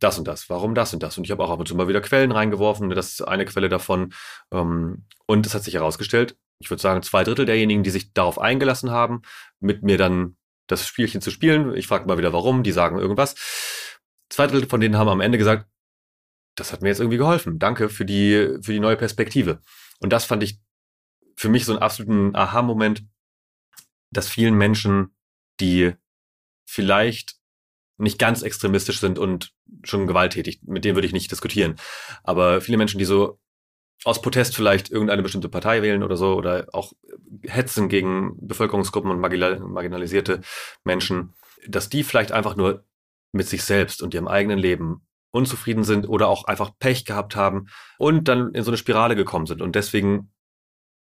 das 0.00 0.18
und 0.18 0.26
das, 0.26 0.50
warum 0.50 0.74
das 0.74 0.92
und 0.92 1.02
das. 1.02 1.16
Und 1.16 1.24
ich 1.24 1.30
habe 1.30 1.44
auch 1.44 1.50
ab 1.50 1.60
und 1.60 1.66
zu 1.66 1.76
mal 1.76 1.88
wieder 1.88 2.00
Quellen 2.00 2.32
reingeworfen, 2.32 2.90
das 2.90 3.12
ist 3.12 3.22
eine 3.22 3.44
Quelle 3.44 3.68
davon. 3.68 4.12
Ähm, 4.52 5.06
und 5.26 5.46
es 5.46 5.54
hat 5.54 5.62
sich 5.62 5.74
herausgestellt, 5.74 6.36
ich 6.58 6.70
würde 6.70 6.82
sagen, 6.82 7.02
zwei 7.02 7.24
Drittel 7.24 7.46
derjenigen, 7.46 7.82
die 7.82 7.90
sich 7.90 8.12
darauf 8.12 8.38
eingelassen 8.38 8.90
haben, 8.90 9.22
mit 9.60 9.82
mir 9.82 9.98
dann 9.98 10.36
das 10.66 10.86
Spielchen 10.86 11.20
zu 11.20 11.30
spielen. 11.30 11.74
Ich 11.76 11.86
frage 11.86 12.06
mal 12.06 12.18
wieder, 12.18 12.32
warum. 12.32 12.62
Die 12.62 12.72
sagen 12.72 12.98
irgendwas. 12.98 13.34
Zwei 14.30 14.46
Drittel 14.46 14.68
von 14.68 14.80
denen 14.80 14.96
haben 14.96 15.08
am 15.08 15.20
Ende 15.20 15.38
gesagt, 15.38 15.68
das 16.56 16.72
hat 16.72 16.82
mir 16.82 16.88
jetzt 16.88 17.00
irgendwie 17.00 17.18
geholfen. 17.18 17.58
Danke 17.58 17.88
für 17.88 18.04
die, 18.04 18.58
für 18.62 18.72
die 18.72 18.80
neue 18.80 18.96
Perspektive. 18.96 19.60
Und 20.00 20.12
das 20.12 20.24
fand 20.24 20.42
ich 20.42 20.60
für 21.36 21.48
mich 21.48 21.64
so 21.64 21.72
einen 21.72 21.82
absoluten 21.82 22.34
Aha-Moment, 22.34 23.04
dass 24.10 24.28
vielen 24.28 24.54
Menschen, 24.54 25.14
die 25.60 25.92
vielleicht 26.64 27.36
nicht 27.96 28.18
ganz 28.18 28.42
extremistisch 28.42 29.00
sind 29.00 29.18
und 29.18 29.52
schon 29.82 30.06
gewalttätig, 30.06 30.60
mit 30.62 30.84
denen 30.84 30.96
würde 30.96 31.06
ich 31.06 31.12
nicht 31.12 31.30
diskutieren. 31.30 31.76
Aber 32.22 32.60
viele 32.60 32.78
Menschen, 32.78 32.98
die 32.98 33.04
so 33.04 33.40
aus 34.02 34.20
Protest 34.20 34.54
vielleicht 34.56 34.90
irgendeine 34.90 35.22
bestimmte 35.22 35.48
Partei 35.48 35.82
wählen 35.82 36.02
oder 36.02 36.16
so 36.16 36.34
oder 36.34 36.66
auch 36.72 36.92
hetzen 37.42 37.88
gegen 37.88 38.34
Bevölkerungsgruppen 38.46 39.10
und 39.10 39.20
marginalisierte 39.20 40.40
Menschen, 40.82 41.34
dass 41.66 41.88
die 41.88 42.04
vielleicht 42.04 42.32
einfach 42.32 42.56
nur 42.56 42.84
mit 43.32 43.48
sich 43.48 43.64
selbst 43.64 44.02
und 44.02 44.14
ihrem 44.14 44.28
eigenen 44.28 44.58
Leben 44.58 45.06
unzufrieden 45.30 45.84
sind 45.84 46.08
oder 46.08 46.28
auch 46.28 46.44
einfach 46.44 46.70
Pech 46.78 47.04
gehabt 47.04 47.34
haben 47.34 47.66
und 47.98 48.28
dann 48.28 48.52
in 48.54 48.62
so 48.62 48.70
eine 48.70 48.78
Spirale 48.78 49.16
gekommen 49.16 49.46
sind 49.46 49.62
und 49.62 49.74
deswegen 49.74 50.30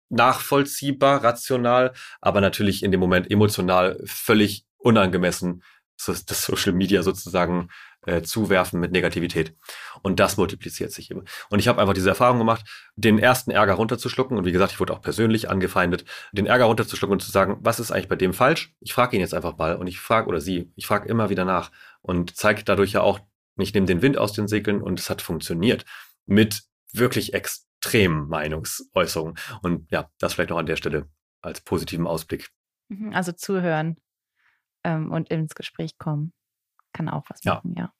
nachvollziehbar, 0.09 1.23
rational, 1.23 1.93
aber 2.21 2.41
natürlich 2.41 2.83
in 2.83 2.91
dem 2.91 2.99
Moment 2.99 3.29
emotional 3.29 3.99
völlig 4.05 4.65
unangemessen 4.77 5.63
das 6.07 6.45
Social 6.45 6.73
Media 6.73 7.03
sozusagen 7.03 7.69
äh, 8.06 8.22
zuwerfen 8.22 8.80
mit 8.80 8.91
Negativität. 8.91 9.56
Und 10.01 10.20
das 10.20 10.38
multipliziert 10.38 10.91
sich 10.91 11.12
immer. 11.12 11.24
Und 11.49 11.60
ich 11.60 11.68
habe 11.68 11.82
einfach 11.82 11.93
diese 11.93 12.10
Erfahrung 12.10 12.38
gemacht, 12.38 12.66
den 12.95 13.20
ersten 13.20 13.51
Ärger 13.51 13.74
runterzuschlucken. 13.74 14.38
Und 14.38 14.45
wie 14.45 14.51
gesagt, 14.51 14.74
ich 14.74 14.80
wurde 14.80 14.93
auch 14.93 15.01
persönlich 15.01 15.49
angefeindet, 15.49 16.06
den 16.32 16.45
Ärger 16.45 16.66
runterzuschlucken 16.66 17.14
und 17.14 17.22
zu 17.22 17.32
sagen, 17.32 17.58
was 17.62 17.80
ist 17.80 17.91
eigentlich 17.91 18.10
bei 18.10 18.16
dem 18.16 18.34
falsch? 18.34 18.74
Ich 18.80 18.93
frage 18.93 19.16
ihn 19.16 19.22
jetzt 19.22 19.34
einfach 19.34 19.58
mal 19.58 19.76
und 19.76 19.88
ich 19.88 19.99
frage, 19.99 20.28
oder 20.28 20.41
sie, 20.41 20.72
ich 20.76 20.88
frage 20.88 21.10
immer 21.10 21.30
wieder 21.30 21.45
nach 21.45 21.72
und 22.01 22.36
zeige 22.36 22.64
dadurch 22.64 22.93
ja 22.93 23.01
auch, 23.01 23.20
ich 23.58 23.74
nehme 23.74 23.86
den 23.86 24.01
Wind 24.01 24.18
aus 24.18 24.34
den 24.34 24.47
Segeln 24.47 24.82
und 24.82 24.99
es 24.99 25.10
hat 25.10 25.22
funktioniert. 25.22 25.86
Mit 26.26 26.64
wirklich 26.91 27.34
extremen 27.34 28.28
Meinungsäußerungen. 28.28 29.36
Und 29.62 29.91
ja, 29.91 30.10
das 30.20 30.34
vielleicht 30.34 30.49
noch 30.49 30.58
an 30.58 30.66
der 30.66 30.76
Stelle 30.76 31.08
als 31.41 31.62
positiven 31.62 32.08
Ausblick. 32.08 32.49
Mhm, 32.89 33.14
also 33.14 33.32
zuhören 33.32 33.97
ähm, 34.84 35.12
und 35.12 35.30
ins 35.30 35.56
Gespräch 35.56 35.97
kommen 35.97 36.34
kann 36.96 37.10
auch 37.10 37.26
was 37.30 37.43
machen, 37.43 37.74
ja. 37.78 37.84
ja. 37.84 37.93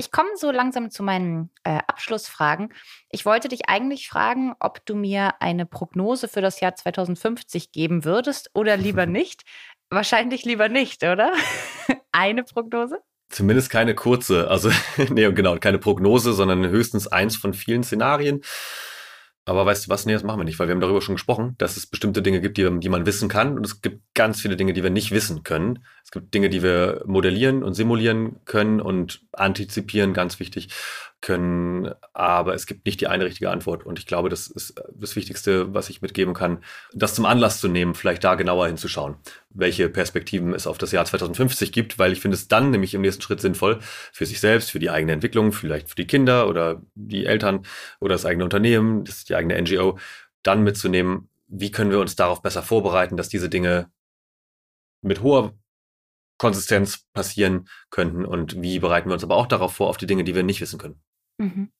Ich 0.00 0.12
komme 0.12 0.28
so 0.36 0.52
langsam 0.52 0.90
zu 0.90 1.02
meinen 1.02 1.50
äh, 1.64 1.80
Abschlussfragen. 1.88 2.72
Ich 3.10 3.26
wollte 3.26 3.48
dich 3.48 3.68
eigentlich 3.68 4.08
fragen, 4.08 4.54
ob 4.60 4.86
du 4.86 4.94
mir 4.94 5.34
eine 5.40 5.66
Prognose 5.66 6.28
für 6.28 6.40
das 6.40 6.60
Jahr 6.60 6.76
2050 6.76 7.72
geben 7.72 8.04
würdest 8.04 8.50
oder 8.54 8.76
lieber 8.76 9.06
nicht. 9.18 9.42
Wahrscheinlich 9.90 10.44
lieber 10.44 10.68
nicht, 10.68 11.02
oder? 11.02 11.32
eine 12.12 12.44
Prognose? 12.44 13.00
Zumindest 13.28 13.70
keine 13.70 13.96
kurze. 13.96 14.48
Also, 14.48 14.70
nee, 15.10 15.30
genau, 15.32 15.56
keine 15.56 15.78
Prognose, 15.78 16.32
sondern 16.32 16.68
höchstens 16.68 17.08
eins 17.08 17.36
von 17.36 17.52
vielen 17.52 17.82
Szenarien. 17.82 18.42
Aber 19.48 19.64
weißt 19.64 19.86
du 19.86 19.90
was? 19.90 20.04
Nee, 20.04 20.12
das 20.12 20.24
machen 20.24 20.38
wir 20.38 20.44
nicht, 20.44 20.58
weil 20.58 20.68
wir 20.68 20.74
haben 20.74 20.80
darüber 20.80 21.00
schon 21.00 21.14
gesprochen, 21.14 21.54
dass 21.56 21.78
es 21.78 21.86
bestimmte 21.86 22.20
Dinge 22.20 22.42
gibt, 22.42 22.58
die, 22.58 22.80
die 22.80 22.88
man 22.90 23.06
wissen 23.06 23.30
kann. 23.30 23.56
Und 23.56 23.64
es 23.64 23.80
gibt 23.80 24.02
ganz 24.14 24.42
viele 24.42 24.56
Dinge, 24.56 24.74
die 24.74 24.82
wir 24.82 24.90
nicht 24.90 25.10
wissen 25.10 25.42
können. 25.42 25.84
Es 26.04 26.10
gibt 26.10 26.34
Dinge, 26.34 26.50
die 26.50 26.62
wir 26.62 27.02
modellieren 27.06 27.62
und 27.62 27.72
simulieren 27.72 28.44
können 28.44 28.80
und 28.80 29.22
antizipieren, 29.32 30.12
ganz 30.12 30.38
wichtig 30.38 30.68
können, 31.20 31.92
aber 32.12 32.54
es 32.54 32.66
gibt 32.66 32.86
nicht 32.86 33.00
die 33.00 33.08
eine 33.08 33.24
richtige 33.24 33.50
Antwort. 33.50 33.84
Und 33.84 33.98
ich 33.98 34.06
glaube, 34.06 34.28
das 34.28 34.46
ist 34.46 34.80
das 34.94 35.16
Wichtigste, 35.16 35.74
was 35.74 35.90
ich 35.90 36.00
mitgeben 36.00 36.32
kann, 36.32 36.62
das 36.92 37.14
zum 37.14 37.26
Anlass 37.26 37.60
zu 37.60 37.68
nehmen, 37.68 37.94
vielleicht 37.94 38.22
da 38.22 38.36
genauer 38.36 38.68
hinzuschauen, 38.68 39.16
welche 39.50 39.88
Perspektiven 39.88 40.54
es 40.54 40.66
auf 40.66 40.78
das 40.78 40.92
Jahr 40.92 41.04
2050 41.04 41.72
gibt, 41.72 41.98
weil 41.98 42.12
ich 42.12 42.20
finde 42.20 42.36
es 42.36 42.46
dann 42.46 42.70
nämlich 42.70 42.94
im 42.94 43.00
nächsten 43.00 43.22
Schritt 43.22 43.40
sinnvoll, 43.40 43.80
für 44.12 44.26
sich 44.26 44.40
selbst, 44.40 44.70
für 44.70 44.78
die 44.78 44.90
eigene 44.90 45.12
Entwicklung, 45.12 45.52
vielleicht 45.52 45.88
für 45.88 45.96
die 45.96 46.06
Kinder 46.06 46.48
oder 46.48 46.82
die 46.94 47.26
Eltern 47.26 47.66
oder 48.00 48.14
das 48.14 48.24
eigene 48.24 48.44
Unternehmen, 48.44 49.04
das 49.04 49.24
die 49.24 49.34
eigene 49.34 49.60
NGO, 49.60 49.98
dann 50.42 50.62
mitzunehmen, 50.62 51.28
wie 51.48 51.70
können 51.70 51.90
wir 51.90 51.98
uns 51.98 52.14
darauf 52.14 52.42
besser 52.42 52.62
vorbereiten, 52.62 53.16
dass 53.16 53.28
diese 53.28 53.48
Dinge 53.48 53.90
mit 55.02 55.22
hoher 55.22 55.54
Konsistenz 56.38 57.06
passieren 57.12 57.68
könnten 57.90 58.24
und 58.24 58.60
wie 58.62 58.78
bereiten 58.78 59.08
wir 59.08 59.14
uns 59.14 59.24
aber 59.24 59.36
auch 59.36 59.46
darauf 59.46 59.74
vor, 59.74 59.88
auf 59.88 59.96
die 59.96 60.06
Dinge, 60.06 60.24
die 60.24 60.34
wir 60.34 60.42
nicht 60.42 60.60
wissen 60.60 60.78
können. 60.78 61.02
Mhm. 61.38 61.72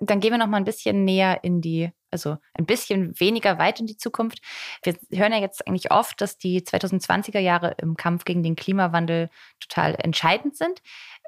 Dann 0.00 0.20
gehen 0.20 0.32
wir 0.32 0.38
noch 0.38 0.48
mal 0.48 0.56
ein 0.56 0.64
bisschen 0.64 1.04
näher 1.04 1.44
in 1.44 1.60
die, 1.60 1.90
also 2.10 2.36
ein 2.54 2.66
bisschen 2.66 3.18
weniger 3.18 3.58
weit 3.58 3.80
in 3.80 3.86
die 3.86 3.96
Zukunft. 3.96 4.40
Wir 4.82 4.96
hören 5.12 5.32
ja 5.32 5.38
jetzt 5.38 5.66
eigentlich 5.66 5.92
oft, 5.92 6.20
dass 6.20 6.38
die 6.38 6.60
2020er 6.60 7.38
Jahre 7.38 7.76
im 7.78 7.96
Kampf 7.96 8.24
gegen 8.24 8.42
den 8.42 8.56
Klimawandel 8.56 9.30
total 9.60 9.94
entscheidend 9.94 10.56
sind. 10.56 10.82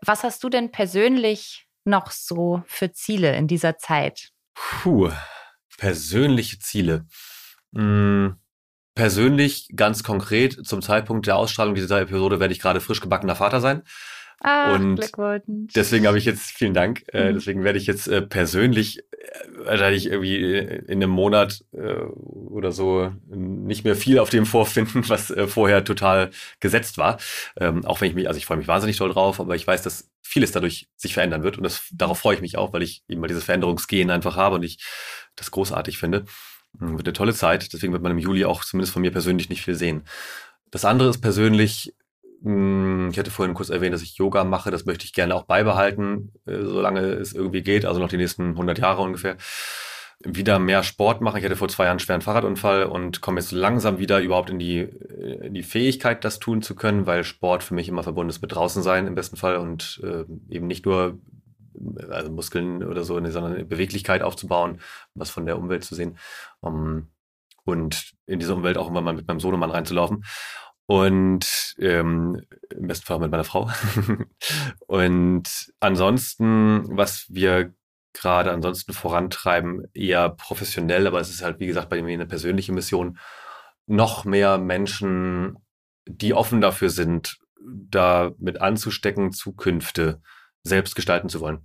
Was 0.05 0.25
hast 0.25 0.43
du 0.43 0.49
denn 0.49 0.73
persönlich 0.73 1.69
noch 1.85 2.11
so 2.11 2.63
für 2.67 2.93
Ziele 2.93 3.37
in 3.37 3.47
dieser 3.47 3.79
Zeit? 3.79 4.31
Puh, 4.55 5.11
persönliche 5.79 6.59
Ziele. 6.59 7.07
Hm, 7.75 8.37
persönlich 8.95 9.69
ganz 9.75 10.03
konkret 10.03 10.67
zum 10.67 10.83
Zeitpunkt 10.83 11.27
der 11.27 11.37
Ausstrahlung 11.37 11.75
dieser 11.75 12.01
Episode 12.01 12.41
werde 12.41 12.53
ich 12.53 12.61
gerade 12.61 12.81
frisch 12.81 13.01
gebackener 13.01 13.37
Vater 13.37 13.61
sein. 13.61 13.83
Ach, 14.45 14.75
und 14.75 14.97
Glückwunsch. 14.97 15.73
deswegen 15.73 16.07
habe 16.07 16.19
ich 16.19 16.25
jetzt, 16.25 16.51
vielen 16.51 16.75
Dank, 16.75 17.05
äh, 17.13 17.31
mhm. 17.31 17.35
deswegen 17.35 17.63
werde 17.63 17.79
ich 17.79 17.87
jetzt 17.87 18.09
äh, 18.09 18.23
persönlich 18.23 18.99
äh, 18.99 19.05
wahrscheinlich 19.65 20.07
irgendwie 20.07 20.59
in 20.59 20.91
einem 20.91 21.11
Monat 21.11 21.65
äh, 21.73 21.95
oder 21.95 22.73
so 22.73 23.13
nicht 23.29 23.85
mehr 23.85 23.95
viel 23.95 24.19
auf 24.19 24.31
dem 24.31 24.45
vorfinden, 24.45 25.05
was 25.09 25.31
äh, 25.31 25.47
vorher 25.47 25.85
total 25.85 26.31
gesetzt 26.59 26.99
war. 26.99 27.19
Ähm, 27.57 27.85
auch 27.85 28.01
wenn 28.01 28.09
ich 28.09 28.15
mich, 28.17 28.27
also 28.27 28.39
ich 28.39 28.47
freue 28.47 28.57
mich 28.57 28.67
wahnsinnig 28.67 28.97
toll 28.97 29.13
drauf, 29.13 29.39
aber 29.39 29.55
ich 29.55 29.67
weiß, 29.67 29.83
dass 29.83 30.11
vieles 30.23 30.51
dadurch 30.51 30.89
sich 30.97 31.15
verändern 31.15 31.45
wird 31.45 31.57
und 31.57 31.63
das, 31.63 31.89
darauf 31.93 32.19
freue 32.19 32.35
ich 32.35 32.41
mich 32.41 32.59
auch, 32.59 32.73
weil 32.73 32.83
ich 32.83 33.05
immer 33.07 33.29
dieses 33.29 33.45
Veränderungsgehen 33.45 34.11
einfach 34.11 34.37
habe 34.37 34.57
und 34.57 34.65
ich 34.65 34.79
das 35.37 35.53
großartig 35.53 35.99
finde. 35.99 36.25
Hm, 36.79 36.97
wird 36.97 37.07
eine 37.07 37.13
tolle 37.13 37.35
Zeit, 37.35 37.73
deswegen 37.73 37.93
wird 37.93 38.03
man 38.03 38.13
im 38.13 38.19
Juli 38.19 38.45
auch 38.45 38.65
zumindest 38.65 38.93
von 38.93 39.03
mir 39.03 39.13
persönlich 39.13 39.49
nicht 39.49 39.63
viel 39.63 39.75
sehen. 39.75 40.03
Das 40.71 40.85
andere 40.85 41.11
ist 41.11 41.21
persönlich, 41.21 41.95
hm, 42.43 43.11
ich 43.13 43.19
hatte 43.19 43.31
vorhin 43.31 43.55
kurz 43.55 43.71
erwähnt, 43.71 43.95
dass 43.95 44.03
ich 44.03 44.17
Yoga 44.17 44.45
mache. 44.45 44.71
Das 44.71 44.85
möchte 44.87 45.05
ich 45.05 45.13
gerne 45.13 45.35
auch 45.35 45.45
beibehalten, 45.45 46.33
äh, 46.47 46.63
solange 46.63 47.01
es 47.01 47.33
irgendwie 47.33 47.63
geht, 47.63 47.85
also 47.85 48.01
noch 48.01 48.09
die 48.09 48.17
nächsten 48.17 48.51
100 48.51 48.79
Jahre 48.79 49.03
ungefähr. 49.03 49.37
Wieder 50.25 50.61
mehr 50.61 50.85
Sport 50.85 51.21
machen. 51.21 51.39
Ich 51.39 51.45
hatte 51.45 51.57
vor 51.57 51.69
zwei 51.69 51.85
Jahren 51.85 51.95
einen 51.95 52.01
schweren 52.01 52.21
Fahrradunfall 52.23 52.85
und 52.85 53.21
komme 53.21 53.41
jetzt 53.41 53.51
langsam 53.51 53.99
wieder 53.99 54.21
überhaupt 54.21 54.51
in 54.51 54.59
die, 54.59 54.79
äh, 54.79 55.47
in 55.47 55.55
die 55.55 55.63
Fähigkeit, 55.63 56.25
das 56.25 56.39
tun 56.39 56.63
zu 56.63 56.75
können, 56.75 57.07
weil 57.07 57.25
Sport 57.25 57.63
für 57.63 57.75
mich 57.75 57.89
immer 57.89 58.03
verbunden 58.03 58.31
ist 58.31 58.43
mit 58.43 58.55
draußen 58.55 58.83
sein 58.83 59.07
im 59.07 59.15
besten 59.15 59.37
Fall 59.37 59.57
und 59.57 60.01
äh, 60.03 60.25
eben 60.49 60.67
nicht 60.69 60.87
nur 60.87 61.19
also 62.11 62.31
Muskeln 62.31 62.85
oder 62.85 63.05
so, 63.05 63.15
sondern 63.31 63.69
Beweglichkeit 63.69 64.23
aufzubauen, 64.23 64.81
was 65.15 65.31
von 65.31 65.47
der 65.47 65.59
Umwelt 65.59 65.85
zu 65.85 65.95
sehen. 65.95 66.19
Um, 66.61 67.09
und 67.65 68.13
in 68.27 68.39
diese 68.41 68.55
Umwelt 68.55 68.77
auch 68.77 68.89
immer 68.89 69.01
mal 69.01 69.15
mit 69.15 69.29
meinem 69.29 69.41
Sohnemann 69.41 69.71
reinzulaufen. 69.71 70.25
Und 70.87 71.75
ähm, 71.79 72.43
im 72.71 72.87
besten 72.87 73.07
Fall 73.07 73.19
mit 73.21 73.31
meiner 73.31 73.45
Frau. 73.45 73.71
und 74.87 75.73
ansonsten, 75.81 76.97
was 76.97 77.27
wir 77.29 77.73
gerade 78.13 78.53
ansonsten 78.53 78.93
vorantreiben, 78.93 79.85
eher 79.95 80.31
professionell, 80.31 81.07
aber 81.07 81.21
es 81.21 81.31
ist 81.31 81.43
halt, 81.43 81.61
wie 81.61 81.67
gesagt, 81.67 81.89
bei 81.89 82.03
mir 82.03 82.13
eine 82.13 82.27
persönliche 82.27 82.73
Mission, 82.73 83.19
noch 83.87 84.25
mehr 84.25 84.59
Menschen, 84.59 85.57
die 86.07 86.35
offen 86.35 86.61
dafür 86.61 86.91
sind, 86.91 87.39
da 87.65 88.33
mit 88.39 88.61
anzustecken, 88.61 89.33
Zukünfte 89.33 90.21
selbst 90.65 90.95
gestalten 90.95 91.29
zu 91.29 91.41
wollen. 91.41 91.61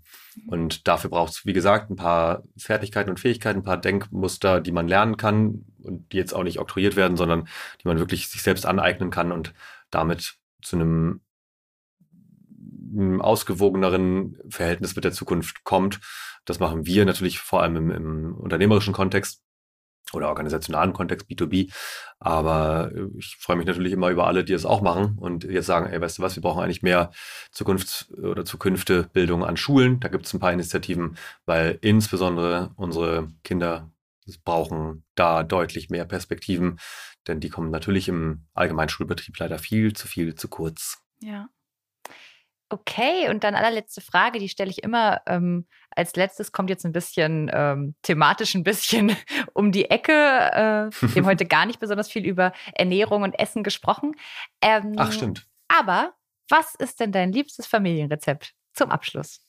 Und 0.47 0.87
dafür 0.87 1.09
braucht 1.09 1.33
es, 1.33 1.45
wie 1.45 1.53
gesagt, 1.53 1.89
ein 1.89 1.95
paar 1.95 2.43
Fertigkeiten 2.57 3.09
und 3.09 3.19
Fähigkeiten, 3.19 3.59
ein 3.59 3.63
paar 3.63 3.77
Denkmuster, 3.77 4.61
die 4.61 4.71
man 4.71 4.87
lernen 4.87 5.17
kann 5.17 5.65
und 5.83 6.11
die 6.11 6.17
jetzt 6.17 6.33
auch 6.33 6.43
nicht 6.43 6.59
oktroyiert 6.59 6.95
werden, 6.95 7.17
sondern 7.17 7.47
die 7.81 7.87
man 7.87 7.99
wirklich 7.99 8.29
sich 8.29 8.41
selbst 8.41 8.65
aneignen 8.65 9.09
kann 9.09 9.31
und 9.31 9.53
damit 9.91 10.37
zu 10.61 10.75
einem, 10.75 11.21
einem 12.93 13.21
ausgewogeneren 13.21 14.37
Verhältnis 14.49 14.95
mit 14.95 15.05
der 15.05 15.11
Zukunft 15.11 15.63
kommt. 15.63 15.99
Das 16.45 16.59
machen 16.59 16.85
wir 16.85 17.05
natürlich 17.05 17.39
vor 17.39 17.61
allem 17.61 17.75
im, 17.75 17.91
im 17.91 18.35
unternehmerischen 18.35 18.93
Kontext 18.93 19.43
oder 20.13 20.29
organisationalen 20.29 20.93
Kontext 20.93 21.27
B2B. 21.27 21.71
Aber 22.19 22.91
äh, 22.93 23.07
ich 23.17 23.35
freue 23.39 23.57
mich 23.57 23.65
natürlich 23.65 23.93
immer 23.93 24.09
über 24.09 24.27
alle, 24.27 24.43
die 24.43 24.53
es 24.53 24.65
auch 24.65 24.81
machen 24.81 25.17
und 25.19 25.43
jetzt 25.43 25.65
sagen, 25.65 25.91
ey, 25.91 25.99
weißt 25.99 26.17
du 26.17 26.21
was, 26.21 26.35
wir 26.35 26.41
brauchen 26.41 26.63
eigentlich 26.63 26.83
mehr 26.83 27.11
Zukunfts- 27.51 28.11
oder 28.13 28.45
Zukünftebildung 28.45 29.43
an 29.43 29.57
Schulen. 29.57 29.99
Da 29.99 30.07
gibt 30.07 30.25
es 30.25 30.33
ein 30.33 30.39
paar 30.39 30.53
Initiativen, 30.53 31.17
weil 31.45 31.77
insbesondere 31.81 32.71
unsere 32.75 33.27
Kinder 33.43 33.91
brauchen 34.43 35.05
da 35.15 35.43
deutlich 35.43 35.89
mehr 35.89 36.05
Perspektiven, 36.05 36.79
denn 37.27 37.39
die 37.39 37.49
kommen 37.49 37.71
natürlich 37.71 38.09
im 38.09 38.45
Allgemeinschulbetrieb 38.53 39.37
leider 39.39 39.57
viel 39.57 39.93
zu 39.93 40.07
viel 40.07 40.35
zu 40.35 40.49
kurz. 40.49 41.01
Ja. 41.21 41.47
Okay, 42.69 43.29
und 43.29 43.45
dann 43.45 43.55
allerletzte 43.55 44.01
Frage, 44.01 44.39
die 44.39 44.49
stelle 44.49 44.69
ich 44.69 44.83
immer 44.83 45.21
ähm, 45.25 45.67
als 45.97 46.15
letztes, 46.15 46.51
kommt 46.51 46.69
jetzt 46.69 46.85
ein 46.85 46.91
bisschen 46.91 47.49
ähm, 47.51 47.95
thematisch 48.03 48.55
ein 48.55 48.63
bisschen 48.63 49.15
um 49.53 49.71
die 49.71 49.89
Ecke. 49.89 50.11
Äh, 50.11 50.91
wir 50.91 51.15
haben 51.15 51.25
heute 51.25 51.45
gar 51.45 51.65
nicht 51.65 51.79
besonders 51.79 52.09
viel 52.09 52.25
über 52.25 52.53
Ernährung 52.73 53.23
und 53.23 53.33
Essen 53.33 53.63
gesprochen. 53.63 54.15
Ähm, 54.61 54.93
Ach, 54.97 55.11
stimmt. 55.11 55.47
Aber 55.67 56.13
was 56.49 56.75
ist 56.75 56.99
denn 56.99 57.11
dein 57.11 57.31
liebstes 57.31 57.67
Familienrezept 57.67 58.53
zum 58.73 58.91
Abschluss? 58.91 59.41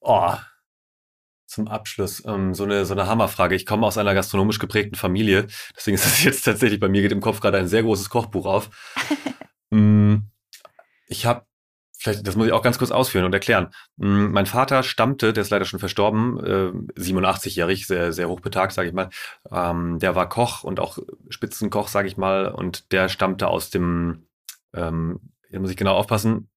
Oh, 0.00 0.34
zum 1.46 1.68
Abschluss 1.68 2.24
ähm, 2.26 2.54
so 2.54 2.64
eine 2.64 2.84
so 2.84 2.94
eine 2.94 3.06
Hammerfrage. 3.06 3.54
Ich 3.54 3.66
komme 3.66 3.86
aus 3.86 3.98
einer 3.98 4.14
gastronomisch 4.14 4.58
geprägten 4.58 4.96
Familie, 4.96 5.46
deswegen 5.76 5.94
ist 5.94 6.06
es 6.06 6.22
jetzt 6.24 6.42
tatsächlich 6.42 6.80
bei 6.80 6.88
mir 6.88 7.02
geht 7.02 7.12
im 7.12 7.20
Kopf 7.20 7.40
gerade 7.40 7.58
ein 7.58 7.68
sehr 7.68 7.82
großes 7.82 8.08
Kochbuch 8.10 8.46
auf. 8.46 8.70
mm, 9.70 10.16
ich 11.06 11.26
habe 11.26 11.46
vielleicht, 12.06 12.26
das 12.26 12.36
muss 12.36 12.46
ich 12.46 12.52
auch 12.52 12.62
ganz 12.62 12.78
kurz 12.78 12.90
ausführen 12.90 13.24
und 13.24 13.32
erklären. 13.32 13.68
Hm, 13.98 14.32
mein 14.32 14.46
Vater 14.46 14.82
stammte, 14.82 15.32
der 15.32 15.42
ist 15.42 15.50
leider 15.50 15.64
schon 15.64 15.80
verstorben, 15.80 16.38
äh, 16.38 17.00
87-jährig, 17.00 17.86
sehr, 17.86 18.12
sehr 18.12 18.28
hochbetagt, 18.28 18.72
sage 18.72 18.88
ich 18.88 18.94
mal. 18.94 19.10
Ähm, 19.50 19.98
der 19.98 20.14
war 20.14 20.28
Koch 20.28 20.64
und 20.64 20.80
auch 20.80 20.98
Spitzenkoch, 21.28 21.88
sage 21.88 22.08
ich 22.08 22.16
mal, 22.16 22.48
und 22.48 22.92
der 22.92 23.08
stammte 23.08 23.48
aus 23.48 23.70
dem, 23.70 24.26
ähm, 24.74 25.20
hier 25.50 25.60
muss 25.60 25.70
ich 25.70 25.76
genau 25.76 25.94
aufpassen, 25.94 26.48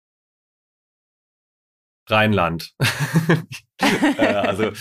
Rheinland. 2.09 2.73
äh, 3.79 4.25
also 4.25 4.71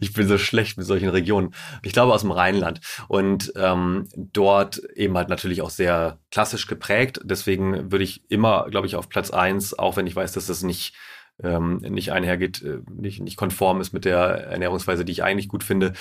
ich 0.00 0.12
bin 0.12 0.28
so 0.28 0.38
schlecht 0.38 0.76
mit 0.78 0.86
solchen 0.86 1.08
Regionen. 1.08 1.54
Ich 1.82 1.92
glaube 1.92 2.12
aus 2.12 2.22
dem 2.22 2.30
Rheinland. 2.30 2.80
Und 3.08 3.52
ähm, 3.56 4.08
dort 4.14 4.78
eben 4.94 5.16
halt 5.16 5.28
natürlich 5.28 5.62
auch 5.62 5.70
sehr 5.70 6.18
klassisch 6.30 6.66
geprägt. 6.66 7.20
Deswegen 7.24 7.90
würde 7.92 8.04
ich 8.04 8.30
immer, 8.30 8.66
glaube 8.70 8.86
ich, 8.86 8.96
auf 8.96 9.08
Platz 9.08 9.30
eins, 9.30 9.78
auch 9.78 9.96
wenn 9.96 10.06
ich 10.06 10.16
weiß, 10.16 10.32
dass 10.32 10.46
das 10.46 10.62
nicht 10.62 10.94
ähm, 11.42 11.78
nicht 11.78 12.12
einhergeht, 12.12 12.62
äh, 12.62 12.78
nicht, 12.90 13.20
nicht 13.20 13.36
konform 13.36 13.80
ist 13.80 13.92
mit 13.92 14.04
der 14.04 14.18
Ernährungsweise, 14.18 15.04
die 15.04 15.12
ich 15.12 15.22
eigentlich 15.22 15.48
gut 15.48 15.64
finde, 15.64 15.92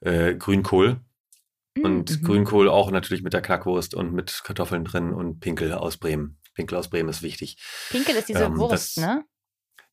äh, 0.00 0.34
Grünkohl. 0.34 1.00
Und 1.82 2.22
mhm. 2.22 2.24
Grünkohl 2.24 2.68
auch 2.68 2.92
natürlich 2.92 3.24
mit 3.24 3.32
der 3.32 3.42
Knackwurst 3.42 3.94
und 3.94 4.12
mit 4.12 4.42
Kartoffeln 4.44 4.84
drin 4.84 5.12
und 5.12 5.40
Pinkel 5.40 5.72
aus 5.72 5.96
Bremen. 5.96 6.38
Pinkel 6.54 6.78
aus 6.78 6.88
Bremen 6.88 7.08
ist 7.08 7.22
wichtig. 7.22 7.56
Pinkel 7.90 8.14
ist 8.14 8.28
diese 8.28 8.44
ähm, 8.44 8.56
Wurst, 8.56 8.96
das, 8.96 9.04
ne? 9.04 9.24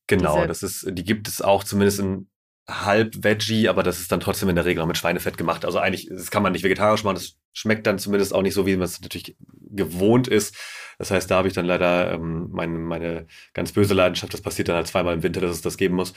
Genau, 0.06 0.36
Diese 0.36 0.48
das 0.48 0.62
ist, 0.62 0.86
die 0.90 1.04
gibt 1.04 1.28
es 1.28 1.40
auch 1.40 1.64
zumindest 1.64 2.00
in 2.00 2.28
halb 2.68 3.24
Veggie, 3.24 3.68
aber 3.68 3.82
das 3.82 4.00
ist 4.00 4.12
dann 4.12 4.20
trotzdem 4.20 4.48
in 4.48 4.56
der 4.56 4.64
Regel 4.64 4.82
auch 4.82 4.86
mit 4.86 4.96
Schweinefett 4.96 5.36
gemacht. 5.36 5.64
Also 5.64 5.78
eigentlich, 5.78 6.08
das 6.08 6.30
kann 6.30 6.42
man 6.42 6.52
nicht 6.52 6.64
vegetarisch 6.64 7.04
machen, 7.04 7.16
das 7.16 7.36
schmeckt 7.52 7.86
dann 7.86 7.98
zumindest 7.98 8.34
auch 8.34 8.42
nicht 8.42 8.54
so, 8.54 8.66
wie 8.66 8.76
man 8.76 8.84
es 8.84 9.00
natürlich 9.00 9.36
gewohnt 9.70 10.28
ist. 10.28 10.56
Das 10.98 11.10
heißt, 11.10 11.30
da 11.30 11.36
habe 11.36 11.48
ich 11.48 11.54
dann 11.54 11.66
leider 11.66 12.12
ähm, 12.12 12.48
meine, 12.52 12.78
meine 12.78 13.26
ganz 13.52 13.72
böse 13.72 13.94
Leidenschaft, 13.94 14.32
das 14.32 14.40
passiert 14.42 14.68
dann 14.68 14.76
halt 14.76 14.86
zweimal 14.86 15.14
im 15.14 15.22
Winter, 15.22 15.40
dass 15.40 15.50
es 15.50 15.62
das 15.62 15.76
geben 15.76 15.96
muss. 15.96 16.14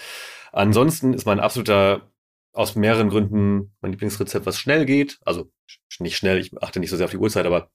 Ansonsten 0.51 1.13
ist 1.13 1.25
mein 1.25 1.39
absoluter, 1.39 2.11
aus 2.53 2.75
mehreren 2.75 3.09
Gründen, 3.09 3.75
mein 3.81 3.91
Lieblingsrezept, 3.91 4.45
was 4.45 4.57
schnell 4.57 4.85
geht. 4.85 5.19
Also 5.25 5.51
nicht 5.99 6.15
schnell, 6.15 6.39
ich 6.39 6.51
achte 6.61 6.79
nicht 6.79 6.89
so 6.89 6.95
sehr 6.95 7.05
auf 7.05 7.11
die 7.11 7.17
Uhrzeit, 7.17 7.45
aber 7.45 7.69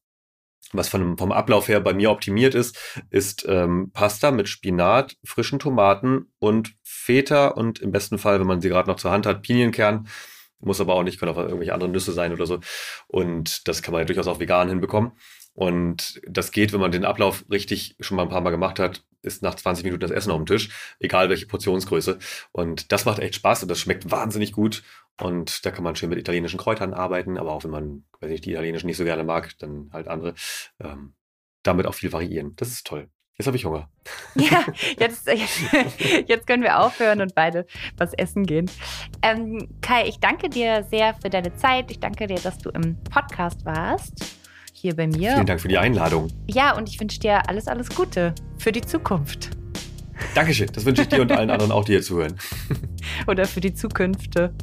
was 0.72 0.88
von, 0.88 1.18
vom 1.18 1.32
Ablauf 1.32 1.68
her 1.68 1.80
bei 1.80 1.92
mir 1.92 2.11
optimiert 2.11 2.54
ist, 2.54 2.78
ist 3.11 3.44
ähm, 3.48 3.90
Pasta 3.92 4.30
mit 4.30 4.48
Spinat, 4.48 5.16
frischen 5.24 5.58
Tomaten 5.58 6.26
und 6.38 6.74
Feta 6.82 7.48
und 7.48 7.80
im 7.80 7.92
besten 7.92 8.18
Fall, 8.18 8.40
wenn 8.40 8.46
man 8.46 8.61
sie 8.61 8.68
gerade 8.68 8.88
noch 8.88 8.96
zur 8.96 9.11
Hand 9.11 9.26
hat, 9.26 9.42
Pinienkern. 9.42 10.06
Muss 10.61 10.80
aber 10.80 10.94
auch 10.94 11.02
nicht, 11.02 11.18
können 11.18 11.32
auch 11.32 11.38
irgendwelche 11.38 11.72
anderen 11.72 11.92
Nüsse 11.92 12.12
sein 12.12 12.32
oder 12.32 12.46
so. 12.46 12.61
Und 13.06 13.66
das 13.66 13.82
kann 13.82 13.92
man 13.92 14.02
ja 14.02 14.04
durchaus 14.04 14.26
auch 14.26 14.40
vegan 14.40 14.68
hinbekommen. 14.68 15.12
Und 15.54 16.20
das 16.28 16.52
geht, 16.52 16.72
wenn 16.72 16.80
man 16.80 16.92
den 16.92 17.04
Ablauf 17.04 17.44
richtig 17.50 17.96
schon 17.98 18.16
mal 18.16 18.24
ein 18.24 18.28
paar 18.28 18.42
Mal 18.42 18.50
gemacht 18.50 18.78
hat, 18.78 19.04
ist 19.23 19.43
nach 19.43 19.55
20 19.55 19.85
Minuten 19.85 20.01
das 20.01 20.11
Essen 20.11 20.31
auf 20.31 20.39
dem 20.39 20.47
Tisch, 20.47 20.71
egal 20.99 21.29
welche 21.29 21.47
Portionsgröße. 21.47 22.18
Und 22.53 22.93
das 22.93 23.05
macht 23.05 23.18
echt 23.18 23.35
Spaß 23.37 23.62
und 23.62 23.68
das 23.71 23.81
schmeckt 23.81 24.11
wahnsinnig 24.11 24.53
gut. 24.53 24.83
Und 25.21 25.66
da 25.66 25.71
kann 25.71 25.85
man 25.85 25.97
schön 25.97 26.09
mit 26.09 26.18
italienischen 26.18 26.59
Kräutern 26.59 26.95
arbeiten, 26.95 27.37
aber 27.37 27.53
auch 27.53 27.64
wenn 27.64 27.71
man, 27.71 28.05
weiß 28.21 28.31
nicht, 28.31 28.45
die 28.47 28.53
italienischen 28.53 28.87
nicht 28.87 28.97
so 28.97 29.05
gerne 29.05 29.25
mag, 29.25 29.59
dann 29.59 29.91
halt 29.93 30.09
andere. 30.09 30.35
Ähm, 30.81 31.14
damit 31.62 31.87
auch 31.87 31.95
viel 31.95 32.12
variieren. 32.12 32.55
Das 32.57 32.68
ist 32.68 32.87
toll. 32.87 33.11
Jetzt 33.37 33.47
habe 33.47 33.57
ich 33.57 33.64
Hunger. 33.64 33.89
Ja, 34.35 34.66
jetzt, 34.99 35.27
jetzt 36.27 36.47
können 36.47 36.62
wir 36.62 36.79
aufhören 36.79 37.23
und 37.23 37.35
beide 37.35 37.66
was 37.97 38.12
essen 38.14 38.45
gehen. 38.45 38.71
Ähm, 39.23 39.66
Kai, 39.81 40.07
ich 40.07 40.21
danke 40.21 40.51
dir 40.51 40.85
sehr 40.85 41.14
für 41.14 41.31
deine 41.31 41.55
Zeit. 41.55 41.91
Ich 41.91 42.01
danke 42.01 42.27
dir, 42.27 42.39
dass 42.39 42.59
du 42.59 42.68
im 42.68 43.03
Podcast 43.05 43.64
warst. 43.64 44.39
Hier 44.81 44.97
bei 44.97 45.07
mir. 45.07 45.35
Vielen 45.35 45.45
Dank 45.45 45.61
für 45.61 45.68
die 45.68 45.76
Einladung. 45.76 46.28
Ja, 46.47 46.74
und 46.74 46.89
ich 46.89 46.99
wünsche 46.99 47.20
dir 47.20 47.47
alles, 47.51 47.68
alles 47.68 47.91
Gute 47.91 48.35
für 48.57 48.72
die 48.72 48.81
Zukunft. 48.81 49.51
Dankeschön. 50.35 50.70
Das 50.72 50.87
wünsche 50.87 51.03
ich 51.03 51.09
dir 51.09 51.20
und 51.20 51.31
allen 51.33 51.51
anderen 51.51 51.70
auch, 51.70 51.85
die 51.85 51.93
hier 51.93 52.01
zuhören. 52.01 52.35
Oder 53.26 53.45
für 53.45 53.61
die 53.61 53.74
Zukünfte. 53.74 54.55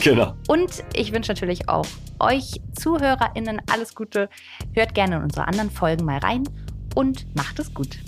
Genau. 0.00 0.34
Und 0.46 0.84
ich 0.94 1.12
wünsche 1.12 1.32
natürlich 1.32 1.68
auch 1.68 1.86
euch 2.20 2.60
ZuhörerInnen 2.78 3.60
alles 3.68 3.96
Gute. 3.96 4.28
Hört 4.72 4.94
gerne 4.94 5.16
in 5.16 5.22
unsere 5.24 5.48
anderen 5.48 5.70
Folgen 5.70 6.04
mal 6.04 6.18
rein 6.18 6.44
und 6.94 7.26
macht 7.34 7.58
es 7.58 7.74
gut. 7.74 7.98